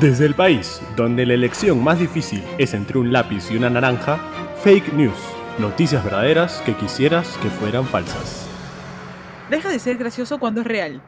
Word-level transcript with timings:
Desde 0.00 0.26
el 0.26 0.34
país 0.34 0.82
donde 0.94 1.24
la 1.24 1.32
elección 1.32 1.82
más 1.82 1.98
difícil 1.98 2.44
es 2.58 2.74
entre 2.74 2.98
un 2.98 3.12
lápiz 3.12 3.50
y 3.50 3.56
una 3.56 3.70
naranja, 3.70 4.18
fake 4.62 4.92
news, 4.92 5.16
noticias 5.58 6.04
verdaderas 6.04 6.60
que 6.66 6.74
quisieras 6.74 7.38
que 7.38 7.48
fueran 7.48 7.86
falsas. 7.86 8.46
Deja 9.48 9.70
de 9.70 9.78
ser 9.78 9.96
gracioso 9.96 10.38
cuando 10.38 10.60
es 10.60 10.66
real. 10.66 11.02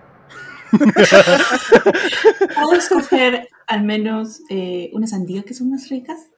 ¿Puedo 2.55 2.73
escoger 2.73 3.48
al 3.66 3.84
menos 3.84 4.41
eh, 4.48 4.89
una 4.95 5.07
sandía 5.07 5.43
que 5.43 5.52
son 5.52 5.70
más 5.70 5.91
ricas? 5.91 6.30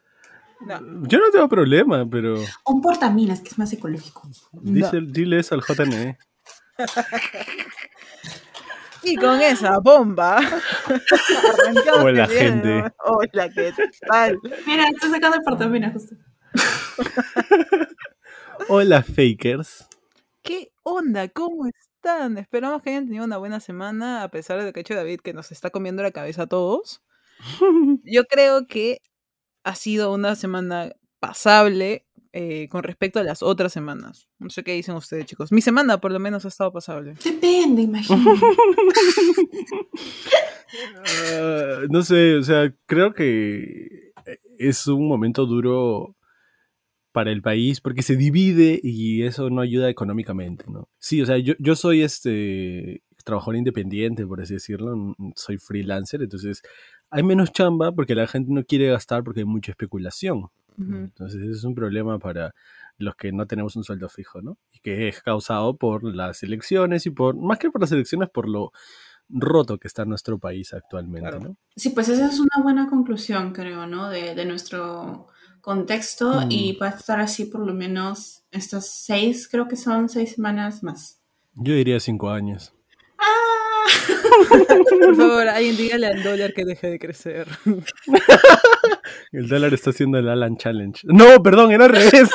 Yo 1.03 1.19
no 1.19 1.30
tengo 1.30 1.48
problema, 1.48 2.05
pero 2.11 2.35
un 2.67 2.80
portaminas 2.80 3.43
que 3.43 3.51
es 3.51 3.59
más 3.59 3.73
ecológico. 3.73 4.29
dice, 4.53 5.01
dile 5.03 5.39
eso 5.39 5.55
al 5.55 5.62
JNE. 5.62 6.19
Y 9.03 9.17
con 9.17 9.40
esa 9.40 9.79
bomba. 9.79 10.39
Hola, 12.03 12.27
gente. 12.27 12.85
Hola, 13.04 13.49
¿qué 13.49 13.73
tal? 14.07 14.39
Mira, 14.67 14.89
estoy 14.89 15.11
sacando 15.11 15.36
el 15.36 15.43
portaminas 15.43 15.93
justo. 15.93 16.17
Hola, 18.68 19.03
fakers. 19.03 19.86
¿Qué 20.43 20.73
onda? 20.82 21.29
¿Cómo 21.29 21.67
están? 21.67 22.39
Esperamos 22.39 22.82
que 22.82 22.90
hayan 22.90 23.07
tenido 23.07 23.25
una 23.25 23.39
buena 23.39 23.61
semana, 23.61 24.23
a 24.23 24.29
pesar 24.29 24.63
de 24.63 24.73
que 24.73 24.81
ha 24.81 24.82
hecho 24.82 24.95
David 24.95 25.21
que 25.21 25.32
nos 25.32 25.53
está 25.53 25.71
comiendo 25.71 26.03
la 26.03 26.11
cabeza 26.11 26.43
a 26.43 26.46
todos. 26.46 27.03
Yo 28.04 28.25
creo 28.25 28.67
que 28.67 29.01
ha 29.64 29.75
sido 29.75 30.12
una 30.12 30.35
semana 30.35 30.93
pasable 31.21 32.06
eh, 32.33 32.69
con 32.69 32.83
respecto 32.83 33.19
a 33.19 33.22
las 33.25 33.42
otras 33.42 33.72
semanas. 33.72 34.28
No 34.39 34.50
sé 34.50 34.62
qué 34.62 34.72
dicen 34.72 34.94
ustedes, 34.94 35.27
chicos. 35.27 35.50
Mi 35.52 35.61
semana, 35.61 36.00
por 36.00 36.12
lo 36.12 36.19
menos, 36.20 36.44
ha 36.44 36.48
estado 36.48 36.72
pasable. 36.72 37.14
Depende, 37.25 37.83
imagínate. 37.83 38.30
Ah, 41.33 41.81
no 41.89 42.03
sé, 42.03 42.37
o 42.37 42.42
sea, 42.42 42.72
creo 42.87 43.12
que 43.12 44.12
es 44.59 44.87
un 44.87 45.09
momento 45.09 45.47
duro 45.47 46.17
para 47.12 47.33
el 47.33 47.42
país 47.42 47.81
porque 47.81 48.03
se 48.03 48.17
divide 48.17 48.78
y 48.83 49.22
eso 49.25 49.50
no 49.50 49.61
ayuda 49.62 49.89
económicamente, 49.91 50.65
¿no? 50.69 50.89
Sí, 50.98 51.20
o 51.22 51.27
sea, 51.27 51.39
yo, 51.39 51.55
yo 51.59 51.75
soy 51.75 52.03
este 52.03 53.03
trabajador 53.25 53.56
independiente, 53.56 54.25
por 54.27 54.41
así 54.41 54.55
decirlo, 54.55 54.94
n- 54.94 55.15
soy 55.34 55.59
freelancer, 55.59 56.22
entonces 56.22 56.62
hay 57.11 57.22
menos 57.25 57.53
chamba 57.53 57.91
porque 57.92 58.15
la 58.15 58.28
gente 58.28 58.53
no 58.53 58.65
quiere 58.65 58.89
gastar 58.91 59.25
porque 59.25 59.41
hay 59.41 59.47
mucha 59.47 59.72
especulación. 59.72 60.47
Entonces 60.79 61.41
ese 61.43 61.53
es 61.53 61.65
un 61.65 61.75
problema 61.75 62.19
para 62.19 62.55
los 62.99 63.15
que 63.17 63.33
no 63.33 63.47
tenemos 63.47 63.77
un 63.77 63.85
sueldo 63.85 64.09
fijo, 64.09 64.43
¿no? 64.43 64.59
Y 64.73 64.81
que 64.81 65.09
es 65.09 65.23
causado 65.23 65.77
por 65.77 66.05
las 66.05 66.43
elecciones 66.43 67.07
y 67.07 67.11
por, 67.11 67.35
más 67.37 67.59
que 67.59 67.71
por 67.71 67.81
las 67.81 67.93
elecciones, 67.93 68.29
por 68.31 68.49
lo 68.49 68.73
roto 69.29 69.79
que 69.79 69.89
está 69.89 70.05
nuestro 70.05 70.39
país 70.39 70.73
actualmente, 70.75 71.29
Claro. 71.29 71.41
¿no? 71.41 71.57
Sí, 71.77 71.91
pues 71.91 72.09
esa 72.09 72.27
es 72.27 72.41
una 72.41 72.62
buena 72.62 72.89
conclusión, 72.91 73.53
creo, 73.53 73.87
¿no? 73.87 74.09
De, 74.11 74.35
de 74.35 74.45
nuestro 74.45 75.29
contexto 75.61 76.47
Mm. 76.47 76.51
y 76.51 76.73
va 76.77 76.87
a 76.89 76.91
estar 76.91 77.21
así 77.21 77.45
por 77.45 77.65
lo 77.67 77.73
menos 77.75 78.43
estas 78.51 78.89
seis, 79.05 79.47
creo 79.49 79.69
que 79.69 79.77
son 79.77 80.09
seis 80.09 80.33
semanas 80.34 80.83
más. 80.83 81.21
Yo 81.55 81.75
diría 81.75 82.01
cinco 82.01 82.31
años. 82.31 82.75
¡Ah! 83.19 83.87
Por 85.05 85.17
favor, 85.17 85.49
alguien 85.49 85.77
dígale 85.77 86.07
al 86.07 86.23
dólar 86.23 86.53
que 86.55 86.65
deje 86.65 86.89
de 86.91 86.99
crecer. 86.99 87.47
El 89.33 89.48
dólar 89.48 89.73
está 89.75 89.91
haciendo 89.91 90.19
el 90.19 90.28
Alan 90.28 90.56
Challenge. 90.56 91.00
No, 91.05 91.42
perdón, 91.42 91.70
era 91.73 91.84
al 91.84 91.92
revés. 91.92 92.31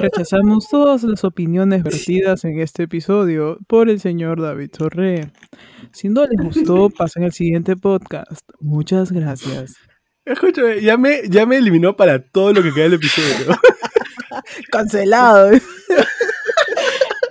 Rechazamos 0.00 0.68
todas 0.68 1.02
las 1.02 1.24
opiniones 1.24 1.82
vertidas 1.82 2.44
en 2.44 2.60
este 2.60 2.84
episodio 2.84 3.58
por 3.66 3.88
el 3.88 4.00
señor 4.00 4.40
David 4.40 4.70
Torre. 4.70 5.32
Si 5.92 6.08
no 6.08 6.26
les 6.26 6.54
gustó, 6.54 6.90
pasen 6.90 7.24
al 7.24 7.32
siguiente 7.32 7.76
podcast. 7.76 8.42
Muchas 8.60 9.12
gracias. 9.12 9.74
Escúchame, 10.24 10.80
ya 10.80 10.96
me, 10.96 11.22
ya 11.28 11.46
me 11.46 11.56
eliminó 11.56 11.96
para 11.96 12.18
todo 12.20 12.52
lo 12.52 12.62
que 12.62 12.72
queda 12.72 12.84
del 12.84 12.94
episodio. 12.94 13.56
Cancelado. 14.70 15.50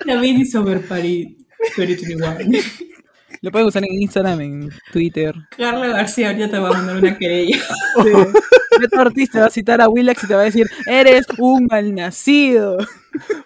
Y 0.24 0.46
Sober 0.46 0.82
Party 0.82 1.38
2021. 1.78 2.26
Lo 3.42 3.52
pueden 3.52 3.68
usar 3.68 3.84
en 3.84 3.94
Instagram, 4.02 4.42
en 4.42 4.70
Twitter. 4.92 5.36
Carla 5.58 5.88
García 5.88 6.30
ahorita 6.30 6.50
te 6.50 6.60
va 6.60 6.70
a 6.70 6.74
mandar 6.74 6.98
una 6.98 7.18
querella. 7.18 7.58
Sí. 8.04 8.82
Beto 8.82 9.00
Ortiz 9.00 9.32
te 9.32 9.40
va 9.40 9.46
a 9.46 9.50
citar 9.50 9.80
a 9.80 9.88
Willax 9.88 10.26
y 10.26 10.28
te 10.28 10.36
va 10.36 10.42
a 10.42 10.46
decir, 10.46 10.68
eres 10.86 11.26
un 11.38 11.66
malnacido. 11.66 12.78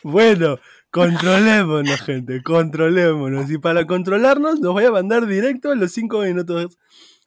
Bueno, 0.02 0.58
controlémonos, 0.90 2.02
gente, 2.02 2.42
controlémonos. 2.42 3.52
Y 3.52 3.60
para 3.60 3.86
controlarnos, 3.86 4.60
nos 4.60 4.74
voy 4.74 4.86
a 4.86 4.92
mandar 4.92 5.28
directo 5.28 5.72
a 5.72 5.76
los 5.76 5.92
cinco 5.92 6.22
minutos 6.24 6.80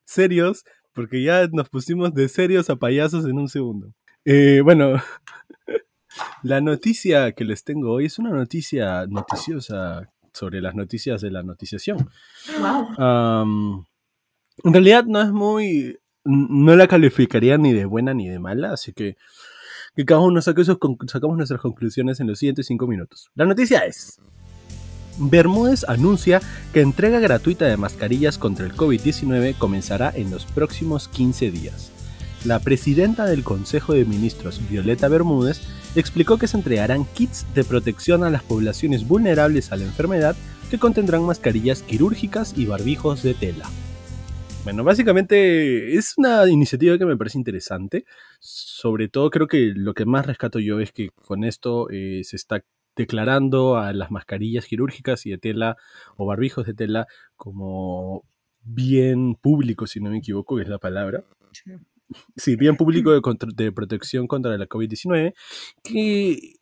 serios, 0.04 0.64
porque 0.92 1.22
ya 1.22 1.46
nos 1.52 1.68
pusimos 1.68 2.12
de 2.12 2.28
serios 2.28 2.68
a 2.70 2.76
payasos 2.76 3.24
en 3.24 3.38
un 3.38 3.48
segundo. 3.48 3.92
Eh, 4.24 4.60
bueno, 4.64 5.00
la 6.42 6.60
noticia 6.60 7.32
que 7.32 7.44
les 7.44 7.64
tengo 7.64 7.92
hoy 7.92 8.06
es 8.06 8.18
una 8.18 8.30
noticia 8.30 9.06
noticiosa 9.06 10.10
sobre 10.32 10.60
las 10.60 10.74
noticias 10.74 11.20
de 11.20 11.30
la 11.30 11.42
noticiación. 11.42 12.08
Wow. 12.60 13.84
En 14.64 14.72
realidad 14.72 15.04
no 15.04 15.20
es 15.22 15.30
muy. 15.32 15.98
No 16.24 16.76
la 16.76 16.86
calificaría 16.86 17.58
ni 17.58 17.72
de 17.72 17.84
buena 17.84 18.14
ni 18.14 18.28
de 18.28 18.38
mala, 18.38 18.72
así 18.72 18.92
que, 18.92 19.16
que 19.96 20.04
cada 20.04 20.20
uno 20.20 20.40
saque 20.40 20.64
sus 20.64 20.78
con- 20.78 20.96
sacamos 21.08 21.36
nuestras 21.36 21.60
conclusiones 21.60 22.20
en 22.20 22.28
los 22.28 22.38
siguientes 22.38 22.66
cinco 22.66 22.86
minutos. 22.86 23.30
La 23.34 23.44
noticia 23.44 23.80
es: 23.80 24.20
Bermúdez 25.18 25.84
anuncia 25.88 26.40
que 26.72 26.80
entrega 26.80 27.18
gratuita 27.20 27.66
de 27.66 27.76
mascarillas 27.76 28.38
contra 28.38 28.64
el 28.66 28.72
COVID-19 28.74 29.58
comenzará 29.58 30.12
en 30.14 30.30
los 30.30 30.44
próximos 30.46 31.08
15 31.08 31.50
días. 31.50 31.91
La 32.44 32.58
presidenta 32.58 33.26
del 33.26 33.44
Consejo 33.44 33.92
de 33.92 34.04
Ministros, 34.04 34.60
Violeta 34.68 35.06
Bermúdez, 35.06 35.60
explicó 35.94 36.38
que 36.38 36.48
se 36.48 36.56
entregarán 36.56 37.04
kits 37.04 37.46
de 37.54 37.62
protección 37.62 38.24
a 38.24 38.30
las 38.30 38.42
poblaciones 38.42 39.06
vulnerables 39.06 39.70
a 39.70 39.76
la 39.76 39.84
enfermedad 39.84 40.34
que 40.68 40.78
contendrán 40.78 41.22
mascarillas 41.22 41.82
quirúrgicas 41.82 42.58
y 42.58 42.66
barbijos 42.66 43.22
de 43.22 43.34
tela. 43.34 43.68
Bueno, 44.64 44.82
básicamente 44.82 45.94
es 45.94 46.14
una 46.16 46.48
iniciativa 46.48 46.98
que 46.98 47.06
me 47.06 47.16
parece 47.16 47.38
interesante. 47.38 48.06
Sobre 48.40 49.08
todo 49.08 49.30
creo 49.30 49.46
que 49.46 49.72
lo 49.76 49.94
que 49.94 50.04
más 50.04 50.26
rescato 50.26 50.58
yo 50.58 50.80
es 50.80 50.90
que 50.90 51.10
con 51.10 51.44
esto 51.44 51.90
eh, 51.90 52.22
se 52.24 52.34
está 52.34 52.64
declarando 52.96 53.76
a 53.76 53.92
las 53.92 54.10
mascarillas 54.10 54.66
quirúrgicas 54.66 55.26
y 55.26 55.30
de 55.30 55.38
tela 55.38 55.76
o 56.16 56.26
barbijos 56.26 56.66
de 56.66 56.74
tela 56.74 57.06
como 57.36 58.24
bien 58.62 59.36
público, 59.36 59.86
si 59.86 60.00
no 60.00 60.10
me 60.10 60.18
equivoco, 60.18 60.56
que 60.56 60.62
es 60.62 60.68
la 60.68 60.78
palabra. 60.78 61.24
Sí, 61.52 61.72
bien 62.58 62.76
público 62.76 63.12
de, 63.12 63.20
de 63.54 63.72
protección 63.72 64.26
contra 64.26 64.56
la 64.56 64.66
COVID-19, 64.66 65.34
que 65.82 66.54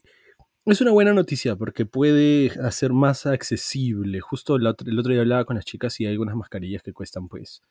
es 0.66 0.80
una 0.80 0.92
buena 0.92 1.12
noticia 1.12 1.56
porque 1.56 1.86
puede 1.86 2.52
hacer 2.62 2.92
más 2.92 3.26
accesible. 3.26 4.20
Justo 4.20 4.56
el 4.56 4.66
otro, 4.66 4.88
el 4.90 4.98
otro 4.98 5.12
día 5.12 5.22
hablaba 5.22 5.44
con 5.44 5.56
las 5.56 5.64
chicas 5.64 5.98
y 6.00 6.06
hay 6.06 6.12
algunas 6.12 6.36
mascarillas 6.36 6.82
que 6.82 6.92
cuestan 6.92 7.28
pues 7.28 7.62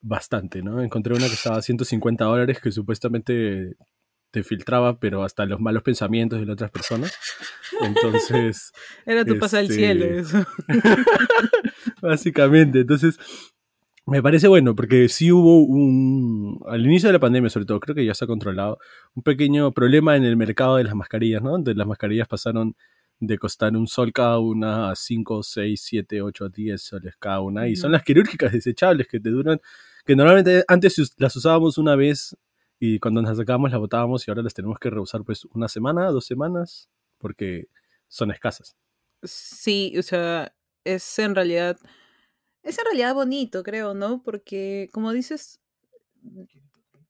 bastante, 0.00 0.62
¿no? 0.62 0.82
Encontré 0.82 1.14
una 1.14 1.26
que 1.26 1.34
estaba 1.34 1.58
a 1.58 1.62
150 1.62 2.24
dólares 2.24 2.60
que 2.60 2.70
supuestamente 2.72 3.76
te 4.30 4.42
filtraba, 4.42 4.98
pero 4.98 5.22
hasta 5.22 5.46
los 5.46 5.60
malos 5.60 5.82
pensamientos 5.82 6.38
de 6.38 6.46
las 6.46 6.54
otras 6.54 6.70
personas. 6.70 7.16
Entonces, 7.80 8.72
Era 9.06 9.24
tu 9.24 9.38
pasa 9.38 9.58
al 9.58 9.64
Este, 9.64 9.76
cielo 9.76 10.04
eso. 10.04 10.46
básicamente, 12.02 12.80
entonces 12.80 13.18
me 14.06 14.22
parece 14.22 14.48
bueno 14.48 14.74
porque 14.74 15.08
sí 15.08 15.32
hubo 15.32 15.62
un, 15.62 16.60
al 16.66 16.84
inicio 16.84 17.08
de 17.08 17.14
la 17.14 17.18
pandemia 17.20 17.50
sobre 17.50 17.66
todo, 17.66 17.80
creo 17.80 17.94
que 17.94 18.04
ya 18.04 18.14
se 18.14 18.24
ha 18.24 18.28
controlado, 18.28 18.78
un 19.14 19.22
pequeño 19.22 19.72
problema 19.72 20.16
en 20.16 20.24
el 20.24 20.36
mercado 20.36 20.76
de 20.76 20.84
las 20.84 20.94
mascarillas, 20.94 21.42
¿no? 21.42 21.50
Donde 21.50 21.74
las 21.74 21.86
mascarillas 21.86 22.28
pasaron 22.28 22.76
de 23.18 23.38
costar 23.38 23.76
un 23.76 23.86
sol 23.86 24.12
cada 24.12 24.38
una 24.38 24.90
a 24.90 24.96
5, 24.96 25.42
6, 25.42 25.80
7, 25.82 26.22
8, 26.22 26.48
10 26.50 26.82
soles 26.82 27.14
cada 27.18 27.40
una. 27.40 27.66
Y 27.68 27.76
son 27.76 27.92
las 27.92 28.02
quirúrgicas 28.02 28.52
desechables 28.52 29.08
que 29.08 29.20
te 29.20 29.30
duran, 29.30 29.60
que 30.04 30.14
normalmente 30.14 30.64
antes 30.68 31.14
las 31.16 31.34
usábamos 31.34 31.78
una 31.78 31.96
vez 31.96 32.36
y 32.78 32.98
cuando 32.98 33.22
nos 33.22 33.36
sacábamos 33.36 33.70
las 33.70 33.80
botábamos 33.80 34.26
y 34.26 34.30
ahora 34.30 34.42
las 34.42 34.54
tenemos 34.54 34.78
que 34.78 34.90
reusar 34.90 35.24
pues 35.24 35.46
una 35.46 35.68
semana, 35.68 36.10
dos 36.10 36.26
semanas, 36.26 36.90
porque 37.18 37.68
son 38.06 38.30
escasas. 38.30 38.76
Sí, 39.22 39.94
o 39.98 40.02
sea, 40.02 40.54
es 40.84 41.18
en 41.18 41.34
realidad, 41.34 41.78
es 42.66 42.78
en 42.78 42.84
realidad 42.84 43.14
bonito, 43.14 43.62
creo, 43.62 43.94
¿no? 43.94 44.22
Porque, 44.22 44.88
como 44.92 45.12
dices, 45.12 45.60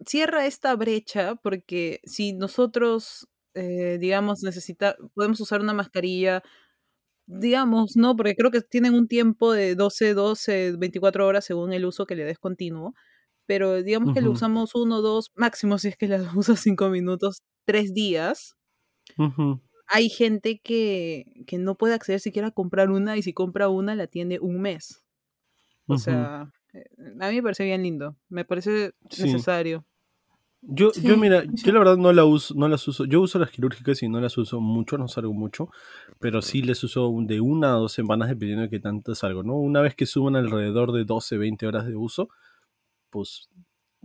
cierra 0.04 0.46
esta 0.46 0.74
brecha, 0.76 1.34
porque 1.36 2.00
si 2.04 2.32
nosotros, 2.32 3.28
eh, 3.54 3.98
digamos, 4.00 4.42
necesita, 4.42 4.96
podemos 5.14 5.40
usar 5.40 5.60
una 5.62 5.72
mascarilla, 5.72 6.42
digamos, 7.26 7.96
¿no? 7.96 8.16
Porque 8.16 8.36
creo 8.36 8.50
que 8.50 8.60
tienen 8.62 8.94
un 8.94 9.08
tiempo 9.08 9.52
de 9.52 9.74
12, 9.76 10.14
12, 10.14 10.72
24 10.78 11.26
horas 11.26 11.44
según 11.46 11.72
el 11.72 11.86
uso 11.86 12.06
que 12.06 12.16
le 12.16 12.24
des 12.24 12.38
continuo. 12.38 12.94
Pero 13.46 13.82
digamos 13.82 14.12
que 14.12 14.20
lo 14.22 14.32
usamos 14.32 14.74
uno, 14.74 15.02
dos, 15.02 15.32
máximo 15.36 15.78
si 15.78 15.88
es 15.88 15.96
que 15.96 16.08
la 16.08 16.18
usas 16.36 16.60
cinco 16.60 16.90
minutos, 16.90 17.42
tres 17.64 17.94
días. 17.94 18.56
Hay 19.88 20.08
gente 20.10 20.60
que, 20.62 21.44
que 21.46 21.58
no 21.58 21.76
puede 21.76 21.94
acceder 21.94 22.20
siquiera 22.20 22.48
a 22.48 22.50
comprar 22.52 22.90
una 22.90 23.16
y 23.16 23.22
si 23.22 23.32
compra 23.32 23.68
una 23.68 23.94
la 23.94 24.06
tiene 24.08 24.38
un 24.40 24.60
mes. 24.60 25.05
O 25.86 25.98
sea, 25.98 26.50
eh, 26.72 26.84
a 27.20 27.28
mí 27.30 27.36
me 27.36 27.42
parece 27.42 27.64
bien 27.64 27.82
lindo. 27.82 28.16
Me 28.28 28.44
parece 28.44 28.92
Sí. 29.10 29.22
necesario. 29.22 29.84
Yo, 30.68 30.90
yo 30.94 31.16
mira, 31.16 31.44
yo 31.44 31.72
la 31.72 31.78
verdad 31.78 31.96
no 31.96 32.12
la 32.12 32.24
uso, 32.24 32.54
no 32.56 32.66
las 32.66 32.88
uso. 32.88 33.04
Yo 33.04 33.20
uso 33.20 33.38
las 33.38 33.50
quirúrgicas 33.50 34.02
y 34.02 34.08
no 34.08 34.20
las 34.20 34.36
uso 34.36 34.60
mucho, 34.60 34.98
no 34.98 35.06
salgo 35.06 35.32
mucho, 35.32 35.68
pero 36.18 36.42
sí 36.42 36.60
les 36.62 36.82
uso 36.82 37.12
de 37.20 37.40
una 37.40 37.68
a 37.68 37.76
dos 37.76 37.92
semanas 37.92 38.28
dependiendo 38.28 38.62
de 38.62 38.70
qué 38.70 38.80
tanto 38.80 39.14
salgo, 39.14 39.44
¿no? 39.44 39.54
Una 39.54 39.80
vez 39.80 39.94
que 39.94 40.06
suban 40.06 40.34
alrededor 40.34 40.90
de 40.92 41.04
12, 41.04 41.36
20 41.38 41.68
horas 41.68 41.86
de 41.86 41.94
uso, 41.94 42.30
pues 43.10 43.48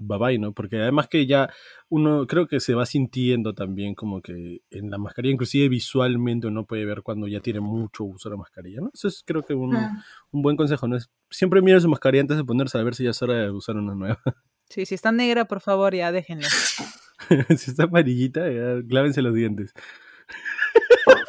bye 0.01 0.17
bye, 0.17 0.39
¿no? 0.39 0.53
Porque 0.53 0.77
además 0.77 1.07
que 1.07 1.25
ya 1.25 1.49
uno 1.89 2.27
creo 2.27 2.47
que 2.47 2.59
se 2.59 2.73
va 2.73 2.85
sintiendo 2.85 3.53
también 3.53 3.95
como 3.95 4.21
que 4.21 4.61
en 4.69 4.89
la 4.89 4.97
mascarilla, 4.97 5.33
inclusive 5.33 5.69
visualmente 5.69 6.47
uno 6.47 6.65
puede 6.65 6.85
ver 6.85 7.01
cuando 7.01 7.27
ya 7.27 7.39
tiene 7.39 7.59
mucho 7.59 8.03
uso 8.03 8.29
la 8.29 8.37
mascarilla, 8.37 8.81
¿no? 8.81 8.91
Eso 8.93 9.07
es 9.07 9.23
creo 9.25 9.43
que 9.43 9.53
un, 9.53 9.75
Ah, 9.75 10.03
un 10.31 10.41
buen 10.41 10.57
consejo, 10.57 10.87
¿no? 10.87 10.97
Es, 10.97 11.09
siempre 11.29 11.61
mire 11.61 11.79
su 11.79 11.89
mascarilla 11.89 12.21
antes 12.21 12.37
de 12.37 12.43
ponerse 12.43 12.77
a 12.77 12.83
ver 12.83 12.95
si 12.95 13.03
ya 13.03 13.11
es 13.11 13.21
hora 13.21 13.35
de 13.35 13.51
usar 13.51 13.75
una 13.75 13.95
nueva. 13.95 14.21
Sí, 14.69 14.85
si 14.85 14.95
está 14.95 15.11
negra, 15.11 15.45
por 15.45 15.59
favor, 15.59 15.93
ya 15.93 16.11
déjenla. 16.13 16.47
si 17.57 17.71
está 17.71 17.83
amarillita, 17.83 18.49
ya, 18.49 18.81
clávense 18.87 19.21
los 19.21 19.33
dientes. 19.33 19.73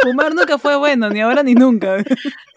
Fumar 0.00 0.34
nunca 0.34 0.58
fue 0.58 0.76
bueno, 0.76 1.10
ni 1.10 1.20
ahora 1.20 1.42
ni 1.42 1.54
nunca. 1.54 2.04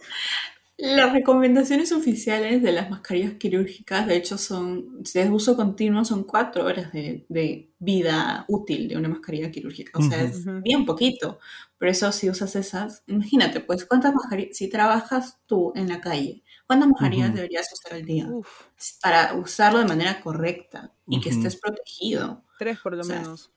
Las 0.78 1.14
recomendaciones 1.14 1.94
oficiales 1.94 2.62
de 2.62 2.74
las 2.74 2.90
mascarillas 2.90 3.36
quirúrgicas, 3.36 4.08
de 4.08 4.18
hecho, 4.18 4.38
son 4.38 5.02
de 5.14 5.30
uso 5.30 5.56
continuo, 5.56 6.04
son 6.04 6.26
cuatro 6.26 6.66
horas 6.66 6.92
de, 6.92 7.26
de 7.30 7.72
vida 7.80 8.44
útil 8.50 8.90
de 8.90 8.98
una 8.98 9.08
mascarilla 9.08 9.52
quirúrgica. 9.52 9.98
O 9.98 10.02
sea, 10.02 10.22
Ujú. 10.22 10.26
es 10.26 10.50
Ujú. 10.50 10.66
bien 10.66 10.86
poquito. 10.86 11.40
Por 11.80 11.88
eso, 11.88 12.12
si 12.12 12.30
usas 12.30 12.58
esas, 12.58 13.04
imagínate, 13.08 13.62
pues, 13.62 13.86
¿cuántas 13.86 14.14
mascarillas? 14.14 14.58
Si 14.58 14.70
trabajas 14.70 15.40
tú 15.46 15.72
en 15.76 15.88
la 15.88 16.02
calle, 16.02 16.44
¿cuántas 16.68 16.90
mascarillas 16.90 17.34
deberías 17.34 17.72
usar 17.72 17.94
al 17.94 18.04
día? 18.06 18.36
Uf, 18.36 18.68
Para 19.02 19.34
usarlo 19.36 19.80
de 19.80 19.86
manera 19.86 20.20
correcta 20.22 20.94
y 21.08 21.22
que 21.22 21.30
estés 21.30 21.56
protegido. 21.56 22.44
tres 22.58 22.80
por 22.80 22.96
lo 22.96 23.04
O 23.04 23.06
sea, 23.06 23.24
menos. 23.24 23.52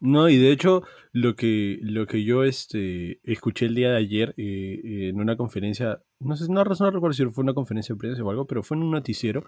No, 0.00 0.28
y 0.28 0.36
de 0.36 0.52
hecho, 0.52 0.82
lo 1.12 1.34
que, 1.34 1.78
lo 1.82 2.06
que 2.06 2.22
yo 2.22 2.44
este, 2.44 3.20
escuché 3.24 3.66
el 3.66 3.74
día 3.74 3.90
de 3.90 3.96
ayer 3.96 4.32
eh, 4.36 5.08
en 5.08 5.20
una 5.20 5.36
conferencia, 5.36 6.02
no 6.20 6.36
sé, 6.36 6.44
no, 6.48 6.62
no 6.62 6.90
recuerdo 6.90 7.12
si 7.12 7.26
fue 7.26 7.42
una 7.42 7.54
conferencia 7.54 7.94
de 7.94 7.98
prensa 7.98 8.22
o 8.22 8.30
algo, 8.30 8.46
pero 8.46 8.62
fue 8.62 8.76
en 8.76 8.84
un 8.84 8.92
noticiero 8.92 9.44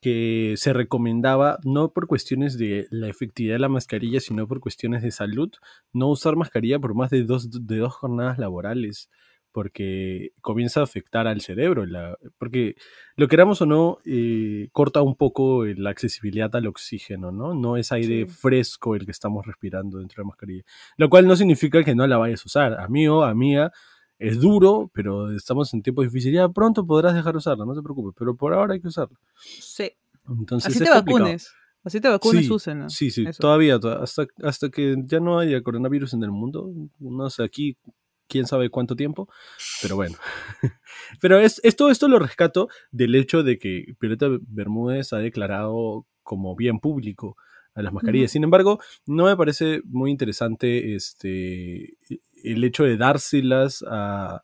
que 0.00 0.54
se 0.56 0.72
recomendaba, 0.72 1.58
no 1.64 1.92
por 1.92 2.08
cuestiones 2.08 2.58
de 2.58 2.88
la 2.90 3.08
efectividad 3.08 3.54
de 3.54 3.60
la 3.60 3.68
mascarilla, 3.68 4.20
sino 4.20 4.48
por 4.48 4.60
cuestiones 4.60 5.02
de 5.02 5.12
salud, 5.12 5.50
no 5.92 6.08
usar 6.08 6.36
mascarilla 6.36 6.78
por 6.80 6.94
más 6.94 7.10
de 7.10 7.24
dos, 7.24 7.48
de 7.66 7.76
dos 7.78 7.94
jornadas 7.94 8.38
laborales, 8.38 9.10
porque 9.52 10.30
comienza 10.40 10.80
a 10.80 10.84
afectar 10.84 11.26
al 11.26 11.40
cerebro, 11.40 11.86
la- 11.86 12.16
porque 12.38 12.76
lo 13.16 13.28
queramos 13.28 13.60
o 13.62 13.66
no, 13.66 13.98
eh, 14.04 14.68
corta 14.72 15.02
un 15.02 15.14
poco 15.16 15.64
la 15.64 15.90
accesibilidad 15.90 16.54
al 16.54 16.66
oxígeno, 16.66 17.32
¿no? 17.32 17.54
No 17.54 17.76
es 17.76 17.90
aire 17.92 18.26
Sí. 18.26 18.32
fresco 18.32 18.94
el 18.94 19.04
que 19.04 19.10
estamos 19.12 19.46
respirando 19.46 19.98
dentro 19.98 20.16
de 20.16 20.24
la 20.24 20.28
mascarilla, 20.28 20.62
lo 20.96 21.08
cual 21.08 21.26
no 21.26 21.34
significa 21.36 21.82
que 21.82 21.94
no 21.94 22.06
la 22.06 22.18
vayas 22.18 22.42
a 22.42 22.46
usar, 22.46 22.80
amigo, 22.80 23.24
amiga. 23.24 23.72
Es 24.20 24.40
duro, 24.40 24.90
pero 24.92 25.30
estamos 25.30 25.72
en 25.74 25.80
tiempos 25.82 26.04
difíciles. 26.06 26.34
Ya 26.38 26.48
pronto 26.48 26.84
podrás 26.84 27.14
dejar 27.14 27.34
de 27.34 27.38
usarla, 27.38 27.64
no 27.64 27.72
te 27.74 27.82
preocupes. 27.82 28.14
Pero 28.18 28.34
por 28.34 28.52
ahora 28.52 28.74
hay 28.74 28.80
que 28.80 28.88
usarla. 28.88 29.16
Sí. 29.36 29.92
Entonces 30.28 30.70
Así 30.74 30.78
te 30.84 30.90
complicado. 30.90 31.20
vacunes. 31.20 31.52
Así 31.84 32.00
te 32.00 32.08
vacunes, 32.08 32.44
Sí, 32.46 32.52
úsenla. 32.52 32.88
Sí, 32.88 33.10
sí, 33.12 33.24
Eso. 33.28 33.40
todavía, 33.40 33.78
to- 33.78 33.92
hasta, 34.02 34.26
hasta 34.42 34.70
que 34.70 34.96
ya 35.06 35.20
no 35.20 35.38
haya 35.38 35.62
coronavirus 35.62 36.14
en 36.14 36.24
el 36.24 36.32
mundo, 36.32 36.68
no 36.98 37.30
sé, 37.30 37.44
aquí 37.44 37.76
quién 38.28 38.46
sabe 38.46 38.70
cuánto 38.70 38.94
tiempo, 38.96 39.28
pero 39.82 39.96
bueno. 39.96 40.16
pero 41.20 41.38
es, 41.38 41.60
esto, 41.64 41.90
esto 41.90 42.08
lo 42.08 42.18
rescato 42.18 42.68
del 42.90 43.14
hecho 43.14 43.42
de 43.42 43.58
que 43.58 43.94
Violeta 44.00 44.26
Bermúdez 44.48 45.12
ha 45.12 45.18
declarado 45.18 46.06
como 46.22 46.54
bien 46.54 46.78
público 46.78 47.36
a 47.74 47.82
las 47.82 47.92
mascarillas. 47.92 48.32
Sin 48.32 48.44
embargo, 48.44 48.80
no 49.06 49.24
me 49.24 49.36
parece 49.36 49.80
muy 49.84 50.10
interesante 50.10 50.94
este, 50.94 51.96
el 52.42 52.64
hecho 52.64 52.84
de 52.84 52.96
dárselas 52.96 53.84
a, 53.88 54.42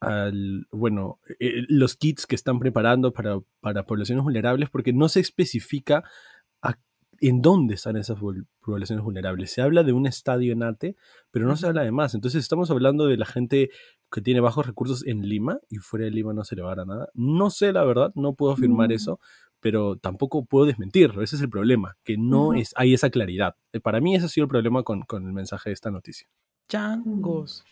al, 0.00 0.66
bueno, 0.70 1.18
eh, 1.40 1.64
los 1.68 1.96
kits 1.96 2.26
que 2.26 2.36
están 2.36 2.58
preparando 2.58 3.12
para, 3.12 3.38
para 3.60 3.84
poblaciones 3.86 4.24
vulnerables, 4.24 4.70
porque 4.70 4.92
no 4.92 5.08
se 5.08 5.20
especifica 5.20 6.04
a- 6.62 6.78
en 7.20 7.42
dónde 7.42 7.74
están 7.74 7.96
esas 7.96 8.18
poblaciones 8.60 9.04
vulnerables. 9.04 9.52
Se 9.52 9.60
habla 9.62 9.82
de 9.82 9.92
un 9.92 10.06
estadio 10.06 10.52
en 10.52 10.62
ATE, 10.62 10.96
pero 11.30 11.46
no 11.46 11.54
se 11.56 11.66
habla 11.66 11.82
de 11.82 11.92
más. 11.92 12.14
Entonces 12.14 12.42
estamos 12.42 12.70
hablando 12.70 13.06
de 13.06 13.16
la 13.16 13.26
gente 13.26 13.70
que 14.10 14.20
tiene 14.22 14.40
bajos 14.40 14.66
recursos 14.66 15.06
en 15.06 15.28
Lima 15.28 15.60
y 15.68 15.76
fuera 15.76 16.06
de 16.06 16.10
Lima 16.10 16.32
no 16.32 16.44
se 16.44 16.56
le 16.56 16.62
va 16.62 16.72
a 16.72 16.76
dar 16.76 16.86
nada. 16.86 17.08
No 17.14 17.50
sé 17.50 17.72
la 17.72 17.84
verdad, 17.84 18.10
no 18.14 18.34
puedo 18.34 18.52
afirmar 18.52 18.88
Mm. 18.88 18.92
eso, 18.92 19.20
pero 19.60 19.96
tampoco 19.96 20.44
puedo 20.46 20.64
desmentirlo. 20.66 21.22
Ese 21.22 21.36
es 21.36 21.42
el 21.42 21.50
problema, 21.50 21.96
que 22.04 22.16
no 22.16 22.54
es, 22.54 22.72
hay 22.76 22.94
esa 22.94 23.10
claridad. 23.10 23.54
Eh, 23.72 23.80
Para 23.80 24.00
mí 24.00 24.14
ese 24.16 24.24
ha 24.26 24.28
sido 24.28 24.44
el 24.44 24.48
problema 24.50 24.82
con, 24.82 25.02
con 25.02 25.26
el 25.26 25.32
mensaje 25.32 25.68
de 25.70 25.74
esta 25.74 25.90
noticia. 25.90 26.26
Changos. 26.68 27.64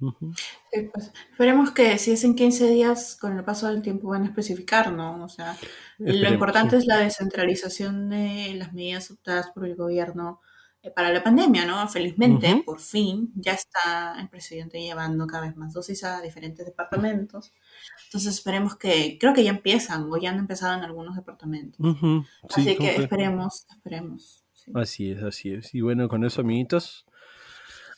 Ujú. 0.00 0.32
Sí, 0.72 0.88
pues, 0.92 1.12
esperemos 1.30 1.72
que 1.72 1.98
si 1.98 2.12
es 2.12 2.22
en 2.24 2.34
15 2.36 2.68
días, 2.68 3.16
con 3.20 3.36
el 3.36 3.44
paso 3.44 3.66
del 3.68 3.82
tiempo 3.82 4.08
van 4.08 4.22
a 4.22 4.26
especificar, 4.26 4.92
¿no? 4.92 5.24
O 5.24 5.28
sea, 5.28 5.56
lo 5.98 6.06
Esperemos, 6.06 6.32
importante 6.34 6.76
sí. 6.76 6.82
es 6.82 6.86
la 6.86 6.98
descentralización 6.98 8.08
de 8.10 8.54
las 8.54 8.72
medidas 8.72 9.10
adoptadas 9.10 9.50
por 9.50 9.66
el 9.66 9.74
gobierno 9.74 10.40
eh, 10.82 10.90
para 10.92 11.12
la 11.12 11.24
pandemia, 11.24 11.66
¿no? 11.66 11.88
Felizmente, 11.88 12.54
Ujú. 12.54 12.64
por 12.64 12.80
fin, 12.80 13.32
ya 13.34 13.52
está 13.54 14.14
el 14.20 14.28
presidente 14.28 14.80
llevando 14.80 15.26
cada 15.26 15.46
vez 15.46 15.56
más 15.56 15.72
dosis 15.72 16.04
a 16.04 16.20
diferentes 16.20 16.64
departamentos. 16.64 17.52
Entonces 18.04 18.34
esperemos 18.34 18.76
que, 18.76 19.18
creo 19.18 19.34
que 19.34 19.42
ya 19.42 19.50
empiezan 19.50 20.04
o 20.12 20.16
ya 20.16 20.30
han 20.30 20.38
empezado 20.38 20.74
en 20.78 20.84
algunos 20.84 21.16
departamentos. 21.16 21.80
Ujú. 21.84 22.24
Sí, 22.54 22.60
Así 22.60 22.76
¿cómo 22.76 22.88
que 22.88 22.96
esperemos, 22.96 23.66
esperemos. 23.68 24.44
sí. 24.52 24.70
Así 24.76 25.10
es, 25.10 25.22
así 25.24 25.52
es. 25.54 25.74
Y 25.74 25.80
bueno, 25.80 26.08
con 26.08 26.24
eso, 26.24 26.42
amiguitos, 26.42 27.04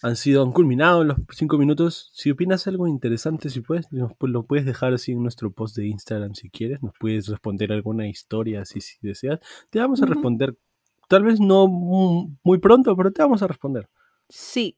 han 0.02 0.16
sido, 0.16 0.42
han 0.42 0.52
culminado 0.52 1.04
los 1.04 1.16
cinco 1.30 1.58
minutos. 1.58 2.10
Si 2.14 2.30
opinas 2.30 2.66
algo 2.66 2.86
interesante, 2.88 3.50
si 3.50 3.60
puedes, 3.60 3.90
nos, 3.92 4.12
lo 4.20 4.44
puedes 4.44 4.64
dejar 4.66 4.94
así 4.94 5.12
en 5.12 5.22
nuestro 5.22 5.52
post 5.52 5.76
de 5.76 5.86
Instagram 5.86 6.34
si 6.34 6.50
quieres. 6.50 6.82
Nos 6.82 6.92
puedes 6.98 7.28
responder 7.28 7.72
alguna 7.72 8.08
historia 8.08 8.62
así 8.62 8.80
si 8.80 8.96
deseas. 9.02 9.40
Te 9.70 9.78
vamos 9.78 10.02
a 10.02 10.06
responder. 10.06 10.56
Tal 11.08 11.22
vez 11.24 11.40
no 11.40 11.66
mu- 11.68 12.30
muy 12.44 12.58
pronto, 12.58 12.96
pero 12.96 13.12
te 13.12 13.22
vamos 13.22 13.42
a 13.42 13.46
responder. 13.48 13.88
Sí. 14.28 14.76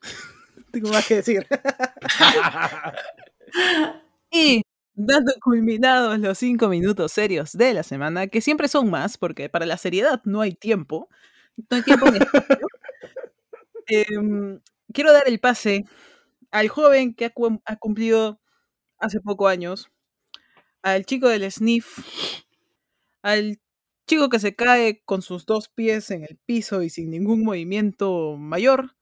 Tengo 0.72 0.90
más 0.90 1.06
que 1.06 1.16
decir. 1.16 1.46
y 4.30 4.62
dando 4.94 5.32
culminados 5.42 6.18
los 6.18 6.38
cinco 6.38 6.68
minutos 6.68 7.12
serios 7.12 7.52
de 7.52 7.74
la 7.74 7.82
semana, 7.82 8.26
que 8.26 8.40
siempre 8.40 8.68
son 8.68 8.90
más, 8.90 9.18
porque 9.18 9.48
para 9.48 9.66
la 9.66 9.76
seriedad 9.76 10.20
no 10.24 10.40
hay 10.40 10.52
tiempo. 10.54 11.08
No 11.70 11.76
hay 11.76 11.82
tiempo 11.82 12.06
espacio. 12.06 12.66
Em, 13.94 14.60
quiero 14.92 15.12
dar 15.12 15.24
el 15.28 15.38
pase 15.40 15.84
al 16.50 16.68
joven 16.68 17.14
que 17.14 17.26
ha, 17.26 17.30
cum- 17.30 17.60
ha 17.66 17.76
cumplido 17.76 18.40
hace 18.98 19.20
poco 19.20 19.48
años, 19.48 19.90
al 20.82 21.04
chico 21.04 21.28
del 21.28 21.50
sniff, 21.50 21.98
al 23.22 23.60
chico 24.06 24.28
que 24.28 24.38
se 24.40 24.54
cae 24.54 25.02
con 25.04 25.22
sus 25.22 25.44
dos 25.46 25.68
pies 25.68 26.10
en 26.10 26.22
el 26.24 26.38
piso 26.46 26.82
y 26.82 26.90
sin 26.90 27.10
ningún 27.10 27.44
movimiento 27.44 28.36
mayor, 28.36 28.96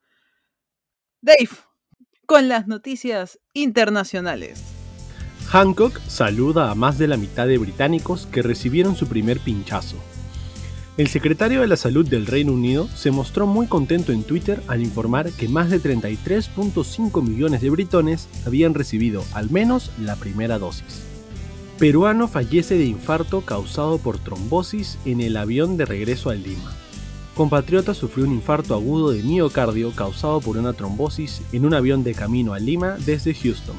Dave, 1.22 1.48
con 2.26 2.48
las 2.48 2.66
noticias 2.66 3.38
internacionales. 3.52 4.62
Hancock 5.48 5.98
saluda 6.06 6.70
a 6.70 6.74
más 6.74 6.98
de 6.98 7.08
la 7.08 7.16
mitad 7.16 7.46
de 7.46 7.58
británicos 7.58 8.26
que 8.26 8.40
recibieron 8.42 8.94
su 8.96 9.06
primer 9.08 9.38
pinchazo. 9.40 9.96
El 10.96 11.06
secretario 11.06 11.60
de 11.60 11.68
la 11.68 11.76
Salud 11.76 12.06
del 12.06 12.26
Reino 12.26 12.52
Unido 12.52 12.88
se 12.94 13.10
mostró 13.10 13.46
muy 13.46 13.68
contento 13.68 14.12
en 14.12 14.24
Twitter 14.24 14.60
al 14.66 14.82
informar 14.82 15.30
que 15.30 15.48
más 15.48 15.70
de 15.70 15.80
33.5 15.80 17.22
millones 17.22 17.60
de 17.60 17.70
britones 17.70 18.28
habían 18.44 18.74
recibido 18.74 19.24
al 19.32 19.50
menos 19.50 19.92
la 20.00 20.16
primera 20.16 20.58
dosis. 20.58 21.02
Peruano 21.78 22.28
fallece 22.28 22.76
de 22.76 22.84
infarto 22.84 23.40
causado 23.42 23.98
por 23.98 24.18
trombosis 24.18 24.98
en 25.04 25.20
el 25.20 25.36
avión 25.36 25.76
de 25.76 25.86
regreso 25.86 26.28
a 26.28 26.34
Lima. 26.34 26.72
Compatriota 27.34 27.94
sufrió 27.94 28.26
un 28.26 28.34
infarto 28.34 28.74
agudo 28.74 29.12
de 29.12 29.22
miocardio 29.22 29.92
causado 29.92 30.40
por 30.40 30.58
una 30.58 30.72
trombosis 30.72 31.40
en 31.52 31.64
un 31.64 31.72
avión 31.72 32.04
de 32.04 32.14
camino 32.14 32.52
a 32.52 32.58
Lima 32.58 32.96
desde 33.06 33.32
Houston. 33.32 33.76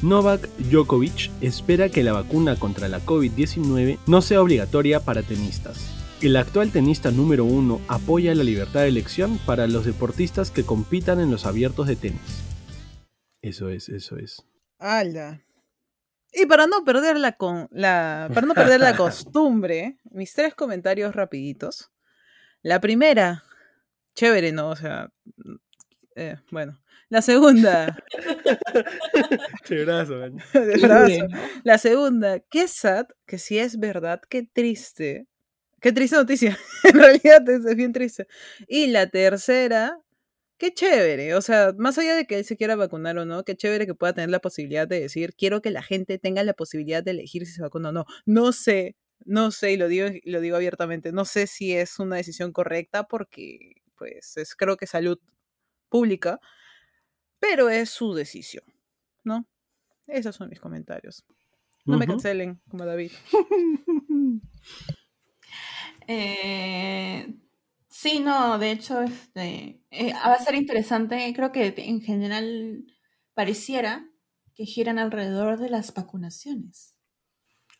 Novak 0.00 0.48
Djokovic 0.70 1.30
espera 1.40 1.88
que 1.88 2.04
la 2.04 2.12
vacuna 2.12 2.56
contra 2.56 2.88
la 2.88 3.04
COVID-19 3.04 3.98
no 4.06 4.22
sea 4.22 4.40
obligatoria 4.40 5.00
para 5.00 5.22
tenistas. 5.22 5.97
El 6.20 6.36
actual 6.36 6.72
tenista 6.72 7.12
número 7.12 7.44
uno 7.44 7.80
apoya 7.86 8.34
la 8.34 8.42
libertad 8.42 8.80
de 8.80 8.88
elección 8.88 9.38
para 9.46 9.68
los 9.68 9.86
deportistas 9.86 10.50
que 10.50 10.64
compitan 10.64 11.20
en 11.20 11.30
los 11.30 11.46
abiertos 11.46 11.86
de 11.86 11.94
tenis. 11.94 12.42
Eso 13.40 13.68
es, 13.68 13.88
eso 13.88 14.16
es. 14.16 14.44
¡Hala! 14.80 15.44
Y 16.32 16.46
para 16.46 16.66
no 16.66 16.84
perder 16.84 17.18
la, 17.18 17.36
con, 17.36 17.68
la, 17.70 18.28
para 18.34 18.48
no 18.48 18.54
perder 18.54 18.80
la 18.80 18.96
costumbre, 18.96 19.98
mis 20.10 20.32
tres 20.34 20.56
comentarios 20.56 21.14
rapiditos. 21.14 21.92
La 22.62 22.80
primera, 22.80 23.44
chévere, 24.16 24.50
¿no? 24.50 24.70
O 24.70 24.76
sea, 24.76 25.12
eh, 26.16 26.36
bueno. 26.50 26.80
La 27.10 27.22
segunda. 27.22 27.96
Chéverazo. 29.64 30.14
La 31.64 31.78
segunda, 31.78 32.40
qué 32.40 32.68
sad, 32.68 33.06
que 33.24 33.38
si 33.38 33.58
es 33.58 33.78
verdad, 33.78 34.20
qué 34.28 34.42
triste. 34.42 35.28
Qué 35.80 35.92
triste 35.92 36.16
noticia. 36.16 36.58
en 36.84 36.94
realidad 36.94 37.48
es 37.48 37.76
bien 37.76 37.92
triste. 37.92 38.26
Y 38.66 38.88
la 38.88 39.08
tercera, 39.08 40.00
qué 40.58 40.74
chévere. 40.74 41.34
O 41.34 41.40
sea, 41.40 41.72
más 41.78 41.98
allá 41.98 42.16
de 42.16 42.26
que 42.26 42.38
él 42.38 42.44
se 42.44 42.56
quiera 42.56 42.76
vacunar 42.76 43.16
o 43.18 43.24
no, 43.24 43.44
qué 43.44 43.56
chévere 43.56 43.86
que 43.86 43.94
pueda 43.94 44.12
tener 44.12 44.30
la 44.30 44.40
posibilidad 44.40 44.88
de 44.88 45.00
decir, 45.00 45.34
quiero 45.34 45.62
que 45.62 45.70
la 45.70 45.82
gente 45.82 46.18
tenga 46.18 46.42
la 46.42 46.54
posibilidad 46.54 47.02
de 47.02 47.12
elegir 47.12 47.46
si 47.46 47.52
se 47.52 47.62
vacuna 47.62 47.90
o 47.90 47.92
no. 47.92 48.04
No 48.26 48.52
sé, 48.52 48.96
no 49.24 49.50
sé, 49.50 49.72
y 49.72 49.76
lo 49.76 49.88
digo, 49.88 50.08
lo 50.24 50.40
digo 50.40 50.56
abiertamente, 50.56 51.12
no 51.12 51.24
sé 51.24 51.46
si 51.46 51.74
es 51.74 51.98
una 51.98 52.16
decisión 52.16 52.52
correcta 52.52 53.04
porque, 53.04 53.74
pues, 53.96 54.36
es 54.36 54.54
creo 54.56 54.76
que 54.76 54.86
salud 54.86 55.18
pública, 55.88 56.40
pero 57.38 57.70
es 57.70 57.90
su 57.90 58.14
decisión, 58.14 58.64
¿no? 59.24 59.46
Esos 60.06 60.36
son 60.36 60.48
mis 60.48 60.60
comentarios. 60.60 61.24
No 61.84 61.98
me 61.98 62.04
Ujú. 62.04 62.14
cancelen, 62.14 62.60
como 62.68 62.84
David. 62.84 63.12
Eh, 66.08 67.34
sí, 67.88 68.20
no, 68.20 68.58
de 68.58 68.72
hecho, 68.72 69.02
este, 69.02 69.82
eh, 69.90 70.12
va 70.14 70.32
a 70.32 70.42
ser 70.42 70.54
interesante. 70.54 71.32
Creo 71.36 71.52
que 71.52 71.74
en 71.76 72.00
general 72.00 72.84
pareciera 73.34 74.04
que 74.54 74.64
giran 74.64 74.98
alrededor 74.98 75.60
de 75.60 75.70
las 75.70 75.94
vacunaciones. 75.94 76.96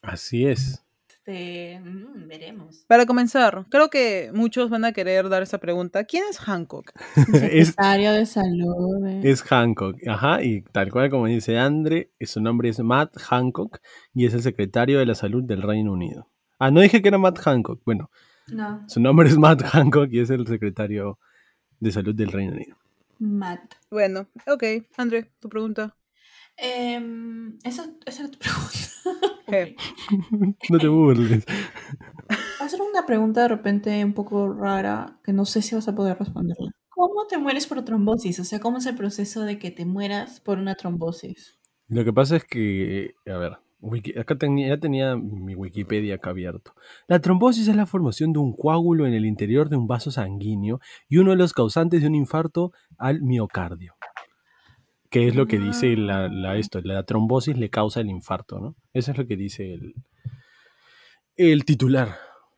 Así 0.02 0.46
es. 0.46 0.84
Este, 1.28 1.80
mm, 1.80 2.28
veremos. 2.28 2.84
Para 2.86 3.04
comenzar, 3.04 3.66
creo 3.70 3.90
que 3.90 4.30
muchos 4.32 4.70
van 4.70 4.84
a 4.84 4.92
querer 4.92 5.28
dar 5.28 5.42
esa 5.42 5.58
pregunta. 5.58 6.04
¿Quién 6.04 6.24
es 6.30 6.38
Hancock? 6.38 6.92
es, 7.52 7.68
Secretario 7.68 8.12
de 8.12 8.26
Salud. 8.26 9.06
eh. 9.06 9.20
es 9.24 9.42
Hancock, 9.42 9.96
ajá, 10.06 10.42
y 10.42 10.62
tal 10.72 10.90
cual 10.90 11.10
como 11.10 11.26
dice 11.26 11.58
Andre, 11.58 12.12
su 12.20 12.40
nombre 12.40 12.68
es 12.68 12.78
Matt 12.80 13.16
Hancock 13.18 13.78
y 14.14 14.26
es 14.26 14.34
el 14.34 14.42
secretario 14.42 14.98
de 14.98 15.06
la 15.06 15.14
salud 15.14 15.44
del 15.44 15.62
Reino 15.62 15.92
Unido. 15.92 16.30
Ah, 16.58 16.70
no 16.70 16.80
dije 16.80 17.00
que 17.00 17.08
era 17.08 17.18
Matt 17.18 17.38
Hancock, 17.38 17.80
bueno, 17.84 18.10
No, 18.48 18.84
su 18.88 19.00
nombre 19.00 19.28
es 19.28 19.38
Matt 19.38 19.62
Hancock 19.62 20.08
y 20.10 20.20
es 20.20 20.30
el 20.30 20.46
secretario 20.46 21.18
de 21.80 21.92
salud 21.92 22.14
del 22.14 22.32
Reino 22.32 22.52
Unido. 22.52 22.76
Matt. 23.18 23.74
Bueno, 23.90 24.26
ok. 24.46 24.64
André, 24.96 25.30
tu 25.40 25.48
pregunta. 25.48 25.96
Em, 26.56 27.56
esa, 27.62 27.88
esa 28.04 28.22
era 28.22 28.30
tu 28.30 28.38
pregunta. 28.38 28.78
Eh. 29.50 29.74
No 30.68 30.78
te 30.78 30.88
burles. 30.88 31.46
Va 32.60 32.66
a 32.66 32.68
ser 32.68 32.82
una 32.82 33.06
pregunta 33.06 33.42
de 33.42 33.48
repente 33.48 34.04
un 34.04 34.12
poco 34.12 34.52
rara 34.52 35.18
que 35.24 35.32
no 35.32 35.46
sé 35.46 35.62
si 35.62 35.74
vas 35.74 35.88
a 35.88 35.94
poder 35.94 36.18
responderla. 36.18 36.70
¿Cómo 36.90 37.26
te 37.26 37.38
mueres 37.38 37.66
por 37.66 37.82
trombosis? 37.82 38.40
O 38.40 38.44
sea, 38.44 38.60
¿cómo 38.60 38.76
es 38.76 38.84
el 38.84 38.96
proceso 38.96 39.44
de 39.44 39.58
que 39.58 39.70
te 39.70 39.86
mueras 39.86 40.40
por 40.40 40.58
una 40.58 40.74
trombosis? 40.74 41.58
Lo 41.86 42.04
que 42.04 42.12
pasa 42.12 42.36
es 42.36 42.44
que, 42.44 43.14
a 43.26 43.38
ver, 43.38 43.58
wiki- 43.80 44.18
acá 44.18 44.36
tenía, 44.36 44.68
ya 44.68 44.78
tenía 44.78 45.16
mi 45.16 45.54
Wikipedia 45.54 46.16
acá 46.16 46.30
abierto. 46.30 46.74
La 47.06 47.20
trombosis 47.20 47.68
es 47.68 47.76
la 47.76 47.86
formación 47.86 48.32
de 48.32 48.38
un 48.40 48.52
coágulo 48.54 49.06
en 49.06 49.14
el 49.14 49.24
interior 49.26 49.68
de 49.68 49.76
un 49.76 49.86
vaso 49.86 50.10
sanguíneo 50.10 50.80
y 51.08 51.18
uno 51.18 51.30
de 51.32 51.36
los 51.36 51.52
causantes 51.52 52.00
de 52.02 52.08
un 52.08 52.14
infarto 52.14 52.72
al 52.98 53.22
miocardio. 53.22 53.94
Que 55.10 55.26
es 55.28 55.34
lo 55.34 55.46
que 55.46 55.58
dice 55.58 55.96
la, 55.96 56.28
la- 56.28 56.56
esto, 56.56 56.80
la 56.82 57.02
trombosis 57.04 57.56
le 57.56 57.70
causa 57.70 58.00
el 58.00 58.10
infarto, 58.10 58.58
¿no? 58.60 58.74
Eso 58.92 59.12
es 59.12 59.18
lo 59.18 59.26
que 59.26 59.36
dice 59.36 59.72
el, 59.72 59.94
el 61.36 61.64
titular. 61.64 62.16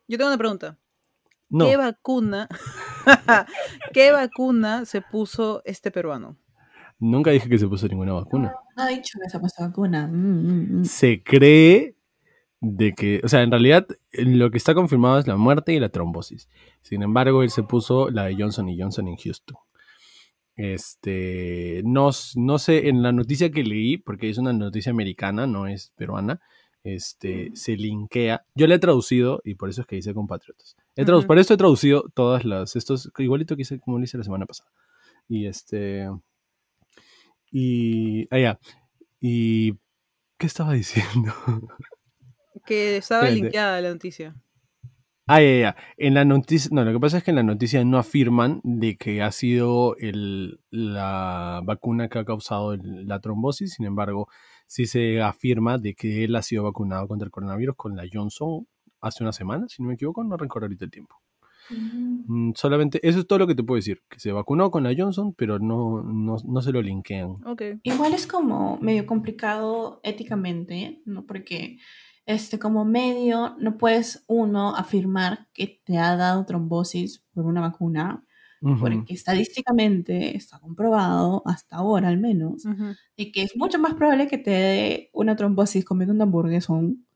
Yo 0.08 0.18
tengo 0.18 0.30
una 0.30 0.38
pregunta. 0.38 0.76
No, 1.48 1.66
¿Qué 1.66 1.76
vacuna? 1.76 2.48
¿Qué 3.92 4.10
vacuna 4.12 4.84
se 4.84 5.00
puso 5.00 5.62
este 5.64 5.90
peruano? 5.90 6.36
Nunca 7.00 7.30
dije 7.30 7.48
que 7.48 7.58
se 7.58 7.66
puso 7.66 7.88
ninguna 7.88 8.12
vacuna. 8.12 8.54
No 8.76 8.82
ha 8.82 8.88
dicho 8.88 9.18
que 9.20 9.28
se 9.28 9.36
ha 9.36 9.40
puesto 9.40 9.62
vacuna. 9.62 10.06
Mm, 10.06 10.46
mm, 10.46 10.80
mm. 10.80 10.84
se 10.84 11.22
cree 11.22 11.96
de 12.60 12.92
que, 12.92 13.20
o 13.24 13.28
sea, 13.28 13.42
en 13.42 13.50
realidad 13.50 13.86
lo 14.12 14.50
que 14.50 14.58
está 14.58 14.74
confirmado 14.74 15.18
es 15.18 15.26
la 15.26 15.36
muerte 15.36 15.72
y 15.72 15.80
la 15.80 15.88
trombosis. 15.88 16.48
Sin 16.82 17.02
embargo, 17.02 17.42
él 17.42 17.50
se 17.50 17.62
puso 17.62 18.10
la 18.10 18.24
de 18.24 18.36
Johnson 18.36 18.68
y 18.68 18.78
Johnson 18.78 19.08
en 19.08 19.16
Houston. 19.16 19.56
Este, 20.56 21.80
no, 21.86 22.10
no 22.36 22.58
sé, 22.58 22.88
en 22.88 23.02
la 23.02 23.12
noticia 23.12 23.50
que 23.50 23.64
leí, 23.64 23.96
porque 23.96 24.28
es 24.28 24.36
una 24.36 24.52
noticia 24.52 24.92
americana, 24.92 25.46
no 25.46 25.66
es 25.66 25.92
peruana, 25.96 26.40
este, 26.84 27.50
se 27.54 27.76
linkea. 27.76 28.44
Yo 28.54 28.66
la 28.66 28.74
he 28.74 28.78
traducido 28.78 29.40
y 29.42 29.54
por 29.54 29.70
eso 29.70 29.80
es 29.80 29.86
que 29.86 29.96
dice 29.96 30.12
compatriotas. 30.12 30.76
He 30.96 31.10
Ujú. 31.10 31.26
Por 31.26 31.38
eso 31.38 31.54
he 31.54 31.56
traducido 31.56 32.04
todas 32.14 32.44
las, 32.44 32.76
estos, 32.76 33.10
igualito 33.18 33.56
que 33.56 33.62
hice, 33.62 33.80
como 33.80 33.98
lo 33.98 34.04
hice 34.04 34.18
la 34.18 34.24
semana 34.24 34.44
pasada. 34.44 34.70
Y 35.28 35.46
este, 35.46 36.10
y, 37.50 38.26
ah, 38.30 38.38
ya. 38.38 38.58
Y, 39.20 39.72
¿qué 40.38 40.46
estaba 40.46 40.72
diciendo? 40.72 41.32
Que 42.66 42.96
estaba 42.98 43.22
Espérate. 43.22 43.42
linkeada 43.42 43.80
la 43.80 43.90
noticia. 43.90 44.34
Ah, 45.26 45.40
ya, 45.40 45.58
ya. 45.60 45.76
En 45.96 46.14
la 46.14 46.24
noticia, 46.24 46.68
no, 46.72 46.84
lo 46.84 46.92
que 46.92 46.98
pasa 47.00 47.18
es 47.18 47.24
que 47.24 47.30
en 47.30 47.36
la 47.36 47.42
noticia 47.42 47.84
no 47.84 47.98
afirman 47.98 48.60
de 48.64 48.96
que 48.96 49.22
ha 49.22 49.30
sido 49.32 49.96
el, 49.96 50.60
la 50.70 51.60
vacuna 51.64 52.08
que 52.08 52.18
ha 52.18 52.24
causado 52.24 52.72
el- 52.74 53.06
la 53.06 53.20
trombosis, 53.20 53.74
sin 53.74 53.86
embargo, 53.86 54.28
sí 54.66 54.86
se 54.86 55.22
afirma 55.22 55.78
de 55.78 55.94
que 55.94 56.24
él 56.24 56.34
ha 56.36 56.42
sido 56.42 56.64
vacunado 56.64 57.06
contra 57.08 57.24
el 57.26 57.30
coronavirus 57.30 57.76
con 57.76 57.96
la 57.96 58.04
Johnson 58.12 58.66
hace 59.00 59.22
una 59.22 59.32
semana, 59.32 59.66
si 59.68 59.82
no 59.82 59.88
me 59.88 59.94
equivoco, 59.94 60.22
no 60.24 60.36
recuerdo 60.36 60.66
ahorita 60.66 60.84
el 60.84 60.90
tiempo. 60.90 61.16
Mm. 61.70 62.52
Solamente, 62.54 63.00
eso 63.06 63.20
es 63.20 63.26
todo 63.26 63.38
lo 63.38 63.46
que 63.46 63.54
te 63.54 63.62
puedo 63.62 63.76
decir, 63.76 64.02
que 64.08 64.20
se 64.20 64.32
vacunó 64.32 64.70
con 64.70 64.84
la 64.84 64.94
Johnson, 64.96 65.34
pero 65.34 65.58
no, 65.58 66.02
no, 66.02 66.36
no 66.44 66.62
se 66.62 66.72
lo 66.72 66.82
linkean. 66.82 67.36
Ok. 67.46 67.62
Igual 67.82 68.14
es 68.14 68.26
como 68.26 68.78
medio 68.78 69.06
complicado 69.06 70.00
éticamente, 70.02 71.02
¿no? 71.04 71.26
Porque 71.26 71.78
este, 72.26 72.58
como 72.58 72.84
medio 72.84 73.56
no 73.58 73.76
puedes 73.76 74.24
uno 74.28 74.76
afirmar 74.76 75.48
que 75.52 75.80
te 75.84 75.98
ha 75.98 76.16
dado 76.16 76.44
trombosis 76.44 77.26
por 77.32 77.46
una 77.46 77.60
vacuna, 77.60 78.24
porque 78.78 79.14
estadísticamente 79.14 80.36
está 80.36 80.60
comprobado, 80.60 81.42
hasta 81.46 81.76
ahora 81.76 82.08
al 82.08 82.18
menos, 82.18 82.64
de 83.16 83.32
que 83.32 83.42
es 83.42 83.56
mucho 83.56 83.78
más 83.78 83.94
probable 83.94 84.28
que 84.28 84.36
te 84.36 84.50
dé 84.50 85.10
una 85.14 85.34
trombosis 85.34 85.84
comiendo 85.84 86.14
un 86.14 86.20
hamburguesón 86.20 87.06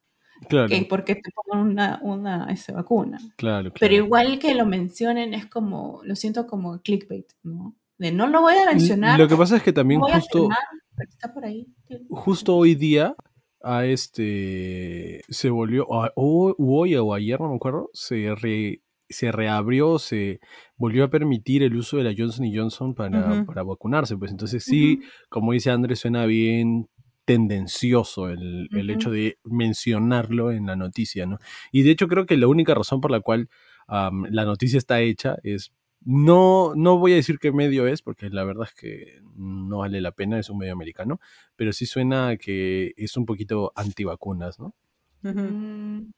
Claro, 0.48 0.68
que 0.68 0.86
porque 0.88 1.14
te 1.14 1.30
pongan 1.34 1.66
una, 1.68 1.98
una 2.02 2.46
este, 2.50 2.72
vacuna. 2.72 3.18
claro, 3.36 3.72
Pero 3.78 3.94
igual 3.94 4.38
que 4.38 4.54
lo 4.54 4.66
mencionen 4.66 5.32
es 5.34 5.46
como, 5.46 6.00
lo 6.04 6.16
siento 6.16 6.46
como 6.46 6.80
clickbait, 6.80 7.26
¿no? 7.42 7.76
De 7.98 8.10
no 8.12 8.26
lo 8.26 8.40
voy 8.42 8.54
a 8.54 8.66
mencionar, 8.66 9.18
Lo 9.18 9.28
que 9.28 9.36
pasa 9.36 9.56
es 9.56 9.62
que 9.62 9.70
no 9.70 9.74
también 9.76 10.00
a 10.02 10.16
justo... 10.16 10.48
pero 10.96 11.10
está 11.10 11.32
por 11.32 11.44
ahí. 11.44 11.66
justo 12.10 12.56
hoy 12.56 12.74
día 12.74 13.14
a 13.62 13.86
este 13.86 15.22
se 15.28 15.50
volvió 15.50 15.86
o, 15.88 16.06
o- 16.16 16.54
hoy 16.58 16.96
o 16.96 17.14
ayer 17.14 17.40
no 17.40 17.48
me 17.48 17.56
acuerdo 17.56 17.88
se 17.92 18.34
re- 18.34 18.82
se 19.08 19.32
reabrió 19.32 19.98
se 19.98 20.40
volvió 20.76 21.04
a 21.04 21.08
permitir 21.10 21.62
el 21.62 21.76
uso 21.76 21.96
de 21.96 22.04
la 22.04 22.14
Johnson 22.16 22.46
Johnson 22.54 22.94
para 22.94 23.62
vacunarse 23.62 24.16
pues 24.16 24.30
entonces 24.32 24.64
sí 24.64 25.00
como 25.30 25.52
dice 25.52 25.70
Andrés 25.70 26.00
suena 26.00 26.26
bien 26.26 26.88
tendencioso 27.24 28.28
el, 28.28 28.68
hecho 28.90 29.10
de 29.10 29.38
mencionarlo 29.44 30.52
en 30.52 30.66
la 30.66 30.76
noticia 30.76 31.26
no 31.26 31.38
y 31.72 31.82
de 31.82 31.90
hecho 31.90 32.06
creo 32.06 32.26
que 32.26 32.36
la 32.36 32.48
única 32.48 32.74
razón 32.74 33.00
por 33.00 33.10
la 33.10 33.20
cual 33.20 33.48
la 33.88 34.44
noticia 34.44 34.78
está 34.78 35.00
hecha 35.00 35.36
es 35.42 35.72
no, 36.04 36.74
no 36.76 36.98
voy 36.98 37.12
a 37.12 37.16
decir 37.16 37.38
qué 37.38 37.50
medio 37.50 37.86
es, 37.86 38.02
porque 38.02 38.28
la 38.28 38.44
verdad 38.44 38.68
es 38.68 38.74
que 38.74 39.20
no 39.36 39.78
vale 39.78 40.00
la 40.00 40.12
pena, 40.12 40.38
es 40.38 40.50
un 40.50 40.58
medio 40.58 40.74
americano, 40.74 41.18
pero 41.56 41.72
sí 41.72 41.86
suena 41.86 42.28
a 42.28 42.36
que 42.36 42.92
es 42.96 43.16
un 43.16 43.24
poquito 43.24 43.72
antivacunas, 43.74 44.60
¿no? 44.60 44.74
Mm. 45.22 46.12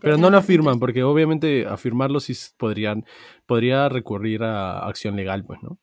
Pero 0.00 0.18
no 0.18 0.30
lo 0.30 0.36
afirman, 0.36 0.80
porque 0.80 1.04
obviamente 1.04 1.66
afirmarlo 1.66 2.18
sí 2.18 2.34
podrían, 2.56 3.04
podría 3.46 3.88
recurrir 3.88 4.42
a 4.42 4.80
acción 4.80 5.14
legal, 5.14 5.44
pues, 5.44 5.62
¿no? 5.62 5.78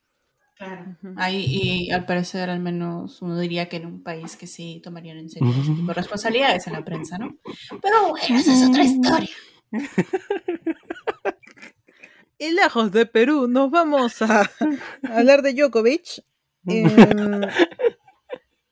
Claro. 0.62 0.96
Ahí, 1.16 1.44
y 1.48 1.90
al 1.90 2.06
parecer, 2.06 2.48
al 2.48 2.60
menos 2.60 3.20
uno 3.20 3.36
diría 3.38 3.68
que 3.68 3.78
en 3.78 3.86
un 3.86 4.02
país 4.02 4.36
que 4.36 4.46
sí 4.46 4.80
tomarían 4.82 5.18
en 5.18 5.28
serio 5.28 5.50
ese 5.50 5.72
tipo 5.72 5.88
de 5.88 5.94
responsabilidades 5.94 6.68
en 6.68 6.74
la 6.74 6.84
prensa, 6.84 7.18
¿no? 7.18 7.36
Pero 7.80 8.10
bueno, 8.10 8.38
esa 8.38 8.54
es 8.54 8.68
otra 8.68 8.84
historia. 8.84 9.30
Y 12.38 12.50
lejos 12.50 12.90
de 12.90 13.06
Perú, 13.06 13.46
nos 13.48 13.70
vamos 13.70 14.20
a 14.22 14.50
hablar 15.02 15.42
de 15.42 15.54
Djokovic. 15.54 16.24
Em, 16.66 17.42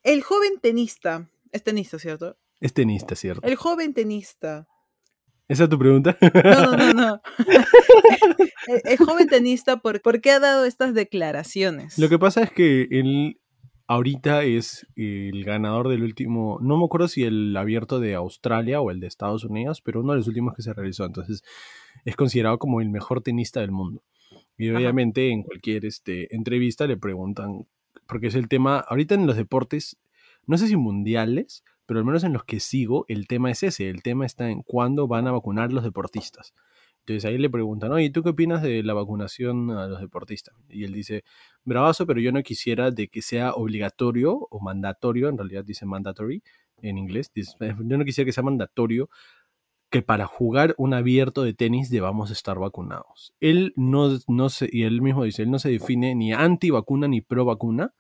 el 0.03 0.23
joven 0.23 0.59
tenista, 0.61 1.29
es 1.53 1.63
tenista, 1.63 1.99
¿cierto? 1.99 2.37
Es 2.61 2.73
tenista, 2.73 3.15
¿cierto? 3.15 3.47
El 3.47 3.57
joven 3.57 3.95
tenista. 3.95 4.67
¿Esa 5.51 5.65
es 5.65 5.69
tu 5.69 5.79
pregunta? 5.79 6.17
No, 6.45 6.77
no, 6.77 6.77
no, 6.77 6.93
no. 6.93 7.23
El, 8.69 8.83
el 8.85 8.99
joven 8.99 9.27
tenista, 9.27 9.79
¿por, 9.79 10.01
por 10.01 10.21
qué 10.21 10.31
ha 10.31 10.39
dado 10.39 10.65
estas 10.65 10.95
declaraciones? 10.95 11.99
Lo 11.99 12.09
que 12.09 12.21
pasa 12.21 12.43
es 12.43 12.53
que 12.53 12.87
él 12.91 13.41
ahorita 13.89 14.45
es 14.45 14.87
el 14.95 15.43
ganador 15.43 15.89
del 15.89 16.05
último, 16.05 16.61
no 16.63 16.79
me 16.79 16.85
acuerdo 16.85 17.09
si 17.09 17.25
el 17.25 17.57
abierto 17.57 17.99
de 17.99 18.15
Australia 18.15 18.81
o 18.81 18.93
el 18.93 19.01
de 19.01 19.09
Estados 19.09 19.43
Unidos, 19.43 19.81
pero 19.81 20.01
uno 20.01 20.13
de 20.13 20.19
los 20.19 20.29
últimos 20.29 20.55
que 20.55 20.63
se 20.63 20.73
realizó. 20.73 21.05
Entonces 21.05 21.43
es 22.05 22.15
considerado 22.15 22.61
como 22.61 22.81
el 22.81 22.89
mejor 22.89 23.21
tenista 23.21 23.59
del 23.59 23.73
mundo. 23.73 24.05
Y 24.57 24.69
Ajá. 24.69 24.79
obviamente 24.79 25.31
en 25.31 25.43
cualquier 25.43 25.85
este, 25.85 26.33
entrevista 26.33 26.87
le 26.87 26.97
preguntan, 26.97 27.67
porque 28.07 28.29
es 28.29 28.37
el 28.37 28.47
tema, 28.47 28.79
ahorita 28.79 29.17
en 29.17 29.27
los 29.27 29.37
deportes, 29.37 29.99
no 30.47 30.57
sé 30.57 30.69
si 30.69 30.77
mundiales, 30.77 31.65
pero 31.91 31.99
al 31.99 32.07
menos 32.07 32.23
en 32.23 32.33
los 32.33 32.45
que 32.45 32.61
sigo, 32.61 33.05
el 33.09 33.27
tema 33.27 33.51
es 33.51 33.65
ese, 33.65 33.91
el 33.91 34.05
tema 34.05 34.25
está 34.25 34.49
en 34.49 34.63
cuándo 34.63 35.09
van 35.09 35.27
a 35.27 35.33
vacunar 35.33 35.73
los 35.73 35.83
deportistas. 35.83 36.55
Entonces 37.01 37.25
ahí 37.25 37.37
le 37.37 37.51
preguntan, 37.51 37.91
oye, 37.91 38.11
¿tú 38.11 38.23
qué 38.23 38.29
opinas 38.29 38.63
de 38.63 38.85
la 38.85 38.95
vacunación 38.95 39.73
a 39.73 39.89
los 39.89 40.01
deportistas? 40.01 40.55
Y 40.69 40.85
él 40.85 40.93
dice, 40.93 41.25
bravazo, 41.65 42.07
pero 42.07 42.21
yo 42.21 42.31
no 42.31 42.45
quisiera 42.45 42.93
de 42.93 43.09
que 43.09 43.23
sea 43.23 43.55
obligatorio 43.55 44.39
o 44.53 44.61
mandatorio, 44.61 45.31
en 45.31 45.37
realidad 45.37 45.65
dice 45.65 45.85
mandatory 45.85 46.45
en 46.81 46.97
inglés, 46.97 47.33
dice, 47.35 47.57
"Eh, 47.59 47.75
yo 47.85 47.99
no 47.99 48.05
quisiera 48.05 48.25
que 48.25 48.33
sea 48.33 48.45
mandatorio 48.45 49.11
que 49.91 50.03
para 50.03 50.27
jugar 50.27 50.77
un 50.79 50.95
abierto 50.95 51.43
de 51.43 51.55
tenis 51.55 51.91
debamos 51.91 52.31
estar 52.31 52.57
vacunados. 52.61 53.35
Él 53.41 53.73
no, 53.75 54.17
no 54.29 54.49
se, 54.49 54.69
y 54.71 54.85
él 54.85 55.03
mismo 55.03 55.25
dice, 55.25 55.43
él 55.43 55.51
no 55.51 55.59
se 55.59 55.71
define 55.71 56.15
ni 56.15 56.33
anti 56.33 56.71
vacuna 56.71 57.09
ni 57.09 57.21
pro 57.21 57.45
vacuna, 57.45 57.95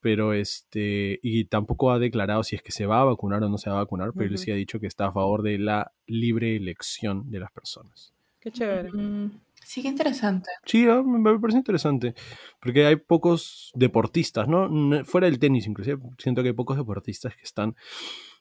pero 0.00 0.32
este, 0.32 1.18
y 1.22 1.44
tampoco 1.44 1.90
ha 1.90 1.98
declarado 1.98 2.42
si 2.42 2.56
es 2.56 2.62
que 2.62 2.72
se 2.72 2.86
va 2.86 3.00
a 3.00 3.04
vacunar 3.04 3.42
o 3.42 3.48
no 3.48 3.58
se 3.58 3.70
va 3.70 3.76
a 3.76 3.80
vacunar, 3.84 4.12
pero 4.14 4.30
él 4.30 4.38
sí 4.38 4.50
ha 4.50 4.54
dicho 4.54 4.80
que 4.80 4.86
está 4.86 5.06
a 5.06 5.12
favor 5.12 5.42
de 5.42 5.58
la 5.58 5.92
libre 6.06 6.56
elección 6.56 7.30
de 7.30 7.40
las 7.40 7.52
personas. 7.52 8.12
Qué 8.40 8.50
chévere. 8.50 8.90
Mm, 8.92 9.30
Sí, 9.62 9.82
qué 9.82 9.88
interesante. 9.88 10.50
Sí, 10.64 10.86
ah, 10.88 11.02
me 11.04 11.38
parece 11.38 11.58
interesante, 11.58 12.14
porque 12.60 12.86
hay 12.86 12.96
pocos 12.96 13.70
deportistas, 13.74 14.48
¿no? 14.48 14.68
No- 14.68 15.04
Fuera 15.04 15.26
del 15.28 15.38
tenis, 15.38 15.66
inclusive, 15.66 15.98
siento 16.18 16.42
que 16.42 16.48
hay 16.48 16.54
pocos 16.54 16.76
deportistas 16.78 17.36
que 17.36 17.42
están 17.42 17.76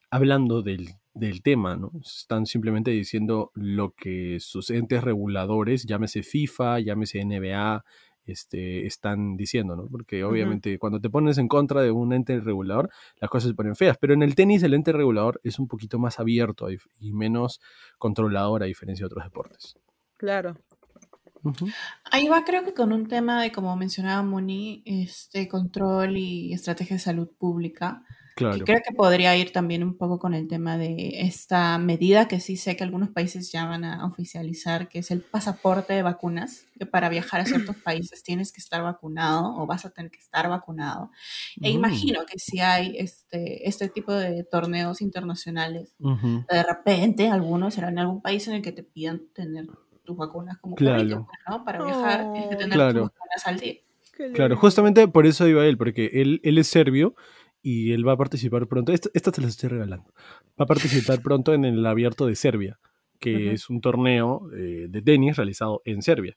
hablando 0.10 0.62
del, 0.63 0.89
del 1.13 1.44
tema, 1.44 1.75
¿no? 1.75 1.92
Están 2.04 2.46
simplemente 2.46 2.89
diciendo 2.92 3.51
lo 3.54 3.92
que 3.94 4.39
sus 4.39 4.72
entes 4.72 5.04
reguladores, 5.04 5.86
llámese 5.86 6.24
FIFA, 6.24 6.80
llámese 6.80 7.20
NBA, 7.20 7.84
este, 8.32 8.86
están 8.86 9.36
diciendo, 9.38 9.76
¿no? 9.76 9.88
Porque 9.88 10.24
obviamente 10.24 10.78
cuando 10.80 11.00
te 11.00 11.10
pones 11.10 11.38
en 11.38 11.48
contra 11.48 11.82
de 11.82 11.92
un 11.92 12.14
ente 12.14 12.40
regulador, 12.40 12.90
las 13.20 13.30
cosas 13.30 13.50
se 13.50 13.56
ponen 13.56 13.76
feas, 13.76 13.98
pero 13.98 14.14
en 14.14 14.24
el 14.24 14.36
tenis 14.36 14.64
el 14.64 14.74
ente 14.74 14.92
regulador 14.92 15.40
es 15.44 15.60
un 15.60 15.68
poquito 15.68 16.00
más 16.00 16.20
abierto 16.20 16.68
y 16.72 17.12
menos 17.12 17.62
controlador 17.98 18.64
a 18.64 18.68
diferencia 18.68 19.04
de 19.04 19.08
otros 19.08 19.24
deportes. 19.24 19.78
Claro. 20.18 20.56
Ahí 22.12 22.28
va, 22.28 22.44
creo 22.44 22.64
que 22.66 22.74
con 22.74 22.92
un 22.92 23.08
tema 23.08 23.42
de, 23.42 23.52
como 23.52 23.76
mencionaba 23.76 24.22
Moni, 24.24 24.84
este 24.86 25.48
control 25.48 26.18
y 26.18 26.54
estrategia 26.54 26.98
de 26.98 27.02
salud 27.02 27.30
pública, 27.38 28.04
que 28.36 28.46
Claro. 28.46 28.66
creo 28.66 28.80
que 28.88 28.94
podría 28.96 29.36
ir 29.36 29.52
también 29.52 29.84
un 29.84 29.98
poco 29.98 30.18
con 30.20 30.34
el 30.34 30.48
tema 30.48 30.78
de 30.78 31.22
esta 31.22 31.78
medida 31.78 32.28
que 32.28 32.40
sí 32.40 32.56
sé 32.58 32.76
que 32.78 32.84
algunos 32.84 33.10
países 33.10 33.52
ya 33.52 33.66
van 33.66 33.84
a 33.84 34.06
oficializar, 34.06 34.88
que 34.88 35.00
es 35.00 35.12
el 35.12 35.22
pasaporte 35.22 35.94
de 35.94 36.04
vacunas, 36.04 36.68
que 36.78 36.86
para 36.86 37.10
viajar 37.10 37.42
a 37.42 37.46
ciertos 37.46 37.76
países 37.84 38.24
tienes 38.24 38.52
que 38.54 38.62
estar 38.62 38.82
vacunado 38.84 39.56
o 39.58 39.66
vas 39.68 39.86
a 39.86 39.90
tener 39.92 40.12
que 40.12 40.20
estar 40.20 40.48
vacunado. 40.50 41.12
E 41.62 41.70
Mm. 41.72 41.74
imagino 41.76 42.20
que 42.26 42.40
si 42.40 42.60
hay 42.62 42.96
este, 42.98 43.68
este 43.68 43.90
tipo 43.90 44.14
de 44.14 44.44
torneos 44.46 45.02
internacionales, 45.02 45.96
Ujú. 46.00 46.46
de 46.50 46.64
repente 46.64 47.28
algunos 47.30 47.74
serán 47.74 47.94
en 47.94 48.00
algún 48.00 48.22
país 48.22 48.48
en 48.48 48.56
el 48.56 48.62
que 48.62 48.72
te 48.72 48.84
pidan 48.84 49.22
tener 49.34 49.68
tus 50.06 50.16
vacunas 50.18 50.58
como 50.60 50.76
Claro. 50.76 51.26
pues, 51.28 51.40
¿no? 51.50 51.64
Para 51.66 51.84
viajar 51.84 52.32
tienes 52.34 52.50
que 52.50 52.56
tener 52.56 52.74
Claro. 52.74 53.02
tus 53.02 53.12
vacunas 53.12 53.46
al 53.48 53.60
día. 53.60 53.74
Claro, 54.34 54.58
justamente 54.58 55.08
por 55.08 55.26
eso 55.26 55.48
iba 55.48 55.66
él, 55.66 55.78
porque 55.78 56.10
él, 56.14 56.42
él 56.44 56.58
es 56.58 56.68
serbio 56.68 57.16
y 57.62 57.92
él 57.92 58.08
va 58.08 58.13
a 58.13 58.18
participar 58.18 58.68
pronto. 58.68 58.92
Esta, 58.92 59.10
esta 59.13 59.32
te 59.32 59.42
la 59.42 59.48
estoy 59.48 59.70
regalando. 59.70 60.12
Va 60.60 60.63
a 60.63 60.66
participar 60.66 61.22
pronto 61.22 61.54
en 61.54 61.66
el 61.66 61.86
Abierto 61.86 62.25
de 62.25 62.36
Serbia, 62.36 62.80
que 63.20 63.51
es 63.54 63.70
un 63.70 63.82
torneo 63.82 64.50
eh, 64.56 64.88
de 64.89 65.01
tenis 65.01 65.36
realizado 65.36 65.82
en 65.86 66.01
Serbia. 66.01 66.36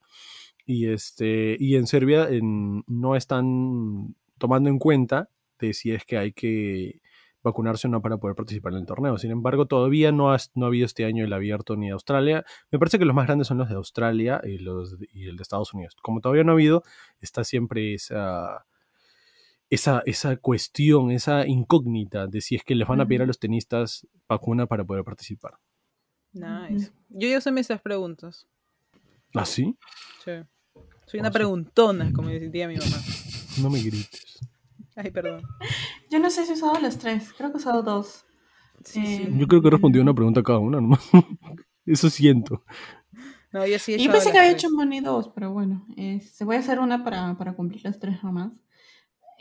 Y, 0.67 0.87
este, 0.87 1.57
y 1.59 1.77
en 1.77 1.87
Serbia 1.87 2.29
en- 2.29 2.85
no 2.87 3.17
están 3.17 4.15
tomando 4.39 4.69
en 4.69 4.79
cuenta 4.79 5.29
de 5.59 5.75
si 5.75 5.93
es 5.93 6.05
que 6.05 6.19
hay 6.19 6.33
que 6.33 7.01
vacunarse 7.45 7.89
o 7.89 7.91
no 7.91 8.01
para 8.03 8.19
poder 8.19 8.37
participar 8.37 8.73
en 8.73 8.81
el 8.81 8.87
torneo. 8.87 9.19
Sin 9.19 9.33
embargo, 9.33 9.67
todavía 9.67 10.13
no 10.13 10.33
ha, 10.33 10.37
no 10.55 10.67
ha 10.67 10.69
habido 10.69 10.87
este 10.87 11.05
año 11.05 11.25
el 11.25 11.33
abierto 11.33 11.75
ni 11.77 11.87
de 11.87 11.93
Australia. 11.93 12.45
Me 12.71 12.79
parece 12.79 12.99
que 13.01 13.05
los 13.05 13.15
más 13.17 13.27
grandes 13.27 13.49
son 13.49 13.59
los 13.59 13.69
de 13.69 13.75
Australia 13.75 14.41
y, 14.45 14.59
los, 14.59 14.99
de- 15.01 15.09
y 15.13 15.27
el 15.27 15.37
de 15.37 15.43
Estados 15.43 15.75
Unidos. 15.75 15.97
Como 16.03 16.21
todavía 16.21 16.45
no 16.45 16.53
ha 16.53 16.55
habido, 16.55 16.85
está 17.21 17.43
siempre 17.43 17.95
esa, 17.95 18.65
esa, 19.75 20.03
esa 20.05 20.37
cuestión, 20.37 21.11
esa 21.11 21.47
incógnita 21.47 22.27
de 22.27 22.41
si 22.43 22.57
es 22.57 22.63
que 22.65 22.75
les 22.75 22.87
van 22.87 23.01
a 23.01 23.07
pedir 23.07 23.23
a 23.23 23.27
los 23.27 23.39
tenistas 23.39 24.07
vacuna 24.29 24.67
para 24.67 24.85
poder 24.85 25.03
participar. 25.03 25.55
Nice. 26.33 26.93
Yo 27.09 27.29
ya 27.29 27.41
sé 27.41 27.51
esas 27.59 27.81
preguntas. 27.81 28.47
¿Ah, 29.35 29.47
sí? 29.47 29.77
Sí. 30.25 30.33
Soy 31.07 31.21
una 31.21 31.29
Oh, 31.29 31.33
sí. 31.33 31.39
preguntona, 31.39 32.13
como 32.13 32.29
diría 32.29 32.69
mi 32.69 32.77
mamá. 32.77 32.97
No 33.63 33.71
me 33.71 33.81
grites. 33.83 34.39
Ay, 34.95 35.11
perdón. 35.11 35.43
Yo 36.11 36.19
no 36.19 36.29
sé 36.29 36.45
si 36.45 36.53
he 36.53 36.55
usado 36.55 36.79
las 36.81 36.99
tres, 36.99 37.33
creo 37.37 37.51
que 37.51 37.57
he 37.57 37.61
usado 37.61 37.83
dos. 37.83 38.27
Sí, 38.85 39.01
Eh, 39.01 39.25
sí. 39.27 39.39
Yo 39.39 39.47
creo 39.49 39.63
que 39.63 39.69
he 39.69 39.71
respondido 39.71 40.03
una 40.03 40.15
pregunta 40.15 40.41
a 40.41 40.43
cada 40.43 40.59
una 40.59 40.81
nomás. 40.83 41.01
Eso 41.87 42.11
siento. 42.11 42.63
No, 43.53 43.67
yo 43.67 43.79
sí 43.79 43.95
he 43.95 43.97
Y 43.97 44.05
yo 44.07 44.13
pensé 44.13 44.31
que 44.33 44.39
había 44.39 44.51
tres. 44.51 44.65
hecho 44.65 44.75
Money 44.75 45.01
dos, 45.01 45.31
pero 45.35 45.53
bueno, 45.53 45.85
este, 45.97 46.45
voy 46.45 46.57
a 46.57 46.61
hacer 46.61 46.79
una 46.79 47.03
para, 47.05 47.37
para 47.37 47.55
cumplir 47.55 47.83
las 47.85 47.99
tres 47.99 48.23
nomás. 48.23 48.53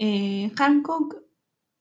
Eh, 0.04 0.50
Hancock 0.58 1.16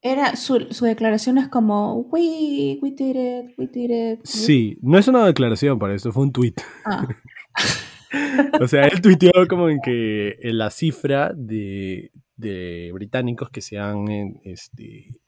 era 0.03 0.37
su, 0.37 0.67
su 0.73 0.85
declaración 0.85 1.39
es 1.39 1.49
como 1.49 2.01
we, 2.11 2.79
we 2.83 2.91
did 2.91 3.17
it, 3.17 3.55
we 3.57 3.67
did 3.67 3.91
it. 3.91 4.19
we-" 4.19 4.21
Sí, 4.25 4.77
no 4.83 4.99
es 4.99 5.09
una 5.09 5.25
declaración 5.25 5.79
para 5.79 5.95
esto, 5.95 6.13
fue 6.13 6.25
un 6.25 6.33
tweet. 6.33 6.55
Ah, 6.85 7.09
O 8.61 8.67
sea, 8.67 8.89
él 8.89 9.01
tuiteó 9.01 9.33
como 9.49 9.71
en 9.71 9.81
que 9.81 10.37
en 10.41 10.59
la 10.59 10.71
cifra 10.71 11.33
de, 11.35 12.11
de 12.37 12.91
británicos 12.93 13.51
que 13.51 13.61
se 13.61 13.79
han 13.79 14.05
este, 14.43 15.21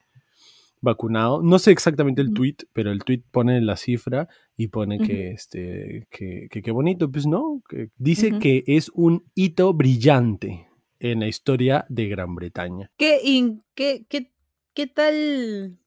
vacunado, 0.81 1.41
no 1.41 1.59
sé 1.59 1.71
exactamente 1.71 2.21
el 2.21 2.33
tweet, 2.33 2.57
pero 2.73 2.91
el 2.91 3.05
tweet 3.05 3.23
pone 3.31 3.61
la 3.61 3.77
cifra 3.77 4.27
y 4.57 4.67
pone 4.67 4.99
que, 4.99 5.31
este, 5.31 6.07
que, 6.11 6.49
qué 6.49 6.71
bonito, 6.71 7.09
pues 7.09 7.25
no, 7.25 7.63
que 7.69 7.89
dice 7.95 8.37
que 8.37 8.65
es 8.67 8.91
un 8.93 9.23
hito 9.33 9.73
brillante 9.73 10.67
en 11.03 11.19
la 11.19 11.27
historia 11.27 11.85
de 11.89 12.07
Gran 12.07 12.33
Bretaña. 12.33 12.89
¿Qué, 12.97 13.19
in- 13.23 13.61
qué, 13.75 14.05
qué, 14.07 14.31
qué 14.73 14.87
tal 14.87 15.77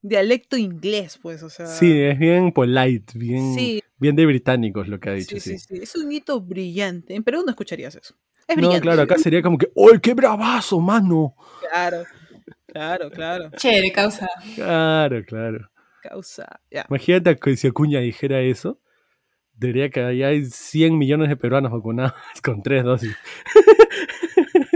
dialecto 0.00 0.56
inglés, 0.56 1.18
pues? 1.20 1.42
O 1.42 1.50
sea. 1.50 1.66
Sí, 1.66 2.00
es 2.00 2.18
bien 2.18 2.50
polite, 2.52 3.12
bien, 3.18 3.54
sí, 3.54 3.82
bien 3.98 4.16
de 4.16 4.24
británicos 4.24 4.88
lo 4.88 4.98
que 4.98 5.10
ha 5.10 5.12
dicho, 5.12 5.36
sí, 5.38 5.40
sí. 5.40 5.58
sí, 5.58 5.76
sí. 5.76 5.82
Es 5.82 5.94
un 5.96 6.10
hito 6.10 6.40
brillante. 6.40 7.14
En 7.14 7.22
Perú 7.22 7.42
no 7.44 7.50
escucharías 7.50 7.94
eso. 7.94 8.14
Es 8.46 8.56
No, 8.56 8.62
brillante. 8.62 8.80
claro, 8.80 9.02
acá 9.02 9.18
sería 9.18 9.42
como 9.42 9.58
que, 9.58 9.70
¡ay, 9.76 9.98
qué 10.00 10.14
bravazo, 10.14 10.80
mano! 10.80 11.34
Claro, 11.60 12.04
claro, 12.66 13.10
claro. 13.10 13.50
chévere, 13.56 13.92
causa. 13.92 14.26
Claro, 14.54 15.22
claro. 15.26 15.70
Causa. 16.00 16.60
Ya. 16.70 16.86
Imagínate 16.88 17.36
que 17.36 17.54
si 17.56 17.66
Acuña 17.66 18.00
dijera 18.00 18.40
eso, 18.40 18.80
diría 19.58 19.90
que 19.90 20.16
ya 20.16 20.28
hay 20.28 20.44
100 20.46 20.96
millones 20.96 21.28
de 21.28 21.36
peruanos 21.36 21.72
vacunados 21.72 22.12
con 22.42 22.62
tres 22.62 22.84
dosis. 22.84 23.14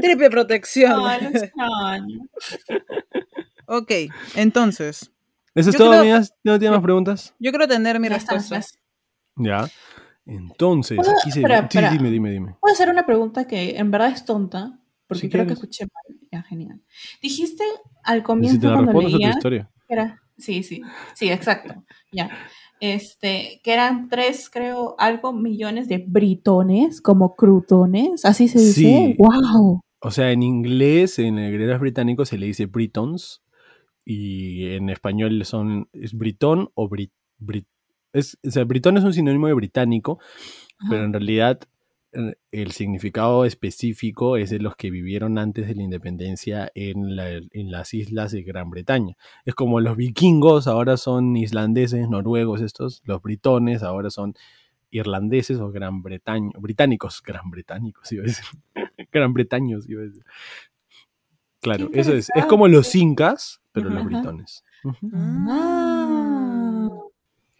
Triple 0.00 0.30
protección. 0.30 1.00
Extraño. 1.10 2.26
ok, 3.66 3.90
entonces. 4.36 5.10
¿Eso 5.54 5.70
es 5.70 5.76
todo, 5.76 5.90
creo- 5.90 6.00
amigas? 6.00 6.34
¿No 6.44 6.58
tienes 6.58 6.76
más 6.76 6.82
preguntas? 6.84 7.34
Yo 7.38 7.50
quiero 7.50 7.68
tener 7.68 8.00
mi 8.00 8.08
Ya 8.08 8.16
está, 8.16 8.34
respuesta. 8.34 8.78
Ya. 9.36 9.68
Entonces, 10.24 10.96
¿Puedo- 10.96 11.10
aquí 11.20 11.30
se... 11.30 11.40
espera, 11.40 11.60
sí, 11.62 11.64
espera. 11.78 11.90
dime, 11.90 12.10
dime, 12.10 12.30
dime. 12.30 12.56
Puedo 12.60 12.72
hacer 12.72 12.88
una 12.88 13.04
pregunta 13.04 13.46
que 13.46 13.76
en 13.76 13.90
verdad 13.90 14.08
es 14.08 14.24
tonta, 14.24 14.78
porque 15.06 15.22
Si 15.22 15.28
creo 15.30 15.46
que 15.46 15.52
escuché 15.54 15.84
mal. 15.84 16.18
Ya, 16.30 16.42
genial. 16.42 16.80
Dijiste 17.20 17.64
al 18.04 18.22
comienzo 18.22 18.54
si 18.54 18.60
te 18.60 18.66
la 18.68 18.74
cuando 18.74 19.00
historia. 19.08 19.70
que 19.86 19.94
era, 19.94 20.22
sí, 20.38 20.62
sí, 20.62 20.80
sí, 21.14 21.30
exacto, 21.30 21.84
ya. 22.10 22.30
Este, 22.82 23.60
que 23.62 23.72
eran 23.72 24.08
tres, 24.08 24.50
creo, 24.50 24.96
algo 24.98 25.32
millones 25.32 25.86
de 25.86 25.98
britones, 25.98 27.00
como 27.00 27.36
crutones, 27.36 28.24
así 28.24 28.48
se 28.48 28.58
dice. 28.58 28.72
Sí. 28.72 29.16
¡Wow! 29.18 29.82
O 30.00 30.10
sea, 30.10 30.32
en 30.32 30.42
inglés, 30.42 31.20
en 31.20 31.38
el 31.38 31.54
inglés 31.54 31.78
británico 31.78 32.24
se 32.24 32.38
le 32.38 32.46
dice 32.46 32.66
Britons 32.66 33.40
y 34.04 34.66
en 34.74 34.90
español 34.90 35.44
son 35.44 35.88
es 35.92 36.12
britón 36.12 36.70
o 36.74 36.88
brit, 36.88 37.12
brit- 37.38 37.68
es, 38.12 38.36
o 38.44 38.50
sea, 38.50 38.64
britón 38.64 38.96
es 38.96 39.04
un 39.04 39.12
sinónimo 39.14 39.46
de 39.46 39.54
británico, 39.54 40.18
pero 40.90 41.04
en 41.04 41.12
realidad 41.12 41.60
el 42.50 42.72
significado 42.72 43.44
específico 43.44 44.36
es 44.36 44.50
de 44.50 44.58
los 44.58 44.76
que 44.76 44.90
vivieron 44.90 45.38
antes 45.38 45.66
de 45.66 45.74
la 45.74 45.82
independencia 45.82 46.70
en, 46.74 47.16
la- 47.16 47.30
en 47.30 47.70
las 47.70 47.94
islas 47.94 48.32
de 48.32 48.42
Gran 48.42 48.68
Bretaña. 48.70 49.16
Es 49.46 49.54
como 49.54 49.80
los 49.80 49.96
vikingos 49.96 50.66
ahora 50.66 50.96
son 50.98 51.36
islandeses, 51.36 52.08
noruegos 52.08 52.60
estos, 52.60 53.00
los 53.04 53.22
britones 53.22 53.82
ahora 53.82 54.10
son 54.10 54.34
irlandeses 54.90 55.58
o 55.58 55.70
gran 55.70 56.02
bretaños, 56.02 56.52
británicos, 56.60 57.22
gran 57.24 57.50
británicos, 57.50 58.12
iba 58.12 58.24
a 58.24 58.26
decir. 58.26 58.44
gran 59.12 59.32
bretaños, 59.32 59.88
iba 59.88 60.02
a 60.02 60.04
decir. 60.04 60.24
Claro, 61.60 61.88
eso 61.94 62.12
es. 62.12 62.28
Es 62.34 62.44
como 62.46 62.68
los 62.68 62.94
incas, 62.94 63.62
pero 63.72 63.88
los 63.88 64.04
britones. 64.04 64.64
Ah. 65.14 66.31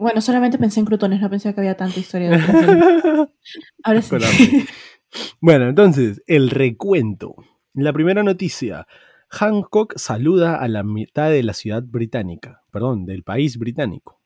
Bueno, 0.03 0.21
solamente 0.21 0.59
pensé 0.59 0.81
en 0.81 0.87
crutones, 0.87 1.21
no 1.21 1.31
pensé 1.31 1.55
que 1.55 1.61
había 1.61 1.77
tanta 1.77 2.01
historia 2.01 2.31
detrás. 2.31 3.29
Ahora 3.85 4.03
sí. 4.03 4.67
Bueno, 5.41 5.69
entonces, 5.69 6.23
el 6.27 6.51
recuento. 6.51 7.37
La 7.73 7.93
primera 7.93 8.25
noticia. 8.25 8.89
Hancock 9.29 9.97
saluda 9.97 10.57
a 10.57 10.67
la 10.67 10.83
mitad 10.83 11.31
de 11.31 11.45
la 11.45 11.55
ciudad 11.55 11.85
británica, 11.85 12.65
perdón, 12.73 13.07
del 13.07 13.23
país 13.23 13.59
británico. 13.59 14.21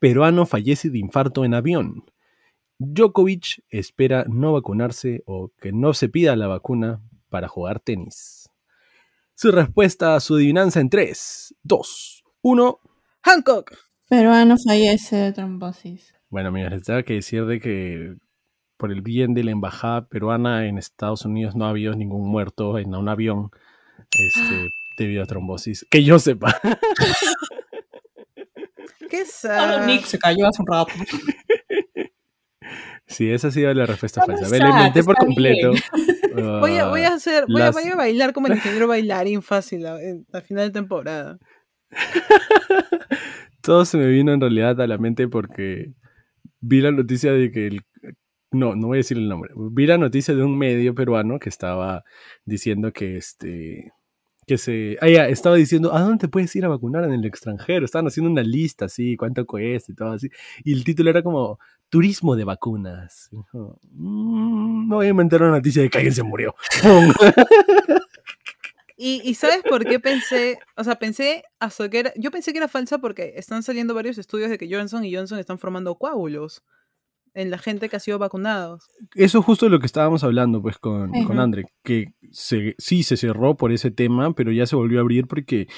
Peruano 0.00 0.44
fallece 0.44 0.90
de 0.90 0.98
infarto 0.98 1.44
en 1.44 1.54
avión. 1.54 2.04
Djokovic 2.78 3.62
espera 3.70 4.24
no 4.28 4.54
vacunarse 4.54 5.22
o 5.26 5.52
que 5.60 5.72
no 5.72 5.94
se 5.94 6.08
pida 6.08 6.34
la 6.34 6.48
vacuna 6.48 7.00
para 7.28 7.46
jugar 7.46 7.78
tenis. 7.78 8.50
Su 9.34 9.52
respuesta 9.52 10.16
a 10.16 10.20
su 10.20 10.34
adivinanza 10.34 10.80
en 10.80 10.90
3, 10.90 11.54
2, 11.62 12.24
1. 12.42 12.80
Hancock. 13.22 13.87
Peruano 14.08 14.56
fallece 14.66 15.16
de 15.16 15.32
trombosis. 15.32 16.14
Bueno, 16.30 16.50
mira, 16.52 16.70
les 16.70 16.82
tengo 16.82 17.02
que 17.04 17.14
decir 17.14 17.44
de 17.46 17.60
que 17.60 18.14
por 18.76 18.92
el 18.92 19.02
bien 19.02 19.34
de 19.34 19.44
la 19.44 19.50
embajada 19.50 20.06
peruana 20.06 20.66
en 20.66 20.78
Estados 20.78 21.24
Unidos 21.24 21.54
no 21.56 21.66
ha 21.66 21.70
habido 21.70 21.94
ningún 21.94 22.28
muerto 22.30 22.78
en 22.78 22.94
un 22.94 23.08
avión 23.08 23.50
este, 24.12 24.68
debido 24.98 25.22
a 25.22 25.26
trombosis. 25.26 25.86
Que 25.90 26.04
yo 26.04 26.18
sepa. 26.18 26.58
¿Qué 29.10 29.24
Solo 29.24 29.54
sad. 29.54 29.86
Nick 29.86 30.04
se 30.04 30.18
cayó 30.18 30.46
hace 30.48 30.62
un 30.62 30.66
rato. 30.66 30.92
Sí, 33.10 33.30
esa 33.30 33.48
ha 33.48 33.50
sido 33.50 33.72
la 33.72 33.86
respuesta 33.86 34.22
falsa. 34.22 34.46
Me 34.50 34.58
la 34.58 34.68
inventé 34.68 35.02
por 35.02 35.16
completo. 35.16 35.72
Voy 36.60 36.76
a, 36.76 36.88
voy 36.88 37.00
a 37.00 37.08
Ah, 37.08 37.14
hacer, 37.14 37.46
voy 37.48 37.62
a, 37.62 37.64
las- 37.66 37.74
voy 37.74 37.84
a 37.90 37.96
bailar 37.96 38.34
como 38.34 38.48
el 38.48 38.54
ingeniero 38.56 38.86
bailarín 38.86 39.40
fácil 39.40 39.86
a, 39.86 39.96
a 40.34 40.40
final 40.42 40.66
de 40.66 40.70
temporada. 40.72 41.38
Todo 43.68 43.84
se 43.84 43.98
me 43.98 44.06
vino 44.06 44.32
en 44.32 44.40
realidad 44.40 44.80
a 44.80 44.86
la 44.86 44.96
mente 44.96 45.28
porque 45.28 45.92
vi 46.58 46.80
la 46.80 46.90
noticia 46.90 47.34
de 47.34 47.52
que 47.52 47.66
el... 47.66 47.82
No, 48.50 48.74
no 48.74 48.86
voy 48.86 48.96
a 48.96 49.00
decir 49.00 49.18
el 49.18 49.28
nombre. 49.28 49.50
Vi 49.54 49.86
la 49.86 49.98
noticia 49.98 50.34
de 50.34 50.42
un 50.42 50.56
medio 50.56 50.94
peruano 50.94 51.38
que 51.38 51.50
estaba 51.50 52.02
diciendo 52.46 52.94
que 52.94 53.18
este... 53.18 53.92
Que 54.46 54.56
se... 54.56 54.96
Ah, 55.02 55.10
ya, 55.10 55.28
estaba 55.28 55.56
diciendo, 55.56 55.92
¿a 55.94 56.00
dónde 56.00 56.16
te 56.16 56.28
puedes 56.28 56.56
ir 56.56 56.64
a 56.64 56.68
vacunar 56.68 57.04
en 57.04 57.12
el 57.12 57.26
extranjero? 57.26 57.84
Estaban 57.84 58.06
haciendo 58.06 58.30
una 58.30 58.42
lista 58.42 58.86
así, 58.86 59.18
cuánto 59.18 59.44
cuesta 59.44 59.92
y 59.92 59.94
todo 59.94 60.12
así. 60.12 60.30
Y 60.64 60.72
el 60.72 60.82
título 60.82 61.10
era 61.10 61.22
como, 61.22 61.58
turismo 61.90 62.36
de 62.36 62.44
vacunas. 62.44 63.28
Dijo, 63.30 63.78
"Mm, 63.92 64.88
no 64.88 64.96
voy 64.96 65.08
a 65.08 65.10
inventar 65.10 65.42
una 65.42 65.50
noticia 65.50 65.82
de 65.82 65.90
que 65.90 65.98
alguien 65.98 66.14
se 66.14 66.22
murió. 66.22 66.54
Y, 69.00 69.22
y 69.24 69.34
¿sabes 69.34 69.62
por 69.62 69.86
qué 69.86 70.00
pensé? 70.00 70.58
O 70.76 70.82
sea, 70.82 70.96
pensé 70.96 71.44
hasta 71.60 71.88
que 71.88 72.00
era. 72.00 72.12
Yo 72.16 72.32
pensé 72.32 72.50
que 72.52 72.58
era 72.58 72.66
falsa 72.66 72.98
porque 72.98 73.34
están 73.36 73.62
saliendo 73.62 73.94
varios 73.94 74.18
estudios 74.18 74.50
de 74.50 74.58
que 74.58 74.68
Johnson 74.68 75.04
y 75.04 75.14
Johnson 75.14 75.38
están 75.38 75.60
formando 75.60 75.94
coágulos 75.94 76.64
en 77.34 77.50
la 77.50 77.58
gente 77.58 77.88
que 77.88 77.94
ha 77.94 78.00
sido 78.00 78.18
vacunados. 78.18 78.88
Eso 79.14 79.38
es 79.38 79.44
justo 79.44 79.68
lo 79.68 79.78
que 79.78 79.86
estábamos 79.86 80.24
hablando 80.24 80.60
pues 80.60 80.78
con, 80.78 81.12
con 81.12 81.32
Ujú. 81.36 81.40
André, 81.40 81.66
que 81.84 82.14
se, 82.32 82.74
sí 82.78 83.04
se 83.04 83.16
cerró 83.16 83.56
por 83.56 83.70
ese 83.70 83.92
tema, 83.92 84.34
pero 84.34 84.50
ya 84.50 84.66
se 84.66 84.74
volvió 84.74 84.98
a 84.98 85.02
abrir 85.02 85.28
porque 85.28 85.68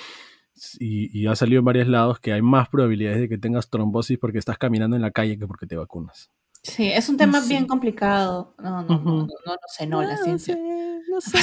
y, 0.78 1.10
y 1.18 1.26
ha 1.26 1.36
salido 1.36 1.58
en 1.58 1.64
varios 1.66 1.88
lados 1.88 2.20
que 2.20 2.32
hay 2.32 2.40
más 2.40 2.70
probabilidades 2.70 3.20
de 3.20 3.28
que 3.28 3.36
tengas 3.36 3.68
trombosis 3.68 4.18
porque 4.18 4.38
estás 4.38 4.56
caminando 4.56 4.96
en 4.96 5.02
la 5.02 5.10
calle 5.10 5.38
que 5.38 5.46
porque 5.46 5.66
te 5.66 5.76
vacunas. 5.76 6.30
Sí, 6.62 6.88
es 6.90 7.08
un 7.10 7.18
tema 7.18 7.40
Sí. 7.42 7.50
bien 7.50 7.66
complicado. 7.66 8.54
No, 8.58 8.82
no, 8.82 8.98
no, 8.98 9.02
no, 9.04 9.26
no 9.26 9.56
sé, 9.68 9.86
no, 9.86 10.02
la 10.02 10.16
ciencia. 10.16 10.54
sé, 10.54 11.00
no 11.10 11.20
sé. 11.20 11.38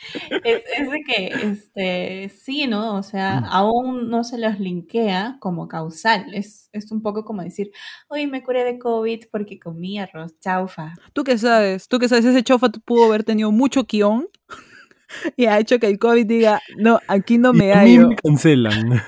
Es, 0.44 0.62
es 0.78 0.90
de 0.90 1.00
que, 1.02 1.26
este, 1.50 2.28
sí, 2.28 2.66
¿no? 2.66 2.94
O 2.96 3.02
sea, 3.02 3.40
Mm. 3.40 3.44
aún 3.50 4.10
no 4.10 4.22
se 4.24 4.38
los 4.38 4.58
linkea 4.60 5.36
como 5.40 5.66
causal. 5.68 6.26
Es, 6.34 6.68
es 6.72 6.90
un 6.92 7.02
poco 7.02 7.24
como 7.24 7.42
decir, 7.42 7.70
oye, 8.08 8.26
me 8.26 8.42
curé 8.42 8.64
de 8.64 8.78
COVID 8.78 9.24
porque 9.32 9.58
comí 9.58 9.98
arroz 9.98 10.38
chaufa. 10.40 10.94
¿Tú 11.12 11.24
qué 11.24 11.36
sabes? 11.38 11.88
¿Tú 11.88 11.98
qué 11.98 12.08
sabes? 12.08 12.24
Ese 12.24 12.42
chofa 12.44 12.68
pudo 12.84 13.06
haber 13.06 13.24
tenido 13.24 13.50
mucho 13.50 13.84
guion 13.84 14.28
y 15.36 15.46
ha 15.46 15.58
hecho 15.58 15.78
que 15.78 15.86
el 15.88 15.98
COVID 15.98 16.26
diga, 16.26 16.60
no, 16.76 17.00
aquí 17.08 17.38
no 17.38 17.52
Y 17.54 17.58
me 17.58 17.72
a 17.72 17.82
mí 17.82 17.96
hallo. 17.96 18.08
me 18.10 18.16
cancelan. 18.16 19.02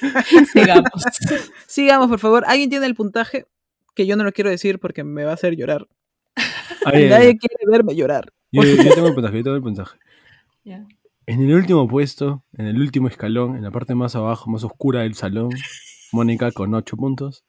Sigamos. 0.52 0.90
Sigamos, 1.66 2.08
por 2.08 2.18
favor. 2.18 2.44
¿Alguien 2.46 2.70
tiene 2.70 2.86
el 2.86 2.94
puntaje? 2.94 3.46
Que 3.94 4.06
yo 4.06 4.16
no 4.16 4.24
lo 4.24 4.32
quiero 4.32 4.50
decir 4.50 4.78
porque 4.78 5.04
me 5.04 5.24
va 5.24 5.32
a 5.32 5.34
hacer 5.34 5.54
llorar. 5.56 5.86
Ay, 6.84 7.08
Nadie 7.08 7.28
ay. 7.28 7.38
quiere 7.38 7.56
verme 7.66 7.94
llorar. 7.94 8.32
Yo, 8.50 8.62
yo 8.62 8.94
tengo 8.94 9.08
el 9.08 9.14
puntaje, 9.14 9.36
yo 9.38 9.42
tengo 9.44 9.56
el 9.56 9.62
puntaje. 9.62 9.96
Ya. 10.64 10.86
En 11.26 11.40
el 11.40 11.54
último 11.54 11.86
puesto, 11.88 12.44
en 12.56 12.66
el 12.66 12.80
último 12.80 13.08
escalón, 13.08 13.56
en 13.56 13.62
la 13.62 13.70
parte 13.70 13.94
más 13.94 14.16
abajo, 14.16 14.50
más 14.50 14.64
oscura 14.64 15.00
del 15.02 15.14
salón, 15.14 15.50
Mónica 16.12 16.50
con 16.52 16.74
8 16.74 16.96
puntos. 16.96 17.44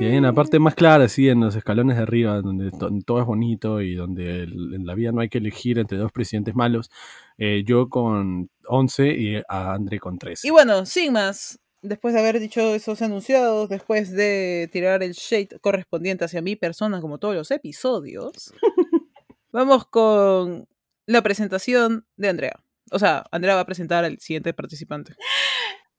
Y 0.00 0.04
ahí 0.06 0.16
en 0.16 0.24
la 0.24 0.32
parte 0.32 0.58
más 0.58 0.74
clara, 0.74 1.04
así 1.04 1.28
en 1.28 1.40
los 1.40 1.54
escalones 1.54 1.96
de 1.96 2.02
arriba, 2.02 2.40
donde 2.42 2.70
to- 2.72 2.90
todo 3.06 3.20
es 3.20 3.26
bonito 3.26 3.80
y 3.80 3.94
donde 3.94 4.42
el- 4.42 4.74
en 4.74 4.86
la 4.86 4.94
vida 4.96 5.12
no 5.12 5.20
hay 5.20 5.28
que 5.28 5.38
elegir 5.38 5.78
entre 5.78 5.98
dos 5.98 6.10
presidentes 6.10 6.54
malos, 6.56 6.90
eh, 7.38 7.62
yo 7.64 7.88
con 7.88 8.50
11 8.66 9.08
y 9.16 9.36
a 9.48 9.72
André 9.74 10.00
con 10.00 10.18
13. 10.18 10.46
Y 10.48 10.50
bueno, 10.50 10.84
sin 10.84 11.12
más, 11.12 11.60
después 11.80 12.12
de 12.12 12.20
haber 12.20 12.40
dicho 12.40 12.60
esos 12.74 13.00
enunciados, 13.02 13.68
después 13.68 14.10
de 14.10 14.68
tirar 14.72 15.02
el 15.04 15.12
shade 15.12 15.60
correspondiente 15.60 16.24
hacia 16.24 16.42
mi 16.42 16.56
persona, 16.56 17.00
como 17.00 17.18
todos 17.18 17.36
los 17.36 17.50
episodios, 17.52 18.52
vamos 19.52 19.86
con 19.86 20.66
la 21.06 21.22
presentación 21.22 22.06
de 22.16 22.28
Andrea. 22.28 22.60
O 22.90 22.98
sea, 22.98 23.24
Andrea 23.30 23.54
va 23.54 23.60
a 23.62 23.66
presentar 23.66 24.04
al 24.04 24.18
siguiente 24.20 24.52
participante. 24.54 25.14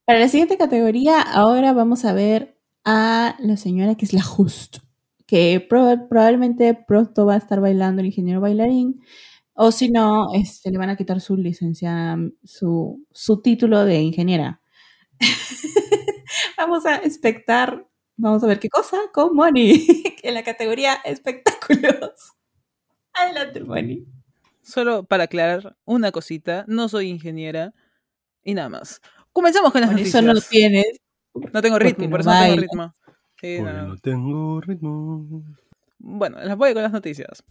Para 0.06 0.20
la 0.20 0.28
siguiente 0.30 0.58
categoría, 0.58 1.22
ahora 1.22 1.74
vamos 1.74 2.06
a 2.06 2.14
ver 2.14 2.60
a 2.86 3.36
la 3.40 3.58
señora 3.58 3.96
que 3.96 4.06
es 4.06 4.14
la 4.14 4.22
Just, 4.22 4.78
que 5.26 5.68
proba- 5.68 6.08
probablemente 6.08 6.74
pronto 6.88 7.26
va 7.26 7.34
a 7.34 7.38
estar 7.38 7.60
bailando 7.60 8.02
el 8.02 8.08
ingeniero 8.08 8.40
bailarín, 8.42 9.02
o 9.56 9.72
si 9.72 9.90
no, 9.90 10.28
este, 10.36 10.70
le 10.70 10.78
van 10.78 10.90
a 10.90 10.96
quitar 10.98 11.20
su 11.22 11.36
licencia, 11.38 12.18
su, 12.44 13.04
su 13.12 13.42
título 13.42 13.84
de 13.86 14.02
ingeniera. 14.02 14.62
vamos 16.58 16.86
a 16.86 16.98
expectar, 16.98 17.88
vamos 18.18 18.44
a 18.44 18.48
ver 18.48 18.60
qué 18.60 18.70
cosa 18.70 18.98
con 19.14 19.36
Moni, 19.36 19.86
en 20.24 20.34
la 20.34 20.44
categoría 20.44 20.96
espectáculos. 21.06 22.12
Adelante, 23.14 23.62
Moni. 23.62 24.06
Solo 24.66 25.04
para 25.04 25.26
aclarar 25.26 25.78
una 25.86 26.12
cosita, 26.12 26.66
no 26.68 26.90
soy 26.90 27.08
ingeniera 27.10 27.74
y 28.44 28.56
nada 28.56 28.68
más. 28.70 29.00
Comenzamos 29.32 29.72
con 29.72 29.82
las 29.82 29.92
Por 29.92 30.00
noticias. 30.00 30.24
eso 30.24 30.34
no 30.34 30.42
tienes. 30.42 30.86
No 31.54 31.62
tengo 31.62 31.78
ritmo, 31.80 32.10
por 32.10 32.22
eso 32.22 32.32
no 32.34 32.40
tengo 32.42 32.62
ritmo. 32.62 32.94
Sí, 33.40 33.60
no. 33.62 33.74
no 33.88 33.98
tengo 33.98 34.62
ritmo. 34.62 35.44
Bueno, 36.00 36.38
las 36.44 36.58
voy 36.58 36.74
con 36.74 36.82
las 36.84 36.92
noticias. 36.92 37.44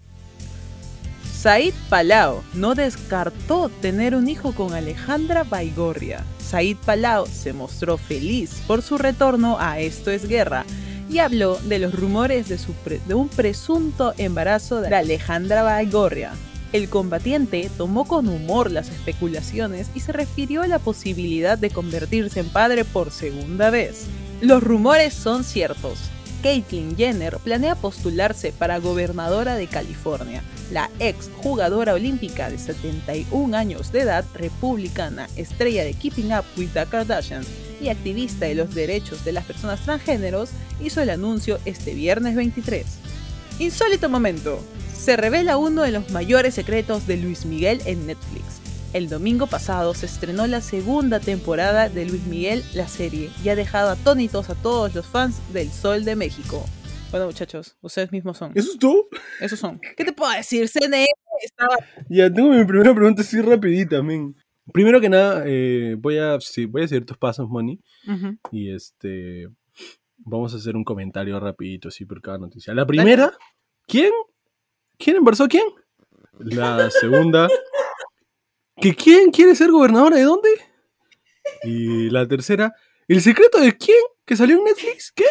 Said 1.32 1.74
Palau 1.90 2.42
no 2.54 2.74
descartó 2.74 3.68
tener 3.68 4.14
un 4.14 4.28
hijo 4.28 4.52
con 4.54 4.72
Alejandra 4.72 5.44
Baigorria. 5.44 6.24
Said 6.38 6.78
Palau 6.86 7.26
se 7.26 7.52
mostró 7.52 7.98
feliz 7.98 8.62
por 8.66 8.80
su 8.82 8.96
retorno 8.96 9.58
a 9.60 9.78
Esto 9.78 10.10
es 10.10 10.26
Guerra 10.26 10.64
y 11.10 11.18
habló 11.18 11.56
de 11.56 11.78
los 11.80 11.94
rumores 11.94 12.48
de, 12.48 12.56
su 12.56 12.72
pre- 12.72 13.00
de 13.06 13.12
un 13.14 13.28
presunto 13.28 14.14
embarazo 14.16 14.80
de 14.80 14.94
Alejandra 14.96 15.62
Baigorria. 15.62 16.32
El 16.74 16.88
combatiente 16.88 17.70
tomó 17.78 18.04
con 18.04 18.28
humor 18.28 18.68
las 18.68 18.88
especulaciones 18.88 19.90
y 19.94 20.00
se 20.00 20.10
refirió 20.10 20.62
a 20.62 20.66
la 20.66 20.80
posibilidad 20.80 21.56
de 21.56 21.70
convertirse 21.70 22.40
en 22.40 22.48
padre 22.48 22.84
por 22.84 23.12
segunda 23.12 23.70
vez. 23.70 24.06
Los 24.40 24.60
rumores 24.60 25.14
son 25.14 25.44
ciertos. 25.44 26.00
Caitlyn 26.42 26.96
Jenner 26.96 27.38
planea 27.38 27.76
postularse 27.76 28.50
para 28.50 28.80
gobernadora 28.80 29.54
de 29.54 29.68
California. 29.68 30.42
La 30.72 30.90
ex 30.98 31.30
jugadora 31.36 31.94
olímpica 31.94 32.50
de 32.50 32.58
71 32.58 33.56
años 33.56 33.92
de 33.92 34.00
edad, 34.00 34.24
republicana, 34.34 35.28
estrella 35.36 35.84
de 35.84 35.94
Keeping 35.94 36.32
Up 36.34 36.44
with 36.56 36.70
the 36.70 36.86
Kardashians 36.86 37.46
y 37.80 37.88
activista 37.88 38.46
de 38.46 38.56
los 38.56 38.74
derechos 38.74 39.24
de 39.24 39.30
las 39.30 39.44
personas 39.44 39.78
transgéneros, 39.84 40.50
hizo 40.80 41.00
el 41.00 41.10
anuncio 41.10 41.60
este 41.66 41.94
viernes 41.94 42.34
23. 42.34 42.84
Insólito 43.60 44.08
momento. 44.08 44.58
Se 45.04 45.18
revela 45.18 45.58
uno 45.58 45.82
de 45.82 45.90
los 45.90 46.10
mayores 46.12 46.54
secretos 46.54 47.06
de 47.06 47.18
Luis 47.18 47.44
Miguel 47.44 47.82
en 47.84 48.06
Netflix. 48.06 48.62
El 48.94 49.10
domingo 49.10 49.46
pasado 49.46 49.92
se 49.92 50.06
estrenó 50.06 50.46
la 50.46 50.62
segunda 50.62 51.20
temporada 51.20 51.90
de 51.90 52.06
Luis 52.06 52.24
Miguel, 52.24 52.64
la 52.72 52.88
serie, 52.88 53.28
y 53.44 53.50
ha 53.50 53.54
dejado 53.54 53.90
atónitos 53.90 54.48
a 54.48 54.54
todos 54.54 54.94
los 54.94 55.04
fans 55.06 55.42
del 55.52 55.70
Sol 55.70 56.06
de 56.06 56.16
México. 56.16 56.64
Bueno, 57.10 57.26
muchachos, 57.26 57.76
ustedes 57.82 58.12
mismos 58.12 58.38
son. 58.38 58.52
¿Eso 58.54 58.70
es 58.72 58.78
todo? 58.78 59.08
Esos 59.42 59.58
son. 59.58 59.78
¿Qué 59.94 60.06
te 60.06 60.14
puedo 60.14 60.32
decir? 60.32 60.66
CNN 60.70 61.06
estaba. 61.42 61.76
Ya, 62.08 62.32
tengo 62.32 62.48
mi 62.48 62.64
primera 62.64 62.94
pregunta 62.94 63.20
así 63.20 63.42
rapidita, 63.42 64.02
men. 64.02 64.34
Primero 64.72 65.02
que 65.02 65.10
nada, 65.10 65.44
eh, 65.46 65.96
voy, 65.98 66.16
a, 66.16 66.40
sí, 66.40 66.64
voy 66.64 66.84
a 66.84 66.88
seguir 66.88 67.04
tus 67.04 67.18
pasos, 67.18 67.46
Moni. 67.46 67.78
Ujú. 68.08 68.38
Y 68.52 68.74
este. 68.74 69.48
Vamos 70.16 70.54
a 70.54 70.56
hacer 70.56 70.76
un 70.76 70.84
comentario 70.84 71.38
rapidito, 71.38 71.88
así 71.88 72.06
por 72.06 72.22
cada 72.22 72.38
noticia. 72.38 72.72
La 72.72 72.86
primera, 72.86 73.36
¿quién? 73.86 74.10
¿Quién 74.98 75.16
embarazó 75.16 75.44
a 75.44 75.48
quién? 75.48 75.64
La 76.38 76.90
segunda, 76.90 77.48
¿que 78.80 78.94
quién 78.94 79.30
quiere 79.30 79.54
ser 79.54 79.70
gobernadora 79.70 80.16
de 80.16 80.22
dónde? 80.22 80.48
Y 81.62 82.10
la 82.10 82.26
tercera, 82.26 82.74
¿el 83.08 83.20
secreto 83.20 83.60
de 83.60 83.76
quién? 83.76 83.98
¿Que 84.24 84.36
salió 84.36 84.56
en 84.56 84.64
Netflix? 84.64 85.12
¿Qué? 85.12 85.24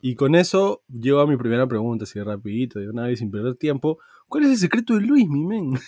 Y 0.00 0.14
con 0.16 0.34
eso 0.34 0.82
llego 0.88 1.20
a 1.20 1.26
mi 1.26 1.36
primera 1.36 1.66
pregunta, 1.66 2.04
así 2.04 2.20
rapidito, 2.20 2.78
de 2.80 2.88
una 2.90 3.06
vez 3.06 3.20
sin 3.20 3.30
perder 3.30 3.54
tiempo. 3.56 3.98
¿Cuál 4.28 4.44
es 4.44 4.50
el 4.50 4.56
secreto 4.58 4.94
de 4.94 5.00
Luis, 5.02 5.28
mi 5.28 5.44
men? 5.44 5.72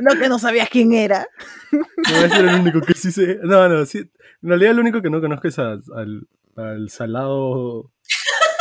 No, 0.00 0.18
que 0.18 0.28
no 0.28 0.38
sabías 0.38 0.68
quién 0.68 0.92
era. 0.92 1.26
No, 1.72 1.80
ese 2.24 2.38
era 2.38 2.54
el 2.54 2.60
único 2.60 2.80
que 2.80 2.94
sí 2.94 3.10
sé. 3.12 3.38
No, 3.42 3.68
no, 3.68 3.86
sí. 3.86 3.98
En 3.98 4.48
realidad 4.48 4.72
el 4.72 4.80
único 4.80 5.00
que 5.00 5.10
no 5.10 5.20
conozco 5.20 5.48
es 5.48 5.58
a- 5.58 5.78
al, 5.94 6.28
al 6.56 6.90
salado 6.90 7.92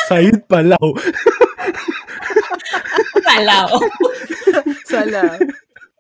Said 0.08 0.44
Palau. 0.48 0.94
Palao. 3.24 3.80
Salado. 4.86 5.40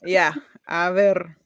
Ya, 0.07 0.35
a 0.67 0.91
ver. 0.91 1.37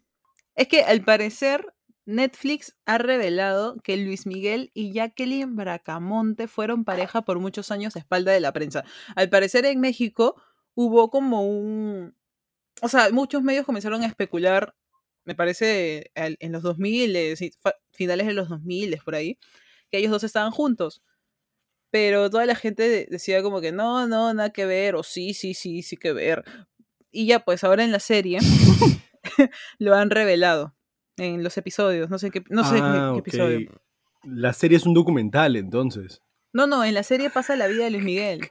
Es 0.55 0.67
que 0.67 0.83
al 0.83 1.01
parecer 1.05 1.65
Netflix 2.05 2.75
ha 2.85 2.97
revelado 2.97 3.77
que 3.81 3.95
Luis 3.95 4.25
Miguel 4.27 4.69
y 4.73 4.91
Jacqueline 4.91 5.55
Bracamonte 5.55 6.49
fueron 6.49 6.83
pareja 6.83 7.21
por 7.21 7.39
muchos 7.39 7.71
años 7.71 7.95
a 7.95 7.99
espalda 7.99 8.33
de 8.33 8.41
la 8.41 8.51
prensa. 8.51 8.83
Al 9.15 9.29
parecer 9.29 9.63
en 9.65 9.79
México 9.79 10.35
hubo 10.75 11.09
como 11.09 11.47
un... 11.47 12.13
O 12.81 12.89
sea, 12.89 13.09
muchos 13.11 13.43
medios 13.43 13.65
comenzaron 13.65 14.03
a 14.03 14.07
especular, 14.07 14.75
me 15.23 15.35
parece, 15.35 16.11
en 16.15 16.51
los 16.51 16.61
2000, 16.61 17.15
eh, 17.15 17.35
sí, 17.37 17.51
fa- 17.61 17.75
finales 17.93 18.27
de 18.27 18.33
los 18.33 18.49
2000, 18.49 18.97
por 19.05 19.15
ahí, 19.15 19.37
que 19.89 19.99
ellos 19.99 20.11
dos 20.11 20.25
estaban 20.25 20.51
juntos. 20.51 21.01
Pero 21.91 22.29
toda 22.29 22.45
la 22.45 22.55
gente 22.55 22.87
de- 22.87 23.07
decía 23.09 23.41
como 23.41 23.61
que 23.61 23.71
no, 23.71 24.07
no, 24.07 24.33
nada 24.33 24.51
que 24.51 24.65
ver, 24.65 24.95
o 24.95 25.03
sí, 25.03 25.33
sí, 25.33 25.53
sí, 25.53 25.81
sí 25.81 25.97
que 25.97 26.13
ver. 26.13 26.43
Y 27.11 27.25
ya, 27.25 27.39
pues 27.39 27.63
ahora 27.63 27.83
en 27.83 27.91
la 27.91 27.99
serie 27.99 28.39
lo 29.79 29.95
han 29.95 30.09
revelado 30.09 30.75
en 31.17 31.43
los 31.43 31.57
episodios. 31.57 32.09
No 32.09 32.17
sé 32.19 32.31
qué, 32.31 32.43
no 32.49 32.63
sé 32.63 32.79
Ah, 32.81 33.11
qué, 33.13 33.19
episodio. 33.19 33.81
La 34.23 34.53
serie 34.53 34.77
es 34.77 34.85
un 34.85 34.93
documental, 34.93 35.55
entonces. 35.55 36.21
No, 36.53 36.67
no, 36.67 36.83
en 36.83 36.93
la 36.93 37.03
serie 37.03 37.29
pasa 37.29 37.55
la 37.55 37.67
vida 37.67 37.85
de 37.85 37.91
Luis 37.91 38.03
Miguel. 38.03 38.41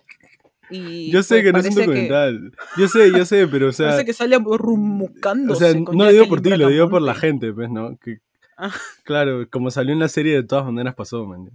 Y 0.70 1.10
Yo 1.10 1.22
sé 1.22 1.36
pues, 1.36 1.44
que 1.44 1.52
no 1.52 1.58
es 1.60 1.66
un 1.68 1.74
documental. 1.76 2.52
Yo 2.76 2.88
sé, 2.88 3.10
yo 3.10 3.24
sé, 3.24 3.48
pero 3.48 3.68
o 3.68 3.72
sea... 3.72 3.86
parece 3.88 4.04
que 4.04 4.12
sale 4.12 4.36
O 4.36 4.58
rummucándose. 4.58 5.72
sea, 5.72 5.80
no 5.80 6.04
lo 6.04 6.10
digo 6.12 6.28
por 6.28 6.40
ti, 6.42 6.50
lo 6.50 6.68
digo 6.68 6.90
por 6.90 7.00
la 7.02 7.14
gente, 7.14 7.52
pues, 7.52 7.70
¿no? 7.70 7.96
Que, 7.98 8.18
Ah. 8.60 8.72
Claro, 9.04 9.48
como 9.50 9.70
salió 9.70 9.92
en 9.92 10.00
la 10.00 10.08
serie, 10.08 10.34
de 10.34 10.42
todas 10.42 10.64
maneras 10.64 10.96
pasó, 10.96 11.24
man. 11.24 11.48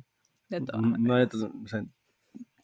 De 0.60 0.66
todas 0.66 0.82
No, 1.00 1.16
o 1.64 1.68
sea, 1.68 1.84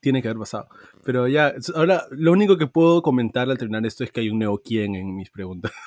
tiene 0.02 0.21
que 0.21 0.28
haber 0.30 0.39
pasado. 0.39 0.67
Pero 1.04 1.28
ya, 1.28 1.54
ahora 1.75 2.06
lo 2.12 2.32
único 2.32 2.58
que 2.58 2.67
puedo 2.67 3.02
comentar 3.02 3.49
al 3.49 3.58
terminar 3.58 3.86
esto 3.86 4.04
es 4.04 4.12
que 4.12 4.21
hay 4.21 4.30
un 4.30 4.39
neo 4.39 4.58
quién 4.63 4.95
en 4.95 5.15
mis 5.15 5.30
preguntas. 5.30 5.71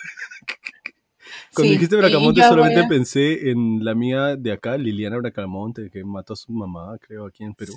Cuando 1.55 1.69
Sí, 1.69 1.75
dijiste 1.75 1.97
Bracamonte 1.97 2.43
solamente 2.43 2.81
a- 2.81 2.89
pensé 2.89 3.51
en 3.51 3.85
la 3.85 3.93
amiga 3.93 4.37
de 4.37 4.53
acá, 4.53 4.77
Liliana 4.77 5.19
Bracamonte, 5.19 5.91
que 5.91 6.03
mató 6.05 6.33
a 6.33 6.37
su 6.37 6.53
mamá, 6.53 6.97
creo, 7.01 7.27
aquí 7.27 7.45
en 7.45 7.55
Perú. 7.55 7.75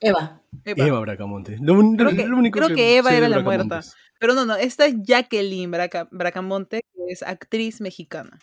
Eva. 0.00 0.40
Eva. 0.64 0.86
Eva 0.86 1.00
Bracamonte. 1.00 1.56
Lo, 1.60 1.76
Creo 1.96 2.10
que- 2.10 2.26
lo 2.26 2.36
único 2.36 2.58
creo 2.60 2.74
que 2.74 2.96
Eva 2.98 3.10
sé 3.10 3.16
de 3.20 3.26
era 3.26 3.28
la 3.28 3.40
muerta. 3.42 3.80
Pero 4.20 4.34
no, 4.34 4.44
no, 4.46 4.54
esta 4.56 4.86
es 4.86 4.94
Jacqueline 5.02 5.70
Braca- 5.70 6.08
Bracamonte, 6.12 6.82
que 6.94 7.12
es 7.12 7.22
actriz 7.22 7.80
mexicana. 7.80 8.38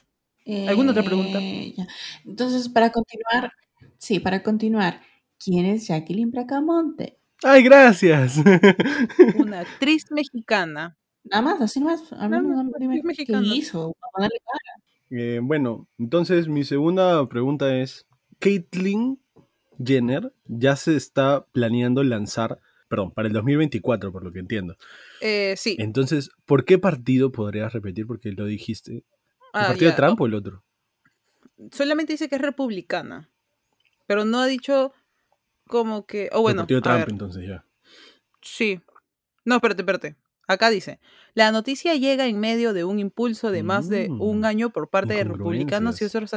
¿Alguna 0.68 0.92
otra 0.92 1.04
pregunta? 1.04 1.40
Eh, 1.42 1.74
ya. 1.76 1.88
Entonces, 2.26 2.70
para 2.70 2.92
continuar, 2.92 3.52
sí, 4.00 4.20
para 4.20 4.44
continuar, 4.44 5.02
¿quién 5.44 5.66
es 5.66 5.88
Jacqueline 5.88 6.32
Bracamonte? 6.32 7.18
¡Ay, 7.44 7.64
gracias! 7.64 8.38
Una 9.38 9.62
actriz 9.62 10.06
mexicana. 10.12 10.98
Nada 11.24 11.42
más, 11.42 11.62
así 11.62 11.80
no, 11.80 11.90
es 11.92 12.02
¿Qué 12.10 13.02
mexicana. 13.04 13.48
hizo? 13.56 13.96
Eh, 15.10 15.40
bueno, 15.42 15.88
entonces 15.98 16.48
mi 16.48 16.64
segunda 16.64 17.28
pregunta 17.28 17.76
es, 17.78 18.06
Caitlyn 18.40 19.20
Jenner 19.84 20.34
ya 20.46 20.76
se 20.76 20.96
está 20.96 21.46
planeando 21.52 22.04
lanzar, 22.04 22.60
perdón, 22.88 23.12
para 23.12 23.28
el 23.28 23.34
2024, 23.34 24.12
por 24.12 24.24
lo 24.24 24.32
que 24.32 24.40
entiendo. 24.40 24.78
Eh, 25.22 25.56
sí. 25.58 25.76
Entonces, 25.80 26.30
¿por 26.46 26.64
qué 26.66 26.78
partido 26.78 27.32
podrías 27.32 27.74
repetir? 27.74 28.06
Porque 28.08 28.32
lo 28.32 28.46
dijiste. 28.46 28.94
¿El 28.94 29.04
Ah, 29.54 29.68
partido 29.68 29.90
ya. 29.90 29.96
de 29.96 30.02
Trump 30.02 30.22
o 30.22 30.26
el 30.26 30.34
otro? 30.34 30.64
Solamente 31.72 32.14
dice 32.14 32.28
que 32.30 32.36
es 32.36 32.42
republicana. 32.42 33.30
Pero 34.08 34.26
no 34.26 34.40
ha 34.40 34.48
dicho 34.48 34.94
como 35.68 36.06
que. 36.06 36.30
O 36.34 36.42
bueno, 36.42 36.62
el 36.62 36.68
de 36.68 36.78
a 36.78 36.82
Trump, 36.82 37.10
entonces 37.10 37.48
ya. 37.48 37.66
Sí. 38.42 38.82
No, 39.44 39.56
espérate, 39.56 39.82
espérate. 39.82 40.16
Acá 40.48 40.70
dice, 40.70 41.00
la 41.34 41.52
noticia 41.52 41.96
llega 41.96 42.28
en 42.28 42.40
medio 42.40 42.74
de 42.74 42.84
un 42.84 43.00
impulso 43.00 43.52
de 43.52 43.64
más 43.64 43.90
de 43.90 44.10
un 44.10 44.42
Mm, 44.42 44.46
año 44.46 44.70
por 44.70 44.90
parte 44.90 45.16
de 45.16 45.24
republicanos 45.24 46.00
y 46.02 46.06
otros, 46.06 46.32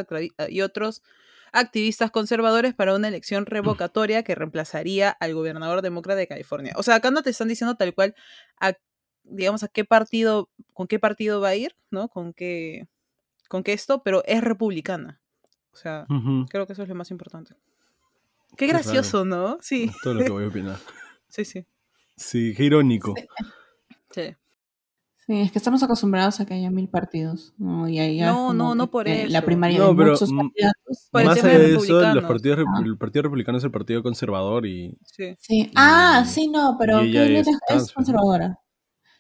y 0.48 0.60
otros 0.62 1.02
activistas 1.52 2.10
conservadores 2.10 2.74
para 2.74 2.94
una 2.94 3.08
elección 3.08 3.46
revocatoria 3.46 4.22
que 4.22 4.34
reemplazaría 4.34 5.10
al 5.10 5.34
gobernador 5.34 5.82
demócrata 5.82 6.18
de 6.18 6.26
California. 6.26 6.72
O 6.76 6.82
sea, 6.82 6.96
acá 6.96 7.10
no 7.10 7.22
te 7.22 7.30
están 7.30 7.48
diciendo 7.48 7.76
tal 7.76 7.94
cual, 7.94 8.14
a, 8.60 8.74
digamos, 9.24 9.62
a 9.62 9.68
qué 9.68 9.84
partido, 9.84 10.50
con 10.72 10.86
qué 10.86 10.98
partido 10.98 11.40
va 11.40 11.48
a 11.48 11.56
ir, 11.56 11.76
¿no? 11.90 12.08
Con 12.08 12.32
qué, 12.32 12.88
con 13.48 13.62
qué 13.62 13.72
esto, 13.74 14.02
pero 14.02 14.22
es 14.26 14.42
republicana. 14.42 15.20
O 15.78 15.80
sea, 15.80 16.06
creo 16.50 16.66
que 16.66 16.72
eso 16.72 16.82
es 16.82 16.88
lo 16.88 16.94
más 16.96 17.10
importante. 17.12 17.54
Qué 18.56 18.66
Qué 18.66 18.66
gracioso, 18.66 19.24
¿no? 19.24 19.58
Sí, 19.60 19.84
es 19.84 19.96
Todo 20.02 20.14
lo 20.14 20.24
que 20.24 20.30
voy 20.30 20.44
a 20.44 20.48
opinar. 20.48 20.76
sí, 21.28 21.44
sí. 21.44 21.64
Sí, 22.16 22.52
qué 22.56 22.64
irónico. 22.64 23.14
sí. 24.10 24.34
Sí, 25.26 25.40
es 25.42 25.52
que 25.52 25.58
estamos 25.58 25.82
acostumbrados 25.82 26.40
a 26.40 26.46
que 26.46 26.54
haya 26.54 26.70
mil 26.70 26.88
partidos. 26.88 27.52
¿no? 27.58 27.86
Y 27.88 27.98
ahí 27.98 28.18
No, 28.20 28.52
no, 28.54 28.74
no 28.74 28.90
por 28.90 29.06
eso. 29.06 29.30
La 29.30 29.42
primaria 29.42 29.78
No, 29.78 29.90
de 29.90 29.94
pero, 29.96 30.10
muchos 30.12 30.30
el 30.30 30.34
Más 30.36 31.38
allá 31.38 31.58
de 31.58 31.74
eso, 31.74 32.14
los 32.14 32.24
partidos, 32.24 32.58
Ah. 32.66 32.80
el 32.84 32.96
Partido 32.96 33.22
Republicano 33.24 33.58
es 33.58 33.64
el 33.64 33.70
partido 33.70 34.02
conservador 34.02 34.64
y 34.66 34.96
sí. 35.04 35.36
Sí. 35.38 35.70
Ah, 35.76 36.22
Y- 36.24 36.28
sí, 36.28 36.48
no, 36.48 36.76
pero 36.78 37.00
ella 37.00 37.24
es 37.26 37.46
es, 37.46 37.58
es 37.68 37.82
¿no? 37.88 37.94
conservadora. 37.94 38.58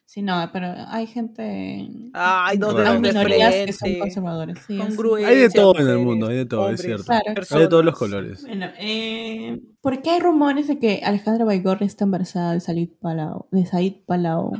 Sí, 0.08 0.22
no, 0.22 0.48
pero 0.54 0.74
hay 0.88 1.06
gente. 1.06 1.86
Ay, 2.14 2.56
dos 2.56 2.74
de 2.74 2.98
minorías 2.98 3.54
que 3.54 3.72
son 3.74 3.98
conservadores. 3.98 4.58
Sí, 4.66 4.80
Hay 5.22 5.36
de 5.36 5.50
todo 5.50 5.78
en 5.78 5.86
el 5.86 5.98
mundo, 5.98 6.28
hay 6.28 6.38
de 6.38 6.46
todo, 6.46 6.70
es 6.70 6.80
cierto. 6.80 7.04
Claro. 7.04 7.24
hay 7.50 7.60
de 7.60 7.68
todos 7.68 7.84
los 7.84 7.94
colores. 7.94 8.40
Bueno, 8.40 8.70
eh, 8.78 9.60
¿por 9.82 10.00
qué 10.00 10.12
hay 10.12 10.20
rumores 10.20 10.66
de 10.66 10.78
que 10.78 11.02
Alejandra 11.04 11.44
Baigorri 11.44 11.84
está 11.84 12.04
embarazada 12.04 12.54
de 12.54 12.60
Said 12.60 12.88
Palau? 13.02 13.48
De 13.50 13.66
Said 13.66 13.96
Palau? 14.06 14.52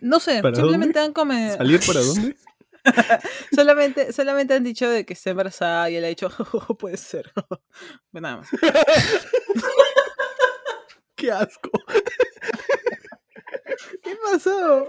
No 0.00 0.20
sé, 0.20 0.42
¿Para 0.42 0.54
simplemente 0.54 1.00
han. 1.00 1.12
¿Salir 1.12 1.80
para 1.84 1.98
dónde? 1.98 2.36
solamente, 3.52 4.12
solamente 4.12 4.54
han 4.54 4.62
dicho 4.62 4.88
de 4.88 5.04
que 5.04 5.14
está 5.14 5.30
embarazada 5.30 5.90
y 5.90 5.96
él 5.96 6.04
ha 6.04 6.08
dicho, 6.08 6.30
puede 6.78 6.98
ser. 6.98 7.32
Pues 8.12 8.22
nada 8.22 8.36
más. 8.36 8.48
¡Qué 11.16 11.32
asco! 11.32 11.70
¿Qué 14.02 14.16
pasó? 14.32 14.86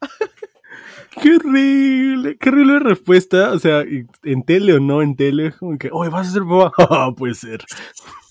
¡Qué 1.22 1.36
horrible! 1.36 2.36
¡Qué 2.38 2.48
horrible 2.48 2.78
respuesta! 2.80 3.52
O 3.52 3.58
sea, 3.58 3.82
en 3.82 4.42
tele 4.44 4.74
o 4.74 4.80
no 4.80 5.02
en 5.02 5.16
tele, 5.16 5.52
como 5.52 5.78
que, 5.78 5.90
oye, 5.92 6.10
¿vas 6.10 6.28
a 6.28 6.32
ser 6.32 6.42
papá? 6.42 6.72
Ah, 6.90 7.12
puede 7.16 7.34
ser. 7.34 7.64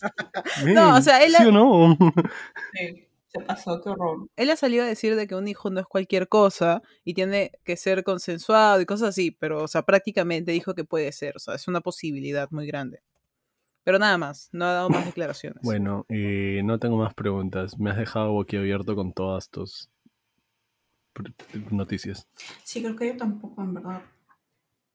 No, 0.73 0.95
o 0.97 1.01
sea, 1.01 1.23
él 1.23 1.32
¿Sí 1.36 1.43
ha- 1.43 1.47
o 1.47 1.51
no? 1.51 1.97
Sí, 2.73 3.08
se 3.27 3.39
pasó, 3.41 3.82
qué 3.82 3.89
horror. 3.89 4.27
Él 4.36 4.49
ha 4.51 4.56
salido 4.56 4.84
a 4.84 4.88
decir 4.88 5.15
de 5.15 5.27
que 5.27 5.36
un 5.36 5.47
hijo 5.47 5.69
no 5.71 5.80
es 5.80 5.88
cualquier 5.88 6.27
cosa 6.27 6.82
y 7.03 7.13
tiene 7.15 7.51
que 7.63 7.75
ser 7.77 8.03
consensuado 8.03 8.80
y 8.80 8.86
cosas 8.86 9.10
así, 9.10 9.32
pero, 9.32 9.63
o 9.63 9.67
sea, 9.67 9.82
prácticamente 9.82 10.51
dijo 10.51 10.75
que 10.75 10.84
puede 10.84 11.12
ser, 11.12 11.36
o 11.36 11.39
sea, 11.39 11.56
es 11.56 11.67
una 11.67 11.82
posibilidad 11.82 12.49
muy 12.51 12.67
grande. 12.67 13.01
Pero 13.88 14.00
nada 14.00 14.17
más, 14.17 14.50
no 14.52 14.65
ha 14.65 14.73
dado 14.73 14.89
más 14.89 15.06
declaraciones. 15.06 15.63
Bueno, 15.63 16.06
eh, 16.10 16.60
no 16.65 16.78
tengo 16.78 16.97
más 16.97 17.13
preguntas. 17.13 17.80
Me 17.80 17.89
has 17.89 17.95
dejado 17.95 18.34
boquiabierto 18.34 18.97
con 18.97 19.13
todas 19.13 19.50
tus 19.50 19.89
noticias. 21.71 22.28
Sí, 22.65 22.82
creo 22.82 22.97
que 22.97 23.08
yo 23.08 23.15
tampoco, 23.15 23.62
en 23.62 23.76
verdad. 23.76 24.02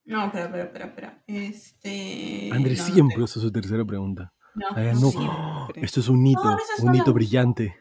No, 0.05 0.27
espera, 0.27 0.45
espera, 0.45 0.65
espera, 0.65 0.85
espera. 0.85 1.23
Este. 1.27 2.51
Andrés 2.53 2.81
no, 2.81 2.89
no 2.89 2.93
siempre 2.95 3.17
sé. 3.17 3.23
usa 3.23 3.41
su 3.43 3.51
tercera 3.51 3.83
pregunta. 3.83 4.35
No, 4.55 4.67
Ah, 4.73 4.83
no 4.93 5.01
no. 5.01 5.11
siempre. 5.11 5.83
Esto 5.87 6.01
es 6.01 6.09
un 6.11 6.27
hito, 6.27 6.45
No, 6.45 6.51
no 6.83 6.91
un 6.91 6.95
hito 6.95 7.15
brillante. 7.15 7.75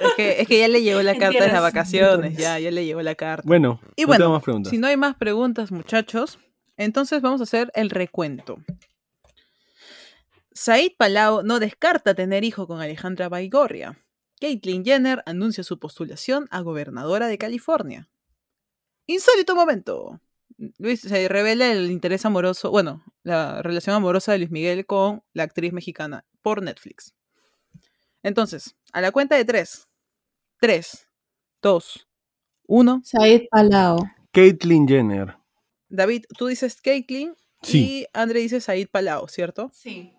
Es 0.00 0.14
que, 0.16 0.40
es 0.40 0.48
que 0.48 0.58
ya 0.60 0.68
le 0.68 0.80
llegó 0.80 1.02
la 1.02 1.18
carta 1.18 1.44
de 1.44 1.52
las 1.52 1.60
vacaciones, 1.60 2.34
ya, 2.34 2.58
ya 2.58 2.70
le 2.70 2.86
llegó 2.86 3.02
la 3.02 3.14
carta. 3.14 3.46
Bueno, 3.46 3.78
Y 3.94 4.02
no 4.04 4.06
bueno, 4.06 4.24
tengo 4.24 4.32
más 4.36 4.42
preguntas. 4.42 4.70
Si 4.70 4.78
no 4.78 4.86
hay 4.86 4.96
más 4.96 5.16
preguntas, 5.16 5.70
muchachos, 5.70 6.38
entonces 6.78 7.20
vamos 7.20 7.42
a 7.42 7.44
hacer 7.44 7.70
el 7.74 7.90
recuento. 7.90 8.56
Said 10.58 10.96
Palau 10.98 11.44
no 11.44 11.60
descarta 11.60 12.14
tener 12.14 12.42
hijo 12.42 12.66
con 12.66 12.80
Alejandra 12.80 13.28
Baigorria. 13.28 14.04
Caitlyn 14.40 14.84
Jenner 14.84 15.22
anuncia 15.24 15.62
su 15.62 15.78
postulación 15.78 16.48
a 16.50 16.62
gobernadora 16.62 17.28
de 17.28 17.38
California. 17.38 18.08
Insólito 19.06 19.54
momento. 19.54 20.20
Luis 20.78 21.02
se 21.02 21.28
revela 21.28 21.70
el 21.70 21.92
interés 21.92 22.24
amoroso, 22.26 22.72
bueno, 22.72 23.04
la 23.22 23.62
relación 23.62 23.94
amorosa 23.94 24.32
de 24.32 24.38
Luis 24.38 24.50
Miguel 24.50 24.84
con 24.84 25.22
la 25.32 25.44
actriz 25.44 25.72
mexicana 25.72 26.24
por 26.42 26.60
Netflix. 26.60 27.14
Entonces, 28.24 28.74
a 28.92 29.00
la 29.00 29.12
cuenta 29.12 29.36
de 29.36 29.44
tres. 29.44 29.86
Tres, 30.60 31.08
dos, 31.62 32.08
uno. 32.66 33.00
Said 33.04 33.42
Palau. 33.48 34.00
Caitlyn 34.32 34.88
Jenner. 34.88 35.36
David, 35.88 36.24
tú 36.36 36.48
dices 36.48 36.80
Caitlyn 36.80 37.36
Sí. 37.62 37.78
y 38.02 38.06
André 38.12 38.40
dice 38.40 38.60
Said 38.60 38.88
Palau, 38.90 39.28
¿cierto? 39.28 39.70
Sí. 39.72 40.14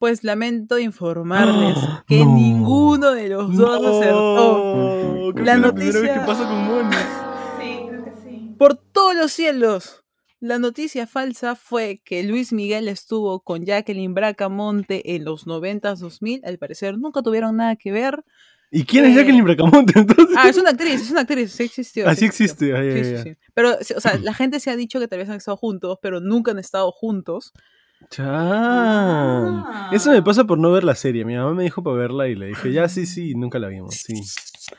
Pues 0.00 0.24
lamento 0.24 0.78
informarles 0.80 1.76
que 2.08 2.24
No. 2.24 2.34
ninguno 2.34 3.12
de 3.12 3.28
los 3.28 3.54
dos 3.56 3.86
acertó. 3.86 5.14
No, 5.28 5.32
creo 5.34 5.44
La 5.44 5.52
que 5.52 5.58
es 5.58 5.60
la 5.60 5.70
vez 5.70 5.94
noticia- 5.94 6.14
que 6.14 6.20
pasa 6.26 6.48
con 6.48 6.64
Moni. 6.64 6.96
Sí, 7.60 7.80
creo 7.88 8.04
que 8.04 8.12
sí. 8.24 8.54
Por 8.58 8.74
todos 8.76 9.14
los 9.14 9.30
cielos. 9.32 10.02
La 10.40 10.58
noticia 10.58 11.06
falsa 11.06 11.54
fue 11.54 12.00
que 12.02 12.22
Luis 12.22 12.50
Miguel 12.54 12.88
estuvo 12.88 13.40
con 13.40 13.66
Jacqueline 13.66 14.14
Bracamonte 14.14 15.14
en 15.14 15.24
los 15.26 15.46
90s 15.46 15.98
2000. 15.98 16.40
Al 16.46 16.56
parecer 16.56 16.96
nunca 16.96 17.20
tuvieron 17.22 17.56
nada 17.58 17.76
que 17.76 17.92
ver. 17.92 18.24
¿Y 18.70 18.84
quién 18.84 19.04
es 19.04 19.12
Eh, 19.12 19.16
Jacqueline 19.16 19.44
Bracamonte 19.44 19.98
entonces? 19.98 20.34
Ah, 20.38 20.48
es 20.48 20.56
una 20.56 20.70
actriz, 20.70 21.02
es 21.02 21.10
una 21.10 21.20
actriz, 21.20 21.52
sí 21.52 21.64
existió. 21.64 22.08
Así 22.08 22.20
sí 22.20 22.24
existe. 22.26 22.74
ah, 22.74 22.82
ya, 22.82 23.04
Sí, 23.22 23.30
sí. 23.30 23.36
Pero, 23.52 23.72
o 23.94 24.00
sea, 24.00 24.14
la 24.22 24.32
gente 24.32 24.60
se 24.60 24.70
ha 24.70 24.76
dicho 24.76 24.98
que 24.98 25.08
tal 25.08 25.18
vez 25.18 25.28
han 25.28 25.36
estado 25.36 25.58
juntos, 25.58 25.98
pero 26.00 26.20
nunca 26.20 26.52
han 26.52 26.58
estado 26.58 26.90
juntos. 26.90 27.52
Ah. 28.18 29.90
Eso 29.92 30.10
me 30.10 30.22
pasa 30.22 30.44
por 30.44 30.58
no 30.58 30.70
ver 30.72 30.84
la 30.84 30.94
serie. 30.94 31.24
Mi 31.24 31.36
mamá 31.36 31.54
me 31.54 31.62
dijo 31.64 31.82
para 31.82 31.96
verla 31.96 32.28
y 32.28 32.34
le 32.34 32.46
dije, 32.48 32.72
ya 32.72 32.88
sí, 32.88 33.06
sí, 33.06 33.34
nunca 33.34 33.58
la 33.58 33.68
vimos. 33.68 33.94
Sí. 33.94 34.14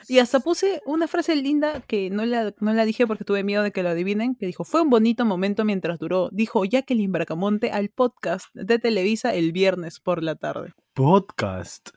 Y 0.07 0.19
hasta 0.19 0.39
puse 0.39 0.81
una 0.85 1.07
frase 1.07 1.35
linda 1.35 1.81
que 1.81 2.09
no 2.09 2.25
la, 2.25 2.53
no 2.59 2.73
la 2.73 2.85
dije 2.85 3.07
porque 3.07 3.25
tuve 3.25 3.43
miedo 3.43 3.63
de 3.63 3.71
que 3.71 3.83
lo 3.83 3.89
adivinen, 3.89 4.35
que 4.35 4.45
dijo, 4.45 4.63
fue 4.63 4.81
un 4.81 4.89
bonito 4.89 5.25
momento 5.25 5.65
mientras 5.65 5.99
duró, 5.99 6.29
dijo 6.31 6.63
Jacqueline 6.65 7.11
Bracamonte 7.11 7.71
al 7.71 7.89
podcast 7.89 8.45
de 8.53 8.79
Televisa 8.79 9.33
el 9.33 9.51
viernes 9.51 9.99
por 9.99 10.23
la 10.23 10.35
tarde. 10.35 10.73
Podcast. 10.93 11.89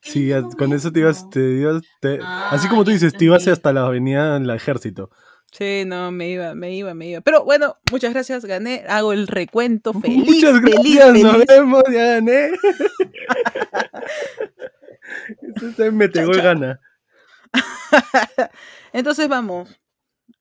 Sí, 0.00 0.30
con 0.58 0.72
eso 0.72 0.90
te 0.90 0.98
ibas, 1.00 1.30
te 1.30 1.40
ibas- 1.40 1.82
te- 2.00 2.18
Ah, 2.20 2.48
así 2.50 2.66
como 2.68 2.84
tú 2.84 2.90
dices, 2.90 3.12
te 3.12 3.24
ibas 3.26 3.46
hasta 3.46 3.72
la 3.72 3.86
avenida 3.86 4.36
del 4.38 4.50
ejército. 4.50 5.10
Sí, 5.52 5.84
no, 5.86 6.10
me 6.10 6.30
iba, 6.30 6.54
me 6.54 6.74
iba, 6.74 6.94
me 6.94 7.08
iba. 7.08 7.20
Pero 7.20 7.44
bueno, 7.44 7.76
muchas 7.90 8.14
gracias, 8.14 8.44
gané, 8.46 8.84
hago 8.88 9.12
el 9.12 9.26
recuento 9.26 9.92
feliz, 10.00 10.26
Muchas 10.26 10.60
feliz, 10.60 10.96
gracias, 10.96 11.22
nos 11.22 11.32
feliz. 11.32 11.46
vemos, 11.48 11.82
ya 11.92 12.04
gané. 12.06 12.50
Este 15.62 15.90
me 15.90 16.10
chao. 16.10 16.30
gana. 16.30 16.80
Entonces 18.92 19.28
vamos. 19.28 19.78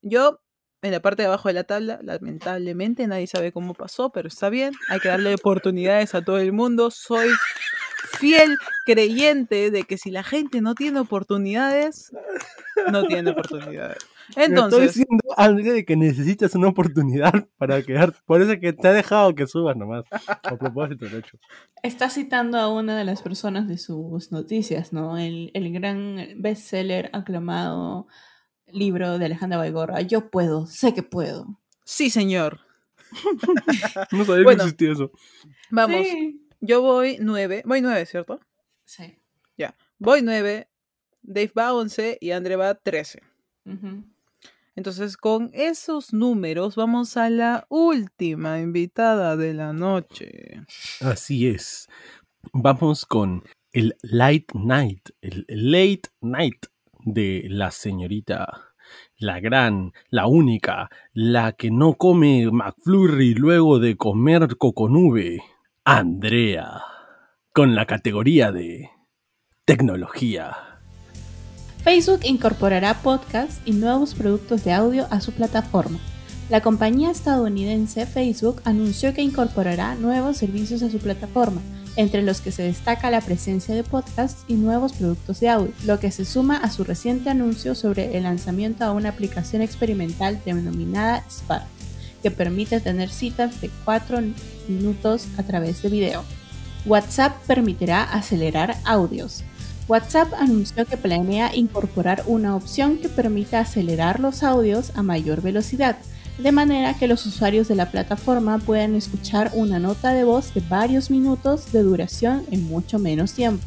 Yo, 0.02 0.40
en 0.82 0.92
la 0.92 1.02
parte 1.02 1.24
de 1.24 1.28
abajo 1.28 1.50
de 1.50 1.54
la 1.56 1.66
tabla, 1.66 2.00
lamentablemente 2.02 3.06
nadie 3.08 3.28
sabe 3.28 3.52
cómo 3.52 3.74
pasó, 3.74 4.12
pero 4.12 4.30
está 4.30 4.50
bien. 4.50 4.74
Hay 4.90 5.00
que 5.00 5.10
darle 5.10 5.34
oportunidades 5.34 6.16
a 6.16 6.24
todo 6.24 6.38
el 6.40 6.54
mundo. 6.54 6.90
Soy 6.90 7.30
fiel 8.18 8.58
creyente 8.86 9.72
de 9.72 9.84
que 9.84 9.98
si 9.98 10.10
la 10.10 10.24
gente 10.24 10.62
no 10.62 10.74
tiene 10.74 11.00
oportunidades, 11.02 12.12
no 12.92 13.06
tiene 13.08 13.32
oportunidades. 13.32 13.98
Me 14.36 14.44
estoy 14.44 14.58
Entonces, 14.64 14.88
diciendo, 14.96 15.24
André, 15.38 15.72
de 15.74 15.86
que 15.86 15.96
necesitas 15.96 16.56
una 16.56 16.70
oportunidad 16.70 17.48
para 17.58 17.82
quedar. 17.84 18.14
Por 18.26 18.42
eso 18.42 18.60
que 18.60 18.74
te 18.74 18.88
ha 18.88 18.94
dejado 18.94 19.34
que 19.36 19.48
subas 19.48 19.76
nomás. 19.78 20.06
A 20.44 20.58
propósito, 20.58 21.06
de 21.08 21.20
hecho. 21.20 21.38
Está 21.84 22.10
citando 22.10 22.58
a 22.58 22.68
una 22.74 22.98
de 22.98 23.04
las 23.04 23.22
personas 23.22 23.68
de 23.68 23.78
sus 23.78 24.32
noticias, 24.32 24.94
¿no? 24.94 25.18
El, 25.18 25.52
el 25.54 25.72
gran 25.74 26.18
bestseller 26.38 27.10
aclamado 27.14 28.08
libro 28.68 29.18
de 29.20 29.26
Alejandra 29.26 29.58
Baigorra. 29.58 30.02
Yo 30.02 30.30
puedo, 30.30 30.66
sé 30.66 30.94
que 30.94 31.04
puedo. 31.04 31.60
sí, 31.84 32.10
señor. 32.10 32.60
No 34.12 34.24
sabía 34.26 34.44
Bueno. 34.44 34.64
que 34.64 34.70
existía 34.70 34.92
eso. 34.94 35.12
Vamos. 35.70 36.08
Sí. 36.08 36.48
Yo 36.62 36.82
voy 36.82 37.18
nueve. 37.20 37.64
Voy 37.66 37.82
nueve, 37.82 38.06
¿cierto? 38.06 38.40
Sí. 38.86 39.18
Voy 40.00 40.22
nueve. 40.22 40.68
Dave 41.22 41.52
va 41.58 41.74
11 41.74 42.18
y 42.22 42.32
André 42.32 42.56
va 42.56 42.74
13. 42.74 43.22
Ujú. 43.66 44.04
Entonces, 44.76 45.18
con 45.18 45.50
esos 45.54 46.14
números, 46.14 46.76
vamos 46.76 47.18
a 47.18 47.30
la 47.30 47.66
última 47.70 48.60
invitada 48.60 49.36
de 49.36 49.54
la 49.54 49.74
noche. 49.74 50.62
Así 51.02 51.48
es. 51.48 51.90
Vamos 52.54 53.06
con 53.06 53.44
el 53.74 53.96
Light 54.02 54.52
Night, 54.54 55.10
el 55.22 55.46
Late 55.48 56.10
Night 56.22 56.66
de 57.04 57.46
la 57.50 57.72
señorita, 57.72 58.74
la 59.18 59.40
gran, 59.40 59.92
la 60.10 60.28
única, 60.28 60.90
la 61.14 61.54
que 61.54 61.70
no 61.70 61.96
come 61.96 62.50
McFlurry 62.52 63.34
luego 63.34 63.80
de 63.80 63.98
comer 63.98 64.58
coconube, 64.58 65.44
Andrea, 65.84 66.82
con 67.54 67.76
la 67.76 67.86
categoría 67.86 68.52
de 68.52 68.90
tecnología. 69.66 70.71
Facebook 71.84 72.20
incorporará 72.24 73.02
podcasts 73.02 73.60
y 73.66 73.72
nuevos 73.72 74.14
productos 74.14 74.64
de 74.64 74.72
audio 74.72 75.08
a 75.10 75.20
su 75.20 75.32
plataforma. 75.32 75.98
La 76.50 76.62
compañía 76.62 77.10
estadounidense 77.10 78.06
Facebook 78.06 78.62
anunció 78.66 79.16
que 79.16 79.24
incorporará 79.24 79.96
nuevos 79.96 80.38
servicios 80.38 80.84
a 80.84 80.92
su 80.92 81.00
plataforma, 81.00 81.60
entre 81.96 82.22
los 82.22 82.40
que 82.40 82.52
se 82.52 82.62
destaca 82.62 83.10
la 83.10 83.22
presencia 83.22 83.74
de 83.74 83.84
podcasts 83.84 84.44
y 84.48 84.54
nuevos 84.54 84.94
productos 84.94 85.40
de 85.40 85.50
audio, 85.50 85.74
lo 85.86 86.00
que 86.00 86.12
se 86.12 86.24
suma 86.24 86.58
a 86.58 86.70
su 86.70 86.84
reciente 86.84 87.32
anuncio 87.32 87.74
sobre 87.74 88.16
el 88.16 88.24
lanzamiento 88.24 88.86
a 88.86 88.92
una 88.92 89.10
aplicación 89.10 89.64
experimental 89.64 90.40
denominada 90.46 91.24
Spark, 91.32 91.66
que 92.22 92.30
permite 92.30 92.80
tener 92.80 93.10
citas 93.10 93.60
de 93.60 93.72
4 93.86 94.20
minutos 94.68 95.28
a 95.38 95.44
través 95.44 95.82
de 95.82 95.90
video. 95.90 96.24
WhatsApp 96.86 97.36
permitirá 97.48 98.04
acelerar 98.04 98.78
audios. 98.86 99.44
WhatsApp 99.92 100.32
anunció 100.40 100.86
que 100.86 100.96
planea 100.96 101.54
incorporar 101.54 102.24
una 102.26 102.56
opción 102.56 103.00
que 103.00 103.10
permita 103.10 103.60
acelerar 103.60 104.22
los 104.22 104.42
audios 104.42 104.94
a 104.96 105.04
mayor 105.04 105.42
velocidad, 105.42 105.98
de 106.38 106.54
manera 106.54 106.94
que 106.94 107.08
los 107.08 107.26
usuarios 107.26 107.68
de 107.68 107.76
la 107.76 107.92
plataforma 107.92 108.58
puedan 108.60 108.96
escuchar 108.96 109.52
una 109.54 109.80
nota 109.80 110.14
de 110.14 110.24
voz 110.24 110.54
de 110.54 110.62
varios 110.62 111.12
minutos 111.12 111.74
de 111.74 111.84
duración 111.84 112.46
en 112.52 112.70
mucho 112.70 113.00
menos 113.00 113.34
tiempo. 113.34 113.66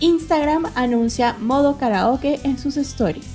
Instagram 0.00 0.64
anuncia 0.74 1.36
modo 1.38 1.76
karaoke 1.76 2.40
en 2.42 2.58
sus 2.58 2.78
stories. 2.78 3.26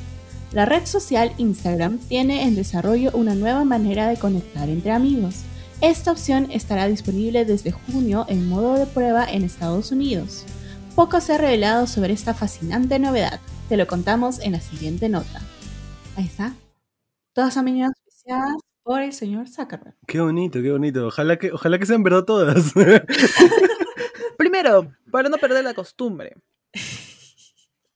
La 0.51 0.65
red 0.65 0.87
social 0.87 1.31
Instagram 1.37 1.99
tiene 1.99 2.41
en 2.41 2.55
desarrollo 2.55 3.11
una 3.13 3.35
nueva 3.35 3.65
manera 3.65 4.07
de 4.07 4.17
conectar 4.17 4.67
entre 4.67 4.89
amigos. 4.89 5.41
Esta 5.79 6.11
opción 6.11 6.47
estará 6.49 6.87
disponible 6.87 7.45
desde 7.45 7.69
junio 7.69 8.25
en 8.29 8.49
modo 8.49 8.79
de 8.79 8.87
prueba 8.87 9.31
en 9.31 9.43
Estados 9.43 9.91
Unidos. 9.91 10.45
Poco 10.99 11.21
se 11.21 11.31
ha 11.31 11.37
revelado 11.37 11.87
sobre 11.87 12.11
esta 12.11 12.33
fascinante 12.33 12.99
novedad. 12.99 13.39
Te 13.69 13.77
lo 13.77 13.87
contamos 13.87 14.41
en 14.41 14.51
la 14.51 14.59
siguiente 14.59 15.07
nota. 15.07 15.39
Ahí 16.17 16.25
está. 16.25 16.53
Todas 17.31 17.55
han 17.55 17.63
venido 17.63 17.87
auspiciadas 17.87 18.57
por 18.83 19.01
el 19.01 19.13
señor 19.13 19.47
Zuckerberg. 19.47 19.95
Qué 20.05 20.19
bonito, 20.19 20.61
qué 20.61 20.73
bonito. 20.73 21.07
Ojalá 21.07 21.39
que, 21.39 21.53
ojalá 21.53 21.79
que 21.79 21.85
sean 21.85 22.03
verdad 22.03 22.25
todas. 22.25 22.73
Primero, 24.37 24.93
para 25.09 25.29
no 25.29 25.37
perder 25.37 25.63
la 25.63 25.73
costumbre. 25.73 26.35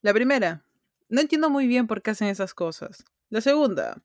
La 0.01 0.13
primera, 0.13 0.63
no 1.09 1.19
entiendo 1.19 1.49
muy 1.49 1.67
bien 1.67 1.87
por 1.87 2.01
qué 2.01 2.11
hacen 2.11 2.29
esas 2.29 2.53
cosas. 2.53 3.03
La 3.29 3.41
segunda, 3.41 4.01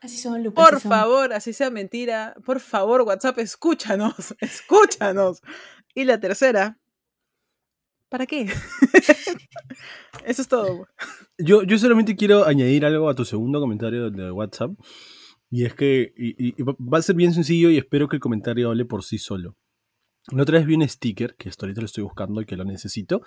Así 0.00 0.16
son, 0.18 0.42
Lucas. 0.42 0.64
por 0.64 0.74
así 0.74 0.82
son. 0.82 0.90
favor, 0.90 1.32
así 1.34 1.52
sea 1.52 1.70
mentira, 1.70 2.34
por 2.44 2.58
favor, 2.58 3.02
WhatsApp, 3.02 3.38
escúchanos, 3.38 4.34
escúchanos. 4.40 5.40
Y 5.94 6.02
la 6.02 6.18
tercera, 6.18 6.79
¿para 8.10 8.26
qué? 8.26 8.46
Eso 10.26 10.42
es 10.42 10.48
todo. 10.48 10.86
Yo, 11.38 11.62
yo 11.62 11.78
solamente 11.78 12.16
quiero 12.16 12.44
añadir 12.44 12.84
algo 12.84 13.08
a 13.08 13.14
tu 13.14 13.24
segundo 13.24 13.60
comentario 13.60 14.10
de 14.10 14.30
WhatsApp. 14.30 14.72
Y 15.50 15.64
es 15.64 15.74
que 15.74 16.12
y- 16.16 16.48
y- 16.50 16.62
va 16.62 16.98
a 16.98 17.02
ser 17.02 17.16
bien 17.16 17.32
sencillo 17.32 17.70
y 17.70 17.78
espero 17.78 18.08
que 18.08 18.16
el 18.16 18.20
comentario 18.20 18.68
hable 18.70 18.84
por 18.84 19.02
sí 19.02 19.18
solo. 19.18 19.56
La 20.30 20.42
otra 20.42 20.58
vez 20.58 20.66
vi 20.66 20.74
un 20.74 20.86
sticker, 20.88 21.34
que 21.36 21.48
hasta 21.48 21.64
ahorita 21.66 21.80
lo 21.80 21.86
estoy 21.86 22.04
buscando 22.04 22.40
y 22.40 22.44
que 22.44 22.56
lo 22.56 22.64
necesito, 22.64 23.22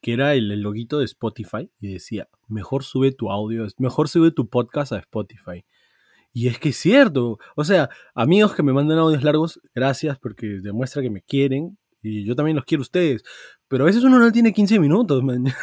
que 0.00 0.14
era 0.14 0.34
el, 0.34 0.50
el 0.50 0.60
loguito 0.62 0.98
de 0.98 1.04
Spotify 1.04 1.70
y 1.78 1.92
decía, 1.92 2.28
mejor 2.48 2.82
sube 2.82 3.12
tu 3.12 3.30
audio, 3.30 3.66
mejor 3.76 4.08
sube 4.08 4.30
tu 4.32 4.48
podcast 4.48 4.92
a 4.92 4.98
Spotify. 4.98 5.64
Y 6.32 6.48
es 6.48 6.58
que 6.58 6.70
es 6.70 6.76
cierto, 6.76 7.38
o 7.54 7.64
sea, 7.64 7.90
amigos 8.14 8.54
que 8.54 8.62
me 8.62 8.72
mandan 8.72 8.98
audios 8.98 9.22
largos, 9.22 9.60
gracias 9.74 10.18
porque 10.18 10.58
demuestra 10.62 11.00
que 11.02 11.10
me 11.10 11.22
quieren 11.22 11.77
y 12.02 12.24
yo 12.26 12.34
también 12.34 12.56
los 12.56 12.64
quiero 12.64 12.82
a 12.82 12.84
ustedes. 12.88 13.22
Pero 13.68 13.84
a 13.84 13.86
veces 13.86 14.02
uno 14.04 14.18
no 14.18 14.30
tiene 14.32 14.52
15 14.52 14.78
minutos, 14.78 15.22
man. 15.22 15.46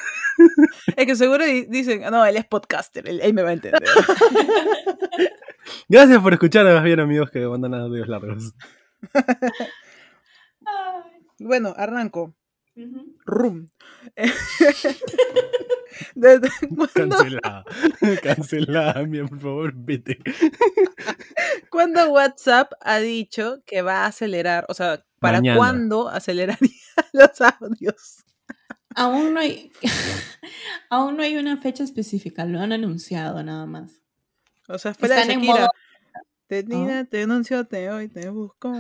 Es 0.98 1.06
que 1.06 1.16
seguro 1.16 1.46
di- 1.46 1.66
dicen, 1.66 2.04
"Ah, 2.04 2.12
no, 2.12 2.26
él 2.26 2.36
es 2.38 2.46
podcaster, 2.46 3.08
él, 3.10 3.20
él 3.24 3.34
me 3.34 3.42
va 3.42 3.50
a 3.50 3.54
entender. 3.54 3.84
Gracias 5.90 6.22
por 6.22 6.34
escuchar, 6.34 6.66
más 6.66 6.84
bien 6.84 7.00
amigos 7.00 7.32
que 7.32 7.40
mandan 7.48 7.74
audios 7.74 8.08
largos. 8.08 8.54
bueno, 11.40 11.74
arranco. 11.76 12.36
Ujú. 12.76 13.16
Rum. 13.26 13.68
¿Desde 16.14 16.50
cuándo, 16.76 16.88
Cancelada. 16.94 17.64
Cancelada, 18.22 19.04
mía, 19.06 19.26
por 19.26 19.40
favor, 19.40 19.72
vete. 19.74 20.20
cuándo 21.70 22.12
WhatsApp 22.12 22.74
ha 22.82 23.00
dicho 23.00 23.64
que 23.66 23.82
va 23.82 24.04
a 24.04 24.08
acelerar? 24.08 24.66
O 24.68 24.74
sea, 24.74 25.05
¿para 25.20 25.38
Mañana. 25.40 25.58
cuándo 25.58 26.10
aceleraría 26.10 26.72
los 27.14 27.42
audios? 27.42 28.24
Aún 28.96 29.34
no 29.34 29.40
hay. 29.42 29.72
Aún 30.90 31.18
no 31.18 31.24
hay 31.24 31.36
una 31.38 31.58
fecha 31.58 31.84
específica, 31.84 32.46
lo 32.46 32.60
han 32.60 32.72
anunciado 32.72 33.44
nada 33.44 33.66
más. 33.66 34.00
O 34.68 34.78
sea, 34.78 34.94
fue 34.94 35.10
la 35.10 35.16
de 35.16 35.22
Están 35.22 35.34
en 35.36 35.42
Shakira. 35.42 35.60
modo- 35.66 35.70
Te, 36.48 36.64
Nina, 36.64 37.06
te 37.06 37.18
denuncio, 37.18 37.66
te 37.68 37.90
hoy, 37.90 38.08
te 38.08 38.30
busco. 38.30 38.72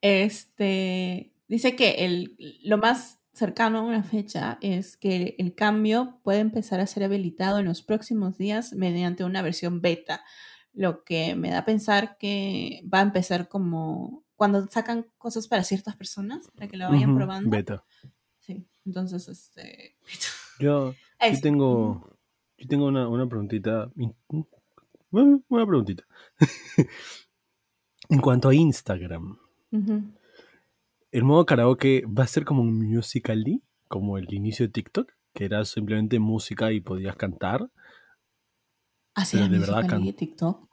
Este. 0.00 1.32
Dice 1.48 1.74
que 1.76 2.04
el, 2.04 2.36
lo 2.62 2.76
más 2.78 3.18
cercano 3.32 3.78
a 3.78 3.82
una 3.82 4.02
fecha 4.02 4.58
es 4.60 4.96
que 4.96 5.36
el 5.38 5.54
cambio 5.54 6.20
puede 6.22 6.40
empezar 6.40 6.80
a 6.80 6.86
ser 6.86 7.04
habilitado 7.04 7.58
en 7.60 7.64
los 7.66 7.82
próximos 7.82 8.36
días 8.36 8.72
mediante 8.72 9.24
una 9.24 9.42
versión 9.42 9.80
beta, 9.80 10.22
lo 10.74 11.04
que 11.04 11.34
me 11.36 11.50
da 11.50 11.58
a 11.58 11.64
pensar 11.64 12.18
que 12.18 12.82
va 12.92 12.98
a 12.98 13.02
empezar 13.02 13.48
como 13.48 14.24
cuando 14.38 14.68
sacan 14.68 15.04
cosas 15.18 15.48
para 15.48 15.64
ciertas 15.64 15.96
personas, 15.96 16.48
para 16.54 16.68
que 16.68 16.76
lo 16.76 16.88
vayan 16.88 17.16
probando. 17.16 17.50
Beta. 17.50 17.84
Sí, 18.38 18.64
entonces, 18.86 19.26
este... 19.26 19.96
Yo, 20.60 20.94
yo 21.32 21.40
tengo, 21.42 22.16
yo 22.56 22.68
tengo 22.68 22.86
una, 22.86 23.08
una 23.08 23.28
preguntita. 23.28 23.90
Bueno, 25.10 25.42
una 25.48 25.66
preguntita. 25.66 26.04
en 28.08 28.20
cuanto 28.20 28.48
a 28.48 28.54
Instagram. 28.54 29.36
¿el 31.10 31.24
modo 31.24 31.44
karaoke 31.44 32.04
va 32.06 32.22
a 32.22 32.28
ser 32.28 32.44
como 32.44 32.62
un 32.62 32.78
musical.ly? 32.88 33.60
Como 33.88 34.18
el 34.18 34.32
inicio 34.32 34.66
de 34.66 34.72
TikTok, 34.72 35.10
que 35.34 35.46
era 35.46 35.64
simplemente 35.64 36.20
música 36.20 36.70
y 36.70 36.80
podías 36.80 37.16
cantar. 37.16 37.68
Así 39.14 39.36
es, 39.36 39.50
de 39.50 39.58
verdad 39.58 39.84
can- 39.88 40.14
TikTok. 40.14 40.67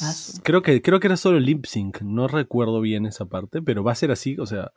Ah, 0.00 0.14
Creo 0.42 0.62
que, 0.62 0.80
creo 0.82 1.00
que 1.00 1.06
era 1.08 1.16
solo 1.16 1.40
lip 1.40 1.64
sync, 1.66 2.00
no 2.02 2.28
recuerdo 2.28 2.80
bien 2.80 3.06
esa 3.06 3.24
parte, 3.26 3.60
pero 3.62 3.82
va 3.82 3.92
a 3.92 3.96
ser 3.96 4.10
así, 4.10 4.36
o 4.38 4.46
sea, 4.46 4.72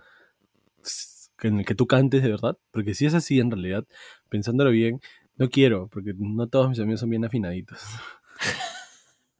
en 1.42 1.60
el 1.60 1.66
que 1.66 1.76
tú 1.76 1.88
cantes 1.88 2.24
de 2.24 2.30
verdad, 2.30 2.58
porque 2.72 2.94
si 2.96 3.06
es 3.06 3.14
así 3.14 3.40
en 3.40 3.52
realidad, 3.52 3.86
pensándolo 4.30 4.72
bien, 4.72 5.02
no 5.36 5.50
quiero, 5.50 5.88
porque 5.90 6.14
no 6.18 6.48
todos 6.48 6.70
mis 6.70 6.80
amigos 6.80 7.00
son 7.02 7.10
bien 7.10 7.26
afinaditos. 7.26 7.80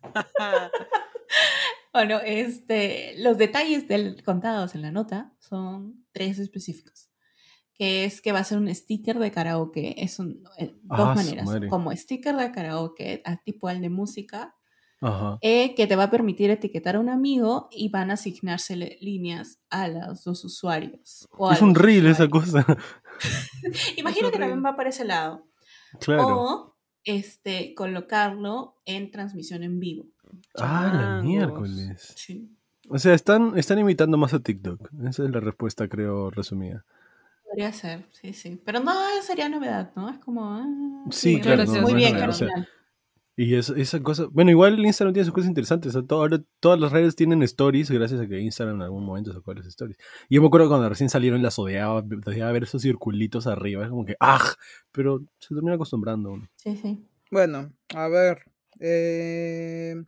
Bueno, 1.94 2.20
este, 2.26 3.14
los 3.20 3.38
detalles 3.38 3.88
del, 3.88 4.24
contados 4.24 4.74
en 4.74 4.82
la 4.82 4.92
nota 4.92 5.32
son 5.38 6.04
tres 6.12 6.40
específicos. 6.40 7.12
Que 7.76 8.06
es 8.06 8.20
que 8.20 8.32
va 8.32 8.40
a 8.40 8.44
ser 8.44 8.58
un 8.58 8.74
sticker 8.74 9.20
de 9.20 9.30
karaoke. 9.32 9.94
Es 10.04 10.18
un, 10.18 10.44
eh, 10.58 10.74
dos 10.82 11.10
Ah, 11.10 11.14
maneras. 11.16 11.48
Como 11.70 11.92
sticker 11.96 12.36
de 12.36 12.52
karaoke, 12.52 13.22
a 13.26 13.38
tipo 13.38 13.70
el 13.70 13.80
de 13.82 13.90
música, 13.90 14.56
Ajá. 15.06 15.38
eh, 15.42 15.76
que 15.76 15.86
te 15.86 15.96
va 15.96 16.06
a 16.06 16.12
permitir 16.12 16.50
etiquetar 16.50 16.96
a 16.96 17.00
un 17.00 17.10
amigo 17.10 17.68
y 17.72 17.90
van 17.90 18.10
a 18.10 18.14
asignársele 18.14 18.98
líneas 19.02 19.60
a 19.70 19.88
los 19.90 20.24
dos 20.24 20.46
usuarios. 20.46 21.28
o 21.32 21.52
Es 21.52 21.62
un 21.62 21.76
reel 21.76 22.08
esa 22.08 22.30
cosa. 22.30 22.66
Imagino 23.98 24.32
que 24.32 24.40
también 24.40 24.64
va 24.66 24.76
para 24.76 24.90
ese 24.90 25.06
lado. 25.06 25.46
claro. 26.00 26.28
O 26.28 26.76
este, 27.06 27.74
colocarlo 27.76 28.78
en 28.86 29.12
transmisión 29.12 29.64
en 29.64 29.80
vivo. 29.80 30.06
ah, 30.56 30.90
la 30.94 31.00
changos. 31.02 31.24
miércoles. 31.26 32.14
Sí. 32.16 32.50
O 32.90 32.98
sea, 32.98 33.14
están, 33.14 33.58
están 33.58 33.80
imitando 33.80 34.18
más 34.18 34.34
a 34.34 34.40
TikTok. 34.40 34.90
Esa 35.08 35.24
es 35.26 35.30
la 35.30 35.40
respuesta, 35.40 35.88
creo, 35.88 36.30
resumida. 36.32 36.86
Podría 37.46 37.72
ser, 37.74 38.06
sí, 38.12 38.34
sí. 38.34 38.60
Pero 38.66 38.80
no 38.80 38.94
sería 39.22 39.48
novedad, 39.50 39.92
¿no? 39.96 40.10
Es 40.10 40.18
como. 40.20 40.46
ah, 40.46 40.66
Sí, 41.12 41.40
claro, 41.40 41.66
no, 41.66 41.72
muy 41.82 41.92
no 41.92 41.98
bien, 41.98 42.14
novedad, 42.14 42.30
o 42.30 42.34
sea, 42.34 42.48
original. 42.48 42.70
Y 43.36 43.56
es- 43.56 43.70
esa 43.70 44.00
cosa. 44.04 44.28
Bueno, 44.32 44.52
igual 44.52 44.80
Instagram 44.86 45.14
tiene 45.14 45.26
sus 45.26 45.34
cosas 45.34 45.48
interesantes. 45.50 45.90
o 45.96 46.00
sea, 46.00 46.08
todo- 46.08 46.20
ahora 46.20 46.42
todas 46.60 46.80
las 46.80 46.92
redes 46.92 47.16
tienen 47.16 47.42
stories 47.44 47.90
gracias 47.90 48.22
a 48.22 48.28
que 48.28 48.40
Instagram 48.40 48.76
en 48.76 48.82
algún 48.84 49.04
momento 49.06 49.34
sacó 49.34 49.54
las 49.56 49.66
stories. 49.66 49.98
Y 50.30 50.36
yo 50.36 50.42
me 50.42 50.48
acuerdo 50.48 50.68
cuando 50.70 50.88
recién 50.88 51.10
salieron, 51.10 51.42
las 51.42 51.58
odiaba, 51.58 52.00
odiaba 52.26 52.52
ver 52.52 52.64
esos 52.64 52.82
circulitos 52.84 53.48
arriba. 53.48 53.84
Es 53.86 53.90
como 53.90 54.06
que, 54.06 54.16
¡ah! 54.20 54.44
Pero 54.92 55.24
se 55.40 55.56
termina 55.56 55.76
acostumbrando 55.76 56.32
uno. 56.32 56.48
Sí, 56.58 56.78
sí. 56.78 57.04
Bueno, 57.32 57.72
a 57.96 58.08
ver. 58.08 58.44
Eh... 58.80 60.04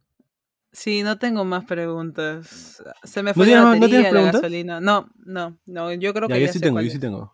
Sí, 0.71 1.03
no 1.03 1.17
tengo 1.17 1.45
más 1.45 1.63
preguntas. 1.65 2.83
Se 3.03 3.23
me 3.23 3.33
fue 3.33 3.45
tienes 3.45 3.63
la 3.63 3.69
no 3.69 3.75
batería, 3.75 3.87
tienes 3.87 4.03
la 4.05 4.09
preguntas? 4.11 4.41
gasolina. 4.41 4.81
No, 4.81 5.09
no, 5.25 5.57
no. 5.65 5.93
Yo 5.93 6.13
creo 6.13 6.27
Ya, 6.27 6.35
que 6.35 6.41
yo 6.41 6.45
ya 6.47 6.51
sí 6.53 6.59
sé 6.59 6.65
tengo, 6.65 6.75
cuál 6.75 6.83
yo 6.83 6.87
es. 6.87 6.93
sí 6.93 6.99
tengo. 6.99 7.33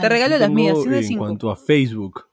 Te 0.00 0.08
regalo 0.08 0.34
Yo 0.36 0.40
las 0.40 0.50
mías, 0.50 0.72
tengo 0.72 0.82
tienes 0.84 1.00
En 1.02 1.08
cinco. 1.08 1.24
cuanto 1.24 1.50
a 1.50 1.56
Facebook. 1.56 2.27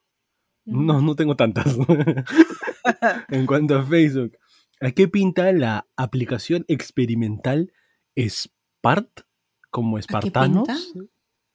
No, 0.66 1.02
no 1.02 1.16
tengo 1.16 1.36
tantas. 1.36 1.78
en 3.30 3.46
cuanto 3.46 3.78
a 3.78 3.84
Facebook. 3.84 4.38
¿A 4.82 4.92
qué 4.92 5.08
pinta 5.08 5.52
la 5.52 5.88
aplicación 5.96 6.66
experimental 6.68 7.72
Spart? 8.18 9.22
Como 9.70 9.98
espartanos. 9.98 10.68
pinta? 10.68 11.10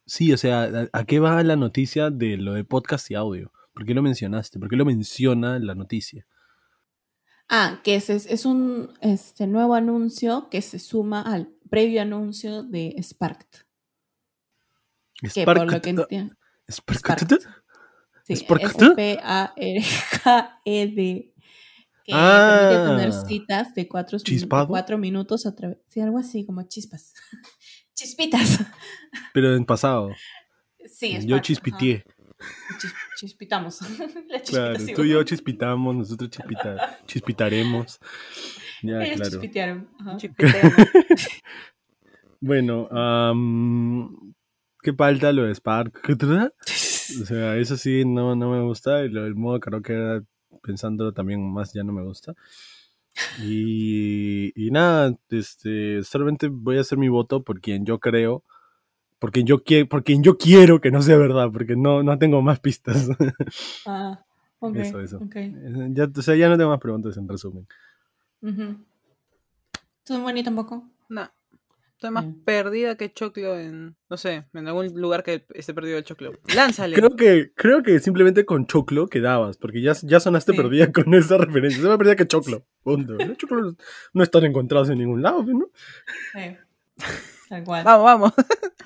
Sí, 0.06 0.32
o 0.32 0.36
sea, 0.36 0.62
¿a, 0.62 0.88
a 0.92 1.04
qué 1.04 1.20
va 1.20 1.42
la 1.42 1.56
noticia 1.56 2.10
de 2.10 2.36
lo 2.36 2.54
de 2.54 2.64
podcast 2.64 3.10
y 3.10 3.14
audio? 3.14 3.52
¿Por 3.72 3.86
qué 3.86 3.94
lo 3.94 4.02
mencionaste? 4.02 4.58
¿Por 4.58 4.68
qué 4.68 4.76
lo 4.76 4.84
menciona 4.84 5.58
la 5.58 5.74
noticia? 5.74 6.26
Ah, 7.48 7.80
que 7.82 7.96
es, 7.96 8.10
es, 8.10 8.26
es 8.26 8.44
un 8.44 8.92
este, 9.00 9.48
nuevo 9.48 9.74
anuncio 9.74 10.48
que 10.50 10.62
se 10.62 10.78
suma 10.78 11.20
al 11.20 11.48
previo 11.68 12.00
anuncio 12.00 12.62
de 12.62 12.94
Sparked. 13.02 13.66
Que 15.34 15.44
por 15.44 15.58
lo 15.58 15.80
que 15.80 15.90
entiendo. 15.90 16.36
Sparked. 16.70 17.38
Sí, 18.36 18.44
¿Sparked? 18.44 18.66
S-P-A-R-K-E-D. 20.10 21.34
Que 22.04 22.12
Ah. 22.14 22.68
permite 22.70 22.90
tener 22.96 23.12
citas 23.28 23.74
de 23.74 23.86
cuatro, 23.88 24.18
de 24.18 24.24
¿Chispado? 24.24 24.68
cuatro 24.68 24.96
minutos 24.98 25.46
a 25.46 25.54
través. 25.54 25.78
Sí, 25.88 26.00
algo 26.00 26.18
así, 26.18 26.44
como 26.46 26.62
chispas. 26.66 27.14
Chispitas. 27.94 28.60
Pero 29.34 29.54
en 29.54 29.64
pasado. 29.64 30.10
Sí, 30.86 31.12
es 31.16 31.24
Yo 31.26 31.36
parte, 31.36 31.46
chispiteé. 31.48 32.04
ajá. 32.06 32.14
Chis- 32.78 32.94
chispitamos. 33.18 33.78
La 34.30 34.40
Claro, 34.40 34.76
tú 34.96 35.04
y 35.04 35.10
yo 35.10 35.22
chispitamos, 35.24 35.94
nosotros 35.94 36.30
chispita- 36.30 36.98
chispitaremos. 37.06 37.98
Ya, 38.82 39.02
Ellos 39.04 39.16
claro. 39.16 39.30
chispitearon. 39.30 39.88
Bueno, 42.40 42.88
am, 42.90 44.32
¿qué 44.82 44.94
falta 44.94 45.30
lo 45.32 45.44
de 45.44 45.54
Spark? 45.54 46.00
O 47.22 47.24
sea, 47.24 47.56
eso 47.56 47.76
sí 47.76 48.04
no, 48.04 48.34
no 48.36 48.50
me 48.50 48.62
gusta. 48.62 49.04
Y 49.04 49.08
lo 49.08 49.24
del 49.24 49.34
modo 49.34 49.60
karaoke, 49.60 50.22
pensándolo 50.62 51.12
también 51.12 51.42
más, 51.52 51.72
ya 51.72 51.82
no 51.82 51.92
me 51.92 52.02
gusta. 52.02 52.34
Y, 53.42 54.52
y 54.54 54.70
nada, 54.70 55.16
este, 55.30 56.02
solamente 56.04 56.48
voy 56.48 56.78
a 56.78 56.82
hacer 56.82 56.98
mi 56.98 57.08
voto 57.08 57.42
por 57.42 57.60
quien 57.60 57.84
yo 57.84 57.98
creo, 57.98 58.44
por 59.18 59.32
quien 59.32 59.46
yo, 59.46 59.62
quiero, 59.62 59.88
por 59.88 60.04
quien 60.04 60.22
yo 60.22 60.38
quiero 60.38 60.80
que 60.80 60.90
no 60.90 61.02
sea 61.02 61.16
verdad, 61.16 61.50
porque 61.52 61.76
no, 61.76 62.02
no 62.02 62.18
tengo 62.18 62.42
más 62.42 62.60
pistas. 62.60 63.08
Ah, 63.86 64.24
ok. 64.60 64.76
Eso, 64.76 65.00
eso. 65.00 65.16
ok. 65.18 65.36
ya, 65.92 66.08
o 66.14 66.22
sea, 66.22 66.36
ya 66.36 66.48
no 66.48 66.56
tengo 66.56 66.70
más 66.70 66.80
preguntas 66.80 67.16
en 67.16 67.28
resumen. 67.28 67.66
Ujú. 68.42 68.76
¿Tú, 70.04 70.18
Moni, 70.18 70.42
tampoco? 70.42 70.88
No. 71.08 71.30
Estoy 72.00 72.12
más 72.12 72.24
Bien. 72.24 72.42
perdida 72.46 72.94
que 72.96 73.12
Choclo 73.12 73.58
en. 73.58 73.94
No 74.08 74.16
sé, 74.16 74.46
en 74.54 74.66
algún 74.66 74.86
lugar 74.98 75.22
que 75.22 75.44
esté 75.52 75.74
perdido 75.74 75.98
el 75.98 76.04
Choclo. 76.04 76.32
Lánzale. 76.56 76.96
Creo 76.96 77.14
que, 77.14 77.52
creo 77.54 77.82
que 77.82 77.98
simplemente 78.00 78.46
con 78.46 78.66
Choclo 78.66 79.08
quedabas, 79.08 79.58
porque 79.58 79.82
ya, 79.82 79.92
ya 80.04 80.18
sonaste 80.18 80.52
Sí. 80.52 80.56
perdida 80.56 80.90
con 80.92 81.12
esa 81.12 81.36
referencia. 81.36 81.82
Se 81.82 81.86
me 81.86 81.98
perdida 81.98 82.16
que 82.16 82.26
Choclo. 82.26 82.64
Punto. 82.82 83.12
Los 83.12 83.36
Choclos 83.36 83.74
no 84.14 84.22
están 84.22 84.44
encontrados 84.44 84.88
en 84.88 84.96
ningún 84.96 85.20
lado, 85.20 85.42
¿no? 85.44 85.66
Sí. 86.32 86.56
Tal 87.50 87.64
cual. 87.64 87.84
Vamos, 87.84 88.04
vamos. 88.04 88.32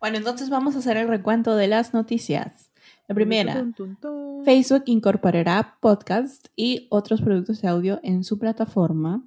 Bueno, 0.00 0.18
entonces 0.18 0.50
vamos 0.50 0.76
a 0.76 0.80
hacer 0.80 0.98
el 0.98 1.08
recuento 1.08 1.56
de 1.56 1.66
las 1.66 1.94
noticias. 1.94 2.70
La 3.08 3.14
primera. 3.14 3.64
Facebook 4.44 4.82
incorporará 4.84 5.78
podcast 5.80 6.48
y 6.56 6.86
otros 6.90 7.22
productos 7.22 7.62
de 7.62 7.68
audio 7.68 8.00
en 8.02 8.22
su 8.22 8.38
plataforma. 8.38 9.24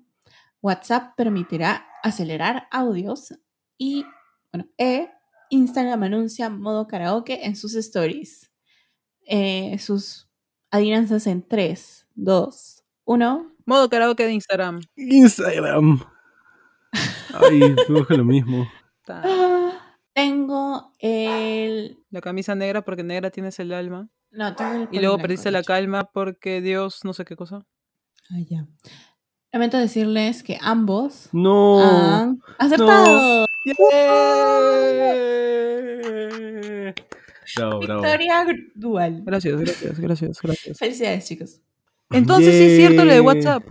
WhatsApp 0.62 1.16
permitirá 1.16 1.88
acelerar 2.04 2.68
audios 2.72 3.34
y, 3.78 4.06
bueno, 4.52 4.70
e 4.78 5.10
Instagram 5.50 6.04
anuncia 6.04 6.50
modo 6.50 6.88
karaoke 6.88 7.46
en 7.46 7.56
sus 7.56 7.76
stories. 7.76 8.52
Eh, 9.26 9.78
sus 9.80 10.30
adivinanzas 10.72 11.28
en 11.28 11.48
3, 11.48 12.08
2, 12.16 12.84
1. 13.06 13.56
Modo 13.66 13.90
karaoke 13.90 14.26
de 14.26 14.34
Instagram. 14.34 14.82
Instagram. 14.96 16.00
Ay, 17.34 17.76
que 18.08 18.18
lo 18.18 18.26
mismo. 18.26 18.68
Tengo 20.14 20.94
el... 21.00 22.04
La 22.10 22.22
camisa 22.22 22.56
negra 22.56 22.84
porque 22.84 23.04
negra 23.04 23.30
tienes 23.30 23.60
el 23.60 23.74
alma. 23.74 24.10
No, 24.32 24.56
tengo 24.56 24.74
el 24.74 24.88
Y 24.92 25.00
luego 25.00 25.16
blanco, 25.16 25.22
perdiste 25.22 25.52
la 25.52 25.64
calma 25.64 26.12
porque 26.12 26.62
Dios 26.62 27.04
no 27.04 27.14
sé 27.14 27.26
qué 27.26 27.36
cosa. 27.36 27.66
Ah, 28.30 28.40
ya. 28.50 28.68
Lamento 29.54 29.78
decirles 29.78 30.44
que 30.44 30.58
ambos 30.62 31.30
No. 31.32 31.80
han 31.82 32.42
acertado. 32.60 33.46
¡Yay! 33.66 33.76
Bravo, 37.56 37.80
bravo. 37.80 38.02
Victoria 38.02 38.46
dual. 38.76 39.22
Gracias, 39.26 39.60
gracias, 39.60 40.00
gracias, 40.00 40.42
gracias. 40.42 40.78
Felicidades, 40.78 41.26
chicos. 41.26 41.62
Entonces 42.12 42.56
sí 42.56 42.64
es 42.64 42.78
cierto 42.78 43.06
lo 43.06 43.14
de. 43.14 43.22
WhatsApp. 43.22 43.64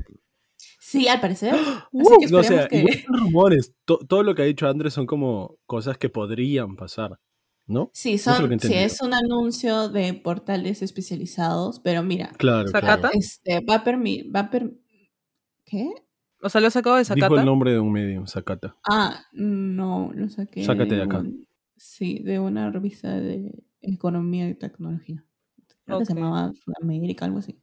Sí, 0.80 1.08
al 1.08 1.20
parecer. 1.20 1.54
Así 1.54 2.16
que 2.20 2.26
No, 2.28 2.38
o 2.38 2.42
sea, 2.42 2.68
que... 2.68 3.04
rumores. 3.08 3.72
To- 3.84 3.98
todo 3.98 4.22
lo 4.22 4.34
que 4.34 4.42
ha 4.42 4.44
dicho 4.46 4.66
Andrés 4.68 4.94
son 4.94 5.06
como 5.06 5.56
cosas 5.66 5.98
que 5.98 6.08
podrían 6.08 6.76
pasar, 6.76 7.18
¿no? 7.66 7.90
Sí, 7.92 8.18
son, 8.18 8.48
que 8.58 8.66
sí, 8.66 8.74
es 8.74 9.00
un 9.02 9.12
anuncio 9.12 9.88
de 9.88 10.14
portales 10.14 10.82
especializados, 10.82 11.80
pero 11.80 12.02
mira, 12.02 12.30
Claro, 12.38 12.70
este, 13.12 13.60
va 13.60 13.74
a 13.76 13.84
permitir... 13.84 14.34
Va 14.34 14.40
a 14.40 14.50
per- 14.50 14.72
¿Qué? 15.66 15.90
O 16.42 16.48
sea, 16.48 16.60
lo 16.60 16.68
has 16.68 16.72
sacado 16.74 16.96
de 16.96 17.02
Dijo 17.02 17.14
Sakata. 17.14 17.40
el 17.40 17.46
nombre 17.46 17.72
de 17.72 17.80
un 17.80 17.92
medio, 17.92 18.26
Sakata. 18.26 18.76
Ah, 18.88 19.24
no, 19.32 20.10
lo 20.14 20.28
saqué. 20.30 20.64
Sácate 20.64 20.94
de 20.94 21.02
acá. 21.02 21.18
un- 21.18 21.46
sí, 21.76 22.20
de 22.20 22.38
una 22.38 22.70
revista 22.70 23.14
de 23.20 23.62
economía 23.82 24.48
y 24.48 24.54
tecnología. 24.54 25.22
Creo 25.84 25.98
que 26.00 26.04
se 26.06 26.14
llamaba 26.14 26.52
Sudamérica, 26.54 27.24
algo 27.26 27.38
así. 27.38 27.60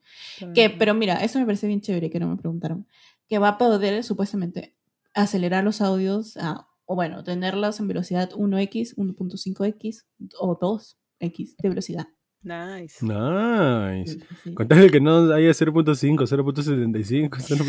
Que, 0.54 0.70
pero 0.70 0.94
mira, 0.94 1.24
eso 1.24 1.40
me 1.40 1.46
parece 1.46 1.68
bien 1.68 1.82
chévere 1.82 2.10
que 2.10 2.20
no 2.20 2.28
me 2.30 2.38
preguntaron. 2.38 2.88
Que 3.28 3.38
va 3.38 3.50
a 3.50 3.58
poder 3.58 4.04
supuestamente 4.04 4.76
acelerar 5.14 5.64
los 5.64 5.82
audios 5.82 6.38
a, 6.38 6.68
o 6.86 6.96
bueno, 6.96 7.24
tenerlos 7.24 7.80
en 7.80 7.88
velocidad 7.88 8.30
1x, 8.32 8.96
1.5x 8.96 10.06
o 10.40 10.58
2x 10.60 11.56
de 11.58 11.70
velocidad. 11.70 12.08
Nice. 12.44 13.06
Nice. 13.06 14.14
Sí, 14.14 14.20
sí, 14.20 14.36
sí. 14.44 14.54
Con 14.54 14.68
tal 14.68 14.82
de 14.82 14.90
que 14.92 15.00
no 15.00 15.32
haya 15.34 15.50
0.5, 15.54 16.28
0.75, 16.28 17.38
0. 17.40 17.64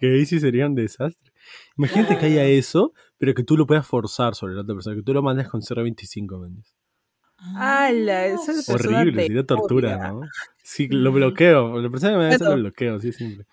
que 0.00 0.06
ahí 0.14 0.26
sí 0.26 0.38
sería 0.40 0.66
un 0.66 0.74
desastre. 0.74 1.32
Imagínate 1.76 2.18
que 2.18 2.26
haya 2.26 2.44
eso, 2.44 2.92
pero 3.18 3.34
que 3.34 3.42
tú 3.42 3.56
lo 3.56 3.66
puedas 3.66 3.86
forzar 3.86 4.34
sobre 4.34 4.54
la 4.54 4.62
otra 4.62 4.74
persona, 4.74 4.96
que 4.96 5.02
tú 5.02 5.12
lo 5.12 5.22
mandes 5.22 5.48
con 5.48 5.60
0.25, 5.62 6.38
man. 6.40 6.62
¡Hala! 7.38 8.26
Eso 8.26 8.52
es- 8.52 8.68
Ah, 8.68 8.74
Horrible, 8.74 9.26
sería 9.26 9.44
tortura, 9.46 9.96
odia. 9.96 10.12
¿no? 10.12 10.20
Sí, 10.62 10.88
lo 10.90 11.12
bloqueo. 11.12 11.80
La 11.80 11.90
persona 11.90 12.12
que 12.12 12.18
me 12.18 12.24
da 12.24 12.34
eso 12.34 12.44
lo 12.44 12.56
bloqueo, 12.56 12.98
sí, 13.00 13.12
siempre. 13.12 13.46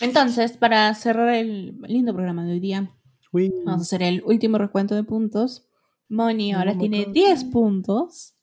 Entonces, 0.00 0.56
para 0.56 0.94
cerrar 0.94 1.34
el 1.34 1.76
lindo 1.82 2.14
programa 2.14 2.44
de 2.44 2.52
hoy 2.52 2.60
día, 2.60 2.90
Uy. 3.32 3.52
vamos 3.64 3.80
a 3.80 3.82
hacer 3.82 4.02
el 4.02 4.22
último 4.24 4.56
recuento 4.58 4.94
de 4.94 5.02
puntos. 5.04 5.66
Moni 6.08 6.52
ahora 6.52 6.74
No, 6.74 6.80
tiene 6.80 7.06
no, 7.06 7.12
10 7.12 7.44
puntos. 7.44 8.34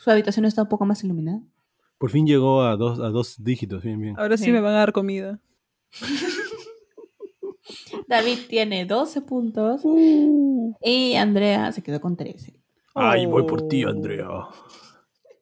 Su 0.00 0.10
habitación 0.10 0.44
está 0.46 0.62
un 0.62 0.68
poco 0.68 0.84
más 0.86 1.04
iluminada. 1.04 1.40
Por 1.98 2.10
fin 2.10 2.26
llegó 2.26 2.62
a 2.62 2.76
dos, 2.76 2.98
a 3.00 3.10
dos 3.10 3.36
dígitos, 3.42 3.82
bien, 3.84 4.00
bien. 4.00 4.18
Ahora 4.18 4.36
sí. 4.36 4.44
Sí. 4.44 4.52
me 4.52 4.60
van 4.60 4.74
a 4.74 4.78
dar 4.78 4.92
comida. 4.92 5.38
David 8.08 8.38
tiene 8.48 8.86
12 8.86 9.20
puntos. 9.22 9.80
Uh. 9.84 10.74
Y 10.82 11.14
Andrea 11.14 11.70
se 11.72 11.82
quedó 11.82 12.00
con 12.00 12.16
13. 12.16 12.54
Ay, 12.94 13.26
voy 13.26 13.44
por 13.44 13.68
ti, 13.68 13.84
Oh. 13.84 13.88
Andrea. 13.90 14.26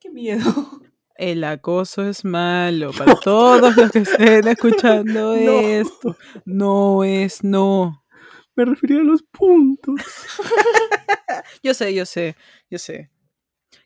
¡Qué 0.01 0.11
miedo! 0.11 0.43
El 1.15 1.43
acoso 1.45 2.05
es 2.05 2.25
malo. 2.25 2.91
Para 2.97 3.15
todos 3.17 3.77
los 3.77 3.91
que 3.91 4.01
estén 4.01 4.47
escuchando 4.47 5.35
No. 5.37 5.61
esto. 5.61 6.17
No 6.45 7.05
es 7.05 7.43
no. 7.43 8.05
Me 8.55 8.65
refería 8.65 9.01
a 9.01 9.05
los 9.05 9.23
puntos. 9.23 10.01
Yo 11.63 11.75
sé, 11.75 11.95
yo 11.95 12.05
sé, 12.07 12.37
yo 12.71 12.79
sé. 12.79 13.11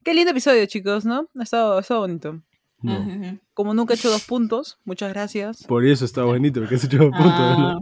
Qué 0.05 0.15
lindo 0.15 0.31
episodio, 0.33 0.67
chicos, 0.67 1.05
¿no? 1.05 1.29
Ha 1.39 1.43
estado, 1.43 1.77
ha 1.79 1.81
estado 1.81 2.01
bonito. 2.01 2.43
No. 2.81 2.93
Ajá. 2.95 3.37
Como 3.55 3.75
nunca 3.75 3.95
he 3.95 3.97
hecho 3.97 4.11
dos 4.11 4.25
puntos, 4.25 4.79
muchas 4.85 5.13
gracias. 5.13 5.65
Por 5.65 5.85
eso 5.87 6.05
está 6.05 6.25
bonito, 6.25 6.61
porque 6.61 6.75
has 6.75 6.85
hecho 6.85 6.99
puntos, 6.99 7.21
Ah, 7.25 7.81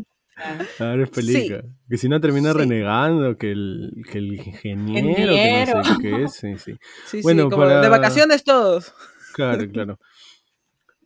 ¿no? 0.78 0.86
Ahora 0.86 1.04
es 1.04 1.10
pelica. 1.10 1.62
Que 1.88 1.96
si 1.98 2.08
no 2.08 2.20
termina 2.20 2.52
Sí. 2.52 2.58
renegando, 2.58 3.36
que 3.36 3.52
el, 3.52 3.92
que 4.10 4.18
el 4.18 4.34
ingeniero, 4.34 5.14
que 5.34 5.74
no 5.74 5.84
sé 5.84 5.94
qué, 6.02 6.28
sí, 6.28 6.58
sí. 6.58 6.78
Sí, 7.06 7.20
Bueno, 7.22 7.44
sí, 7.44 7.50
como 7.50 7.62
para- 7.64 7.80
de 7.80 7.88
vacaciones 7.88 8.44
todos. 8.44 8.92
Claro, 9.34 9.64
claro. 9.72 9.98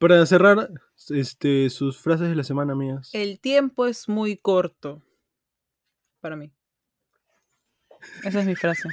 Para 0.01 0.25
cerrar, 0.27 0.71
este, 1.11 1.71
sus 1.71 1.99
frases 1.99 2.29
de 2.29 2.35
la 2.35 2.45
semana, 2.45 2.75
mías. 2.75 3.11
El 3.12 3.39
tiempo 3.41 3.87
es 3.87 4.09
muy 4.09 4.37
corto. 4.37 5.03
Para 6.21 6.37
mí. 6.37 6.53
Esa 8.25 8.41
es 8.41 8.47
mi 8.47 8.55
frase. 8.57 8.89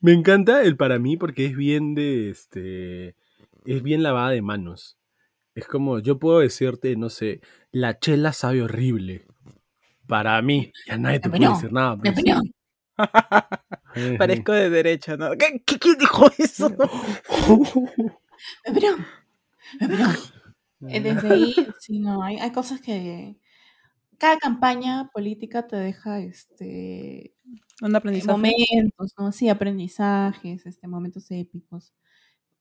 Me 0.00 0.12
encanta 0.12 0.62
el 0.62 0.76
para 0.76 0.98
mí 0.98 1.16
porque 1.16 1.46
es 1.46 1.56
bien 1.56 1.94
de 1.94 2.30
este 2.30 3.16
es 3.64 3.82
bien 3.82 4.02
lavada 4.02 4.30
de 4.30 4.42
manos. 4.42 4.98
Es 5.54 5.66
como 5.66 5.98
yo 6.00 6.18
puedo 6.18 6.40
decirte, 6.40 6.96
no 6.96 7.08
sé, 7.10 7.40
la 7.70 7.98
chela 7.98 8.32
sabe 8.32 8.62
horrible. 8.62 9.26
Para 10.06 10.40
mí, 10.42 10.72
ya 10.86 10.96
nadie 10.98 11.20
te 11.20 11.28
puede 11.30 11.40
decir 11.54 11.72
nada. 11.72 11.96
Pues. 11.96 12.14
Parezco 14.18 14.52
de 14.52 14.68
derecha, 14.70 15.16
¿no? 15.16 15.30
¿Qué, 15.36 15.62
qué- 15.64 15.78
quién 15.78 15.98
dijo 15.98 16.26
eso? 16.38 16.74
Opinión. 18.66 19.06
Eh, 20.88 21.00
Desde 21.00 21.28
ahí, 21.32 21.54
sí, 21.78 22.00
no, 22.00 22.24
hay, 22.24 22.38
hay 22.38 22.50
cosas 22.50 22.80
que. 22.80 23.36
Cada 24.22 24.36
campaña 24.36 25.10
política 25.12 25.66
te 25.66 25.74
deja 25.74 26.20
este 26.20 27.34
Un 27.80 27.96
aprendizaje. 27.96 28.30
momentos, 28.30 29.14
¿no? 29.18 29.32
Sí, 29.32 29.48
aprendizajes, 29.48 30.64
este, 30.64 30.86
momentos 30.86 31.28
épicos. 31.32 31.92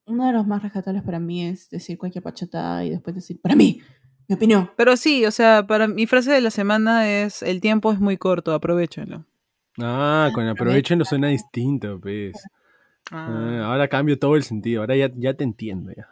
Uno 0.07 0.25
de 0.25 0.33
los 0.33 0.47
más 0.47 0.63
rescatables 0.63 1.03
para 1.03 1.19
mí 1.19 1.45
es 1.45 1.69
decir 1.69 1.99
cualquier 1.99 2.23
pachotada 2.23 2.83
y 2.83 2.89
después 2.89 3.15
decir, 3.15 3.39
para 3.39 3.55
mí, 3.55 3.79
mi 4.27 4.33
opinión. 4.33 4.71
Pero 4.75 4.97
sí, 4.97 5.23
o 5.27 5.29
sea, 5.29 5.67
para 5.67 5.87
mi 5.87 6.07
frase 6.07 6.31
de 6.31 6.41
la 6.41 6.49
semana 6.49 7.07
es 7.07 7.43
el 7.43 7.61
tiempo 7.61 7.93
es 7.93 7.99
muy 7.99 8.17
corto, 8.17 8.55
aprovechenlo. 8.55 9.27
Ah, 9.77 10.31
con 10.33 10.47
aprovechenlo 10.47 11.05
suena 11.05 11.27
distinto, 11.27 11.99
pues. 12.01 12.43
Ah, 13.11 13.65
ahora 13.65 13.87
cambio 13.87 14.17
todo 14.17 14.35
el 14.35 14.41
sentido. 14.41 14.81
Ahora 14.81 14.95
ya, 14.95 15.11
ya 15.15 15.35
te 15.35 15.43
entiendo 15.43 15.91
ya. 15.95 16.07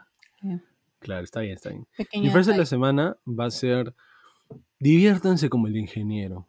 Claro, 1.00 1.24
está 1.24 1.40
bien, 1.40 1.54
está 1.54 1.70
bien. 1.70 1.88
pequeño 1.98 2.26
Mi 2.26 2.30
frase 2.30 2.52
de 2.52 2.58
la 2.60 2.68
semana 2.68 3.18
va 3.28 3.46
a 3.46 3.52
ser 3.52 3.96
diviértanse 4.80 5.50
como 5.50 5.68
el 5.68 5.78
ingeniero. 5.78 6.48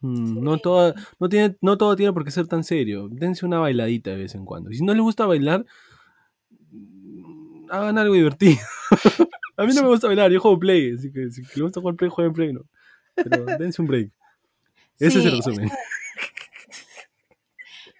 Mm, 0.00 0.42
No, 0.42 0.58
todo, 0.58 0.94
no, 1.18 1.28
tiene, 1.28 1.56
no 1.60 1.78
todo 1.78 1.96
tiene 1.96 2.12
por 2.12 2.24
qué 2.24 2.30
ser 2.30 2.46
tan 2.46 2.64
serio. 2.64 3.08
Dense 3.10 3.46
una 3.46 3.58
bailadita 3.58 4.10
de 4.10 4.16
vez 4.16 4.34
en 4.34 4.44
cuando. 4.44 4.70
Y 4.70 4.74
si 4.76 4.84
no 4.84 4.92
les 4.92 5.02
gusta 5.02 5.26
bailar, 5.26 5.64
mm, 6.70 7.70
hagan 7.70 7.98
algo 7.98 8.14
divertido. 8.14 8.58
a 9.56 9.64
mí 9.64 9.74
no 9.74 9.82
me 9.82 9.88
gusta 9.88 10.06
bailar, 10.06 10.30
yo 10.30 10.40
juego 10.40 10.58
Play. 10.58 10.94
Así 10.94 11.12
que 11.12 11.30
si 11.30 11.42
les 11.42 11.60
gusta 11.60 11.80
jugar 11.80 11.96
Play, 11.96 12.10
jueguen 12.10 12.32
Play, 12.34 12.52
¿no? 12.52 12.62
Pero 13.14 13.44
dense 13.58 13.80
un 13.82 13.88
break. 13.88 14.10
Ese 14.98 15.18
es 15.20 15.24
el 15.26 15.36
resumen. 15.36 15.70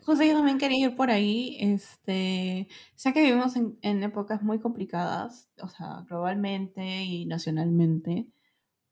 Justo 0.04 0.24
yo 0.24 0.34
también 0.34 0.58
quería 0.58 0.86
ir 0.86 0.96
por 0.96 1.10
ahí. 1.10 1.56
Este, 1.60 2.68
sé 2.94 3.12
que 3.12 3.22
vivimos 3.22 3.56
en, 3.56 3.76
en 3.82 4.02
épocas 4.04 4.42
muy 4.42 4.60
complicadas, 4.60 5.48
o 5.60 5.68
sea, 5.68 6.04
globalmente 6.08 7.02
y 7.02 7.26
nacionalmente, 7.26 8.26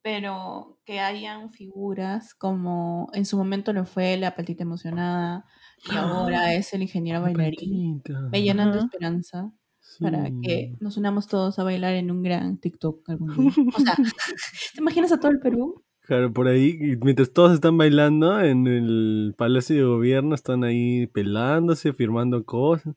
pero 0.05 0.79
que 0.85 1.01
hayan 1.01 1.49
figuras 1.49 2.35
como 2.35 3.09
en 3.15 3.25
su 3.25 3.39
momento 3.39 3.73
lo 3.73 3.87
fue 3.87 4.19
la 4.19 4.37
patita 4.37 4.63
emocionada 4.63 5.47
y 5.91 5.97
ahora 5.97 6.53
es 6.53 6.75
el 6.75 6.83
ingeniero 6.83 7.23
bailarín. 7.23 8.03
Patita, 8.03 8.21
Me 8.31 8.43
llenan 8.43 8.73
de 8.73 8.81
esperanza 8.81 9.51
para 9.99 10.29
que 10.43 10.77
nos 10.79 10.99
unamos 10.99 11.27
todos 11.27 11.59
a 11.59 11.65
bailar 11.65 11.95
en 11.95 12.11
un 12.11 12.23
gran 12.23 12.59
TikTok 12.59 13.09
algún 13.09 13.35
día. 13.35 13.53
O 13.75 13.81
sea, 13.81 13.95
¿te 14.75 14.81
imaginas 14.81 15.11
a 15.11 15.19
todo 15.19 15.31
el 15.31 15.41
Perú? 15.41 15.83
Claro, 16.03 16.31
por 16.35 16.49
ahí, 16.49 16.99
mientras 17.03 17.33
todos 17.33 17.55
están 17.55 17.79
bailando 17.79 18.39
en 18.43 18.67
el 18.67 19.35
Palacio 19.39 19.75
de 19.75 19.85
Gobierno, 19.85 20.35
están 20.35 20.65
ahí 20.65 21.07
pelándose, 21.07 21.95
firmando 21.95 22.45
cosas. 22.45 22.95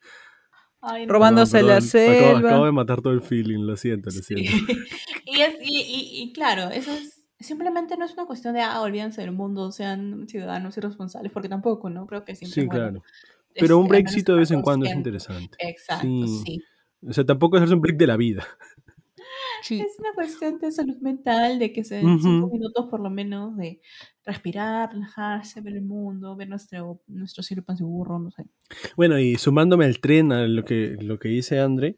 Ay, 0.82 1.06
no. 1.06 1.14
Robándose 1.14 1.62
la 1.64 1.82
selva. 1.82 2.40
acabo 2.40 2.66
de 2.66 2.72
matar 2.72 3.02
todo 3.02 3.14
el 3.14 3.22
feeling, 3.22 3.66
lo 3.66 3.76
siento, 3.78 4.10
lo 4.10 4.22
Sí. 4.22 4.36
siento. 4.36 4.52
y, 5.26 5.42
es- 5.42 5.56
y, 5.62 5.80
y- 5.82 6.22
y 6.24 6.34
claro, 6.34 6.70
eso 6.70 6.92
es 6.92 7.24
simplemente 7.40 7.98
no 7.98 8.06
es 8.06 8.14
una 8.14 8.26
cuestión 8.26 8.54
de, 8.56 8.62
ah, 8.62 8.82
olvídense 8.82 9.22
del 9.22 9.32
mundo, 9.32 9.72
sean 9.72 10.28
ciudadanos 10.28 10.76
y 10.78 10.82
responsables, 10.82 11.32
porque 11.32 11.50
tampoco, 11.50 11.90
¿no? 11.90 12.08
Creo 12.08 12.26
que 12.26 12.36
siempre 12.36 12.62
Sí, 12.62 12.68
bueno, 12.68 12.82
claro. 13.02 13.04
Pero 13.60 13.78
un 13.80 13.88
breakcito 13.88 14.34
de 14.34 14.40
vez 14.40 14.52
en 14.52 14.62
cuando 14.62 14.86
es 14.88 14.94
interesante. 14.94 15.56
Exacto, 15.60 16.04
Sí. 16.08 16.42
sí. 16.46 16.64
O 17.08 17.14
sea, 17.14 17.24
tampoco 17.26 17.58
es 17.58 17.70
un 17.72 17.80
break 17.82 17.98
de 17.98 18.08
la 18.08 18.18
vida. 18.18 18.44
Sí. 19.62 19.80
Es 19.80 19.98
una 20.00 20.14
cuestión 20.14 20.60
de 20.60 20.72
salud 20.72 20.98
mental, 20.98 21.60
de 21.60 21.72
que 21.74 21.84
se 21.84 21.96
den 21.96 22.20
cinco 22.22 22.50
minutos 22.52 22.88
por 22.90 23.00
lo 23.00 23.10
menos 23.10 23.56
de 23.58 23.82
respirar, 24.26 24.92
relajarse, 24.92 25.62
ver 25.62 25.74
el 25.74 25.84
mundo, 25.84 26.36
ver 26.36 26.50
nuestro, 26.50 27.02
nuestro 27.08 27.44
cielo 27.44 27.64
pan 27.64 27.78
burro, 27.80 28.20
no 28.20 28.32
sé. 28.32 28.46
Bueno, 28.96 29.20
y 29.20 29.36
sumándome 29.36 29.86
al 29.86 30.00
tren 30.00 30.32
a 30.32 30.48
lo 30.48 30.64
que, 30.64 30.98
lo 31.00 31.20
que 31.20 31.30
dice 31.30 31.60
André, 31.60 31.98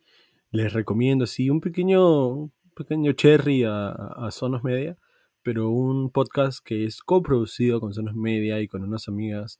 les 0.51 0.73
recomiendo 0.73 1.25
así 1.25 1.49
un 1.49 1.61
pequeño, 1.61 2.27
un 2.27 2.53
pequeño 2.75 3.11
cherry 3.13 3.63
a, 3.63 3.89
a 3.89 4.31
Sonos 4.31 4.63
Media, 4.63 4.97
pero 5.43 5.69
un 5.69 6.11
podcast 6.11 6.63
que 6.63 6.85
es 6.85 7.01
coproducido 7.01 7.79
con 7.79 7.93
Sonos 7.93 8.15
Media 8.15 8.61
y 8.61 8.67
con 8.67 8.83
unas 8.83 9.07
amigas 9.07 9.59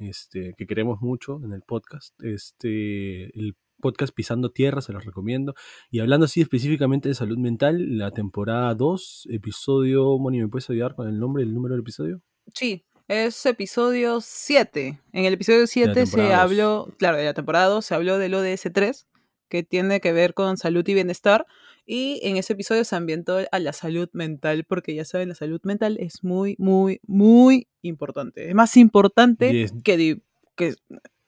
este, 0.00 0.54
que 0.56 0.66
queremos 0.66 1.00
mucho 1.00 1.40
en 1.44 1.52
el 1.52 1.62
podcast. 1.62 2.14
Este, 2.22 3.26
el 3.38 3.54
podcast 3.80 4.14
Pisando 4.14 4.50
Tierra, 4.50 4.80
se 4.80 4.92
los 4.92 5.04
recomiendo. 5.04 5.54
Y 5.90 6.00
hablando 6.00 6.26
así 6.26 6.40
específicamente 6.40 7.08
de 7.08 7.14
salud 7.14 7.38
mental, 7.38 7.98
la 7.98 8.10
temporada 8.12 8.74
2, 8.74 9.28
episodio, 9.30 10.18
Moni, 10.18 10.38
¿me 10.38 10.48
puedes 10.48 10.70
ayudar 10.70 10.94
con 10.94 11.08
el 11.08 11.18
nombre, 11.18 11.42
el 11.42 11.52
número 11.52 11.74
del 11.74 11.82
episodio? 11.82 12.22
Sí, 12.54 12.84
es 13.08 13.44
episodio 13.46 14.20
7. 14.20 15.00
En 15.12 15.24
el 15.24 15.34
episodio 15.34 15.66
7 15.66 16.06
se 16.06 16.22
dos. 16.22 16.32
habló, 16.32 16.94
claro, 16.98 17.16
de 17.16 17.24
la 17.24 17.34
temporada 17.34 17.66
2 17.66 17.84
se 17.84 17.94
habló 17.94 18.18
del 18.18 18.34
ODS3, 18.34 19.06
que 19.48 19.62
tiene 19.64 20.00
que 20.00 20.12
ver 20.12 20.34
con 20.34 20.56
salud 20.56 20.86
y 20.86 20.94
bienestar. 20.94 21.46
Y 21.84 22.20
en 22.22 22.36
ese 22.36 22.52
episodio 22.52 22.84
se 22.84 22.94
ambientó 22.94 23.38
a 23.50 23.58
la 23.58 23.72
salud 23.72 24.08
mental, 24.12 24.64
porque 24.64 24.94
ya 24.94 25.04
saben, 25.04 25.28
la 25.28 25.34
salud 25.34 25.60
mental 25.64 25.96
es 25.98 26.22
muy, 26.22 26.54
muy, 26.58 27.00
muy 27.04 27.66
importante. 27.82 28.48
Es 28.48 28.54
más 28.54 28.76
importante 28.76 29.66
que 29.82 30.18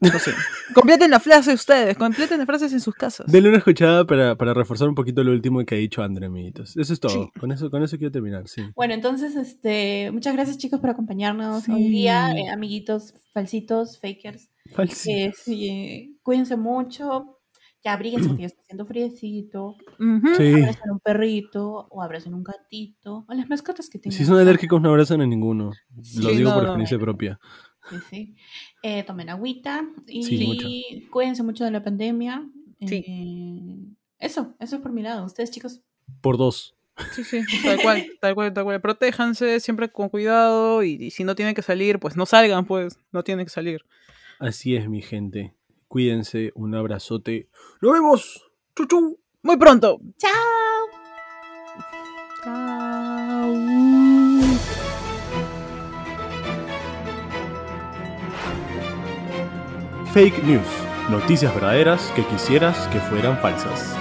No 0.03 0.19
sé. 0.19 0.33
completen 0.75 1.11
la 1.11 1.21
frase 1.21 1.55
ustedes, 1.55 1.97
completen 1.97 2.39
las 2.39 2.47
frases 2.47 2.73
en 2.73 2.81
sus 2.81 2.95
casas. 2.95 3.27
Denle 3.31 3.49
una 3.51 3.59
escuchada 3.59 4.05
para, 4.07 4.37
para 4.37 4.53
reforzar 4.53 4.89
un 4.89 4.95
poquito 4.95 5.23
lo 5.23 5.31
último 5.33 5.65
que 5.65 5.75
ha 5.77 5.79
dicho 5.79 6.03
André, 6.03 6.27
amiguitos. 6.27 6.77
Eso 6.77 6.93
es 6.93 6.99
todo. 7.01 7.13
Sí. 7.13 7.31
Con, 7.41 7.53
eso, 7.53 7.71
con 7.71 7.83
eso 7.83 7.97
quiero 7.99 8.11
terminar, 8.13 8.49
sí. 8.49 8.63
Bueno, 8.75 8.95
entonces, 8.95 9.37
este, 9.37 10.11
muchas 10.13 10.35
gracias 10.35 10.59
chicos 10.59 10.81
por 10.81 10.91
acompañarnos 10.91 11.69
hoy 11.69 11.89
día, 11.89 12.31
Sí. 12.33 12.39
eh, 12.41 12.51
amiguitos, 12.51 13.15
falsitos, 13.33 13.99
fakers. 14.01 14.51
Falsi. 14.75 15.13
Eh, 15.13 15.33
sí, 15.37 15.69
eh, 15.69 16.11
cuídense 16.23 16.57
mucho, 16.57 17.39
ya 17.85 17.93
abríguense 17.95 18.31
que 18.35 18.43
ya 18.43 18.47
está 18.47 18.61
haciendo 18.63 18.87
friecito, 18.87 19.77
Ujú. 19.99 20.35
Sí. 20.37 20.53
abracen 20.55 20.91
un 20.91 21.01
perrito 21.01 21.87
o 21.91 22.03
abracen 22.03 22.33
un 22.35 22.43
gatito, 22.45 23.25
o 23.29 23.35
las 23.35 23.49
mascotas 23.49 23.89
que 23.91 23.99
tengan. 23.99 24.17
Si 24.19 24.25
son 24.25 24.39
alérgicos, 24.39 24.81
no 24.81 24.91
abrazan 24.91 25.21
a 25.21 25.27
ninguno. 25.27 25.73
Lo 25.97 26.03
Sí, 26.03 26.37
digo 26.37 26.51
no, 26.51 26.55
por 26.55 26.63
no. 26.63 26.69
experiencia 26.71 26.99
propia. 26.99 27.39
Sí, 27.91 27.97
sí. 28.11 28.35
Eh, 28.83 29.03
tomen 29.05 29.29
agüita 29.31 29.85
y 30.07 30.23
Sí, 30.23 30.47
mucho. 30.47 30.69
cuídense 31.11 31.43
mucho 31.43 31.65
de 31.65 31.71
la 31.71 31.83
pandemia. 31.83 32.49
Sí. 32.87 33.05
Eh, 33.07 33.79
eso, 34.19 34.55
eso 34.61 34.77
es 34.77 34.83
por 34.83 34.93
mi 34.93 35.03
lado. 35.03 35.25
Ustedes, 35.25 35.51
chicos. 35.51 35.81
Por 36.21 36.37
dos. 36.37 36.75
Sí, 37.15 37.25
sí, 37.25 37.41
tal 37.65 37.81
cual, 37.83 38.07
tal 38.21 38.35
cual, 38.35 38.53
tal 38.53 38.65
cual. 38.65 38.81
Protéjanse 38.81 39.59
siempre 39.61 39.91
con 39.91 40.09
cuidado 40.11 40.83
y, 40.83 40.93
y 40.93 41.11
si 41.11 41.25
no 41.25 41.35
tienen 41.35 41.55
que 41.55 41.63
salir, 41.63 41.99
pues 41.99 42.17
no 42.17 42.27
salgan, 42.27 42.67
pues 42.67 42.99
no 43.13 43.25
tienen 43.25 43.47
que 43.47 43.51
salir. 43.51 43.85
Así 44.39 44.77
es, 44.77 44.89
mi 44.89 45.01
gente. 45.03 45.55
Cuídense, 45.89 46.53
un 46.55 46.75
abrazote. 46.75 47.49
¡Nos 47.81 47.93
vemos! 47.93 48.51
¡Chu, 48.77 48.87
chu! 48.87 49.19
Muy 49.43 49.57
pronto. 49.57 50.01
¡Chao! 50.19 50.33
Chao. 52.45 52.92
Fake 60.13 60.43
News. 60.45 60.69
Noticias 61.11 61.53
verdaderas 61.55 62.13
que 62.15 62.25
quisieras 62.25 62.89
que 62.89 62.99
fueran 63.01 63.37
falsas. 63.39 63.97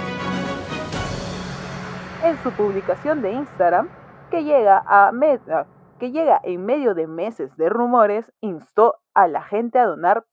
en 2.24 2.40
su 2.44 2.52
publicación 2.52 3.20
de 3.20 3.32
Instagram, 3.32 3.88
que 4.30 4.44
llega, 4.44 4.84
a 4.86 5.10
me- 5.10 5.40
ah, 5.50 5.66
que 5.98 6.12
llega 6.12 6.40
en 6.44 6.64
medio 6.64 6.94
de 6.94 7.08
meses 7.08 7.56
de 7.56 7.68
rumores, 7.68 8.32
instó 8.40 8.94
a 9.12 9.26
la 9.26 9.42
gente 9.42 9.80
a 9.80 9.86
donar. 9.86 10.24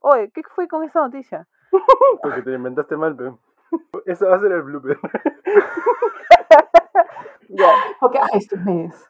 Oye, 0.00 0.30
¿qué 0.34 0.42
fue 0.54 0.66
con 0.66 0.82
esa 0.82 1.00
noticia? 1.00 1.46
Porque 2.22 2.42
te 2.42 2.52
inventaste 2.52 2.96
mal, 2.96 3.14
pero. 3.16 3.38
Eso 4.06 4.28
va 4.28 4.36
a 4.36 4.40
ser 4.40 4.52
el 4.52 4.62
blooper. 4.62 4.98
Ya, 7.52 7.66
porque 7.98 8.16
ah, 8.16 8.28
este 8.34 8.56
mes 8.58 9.09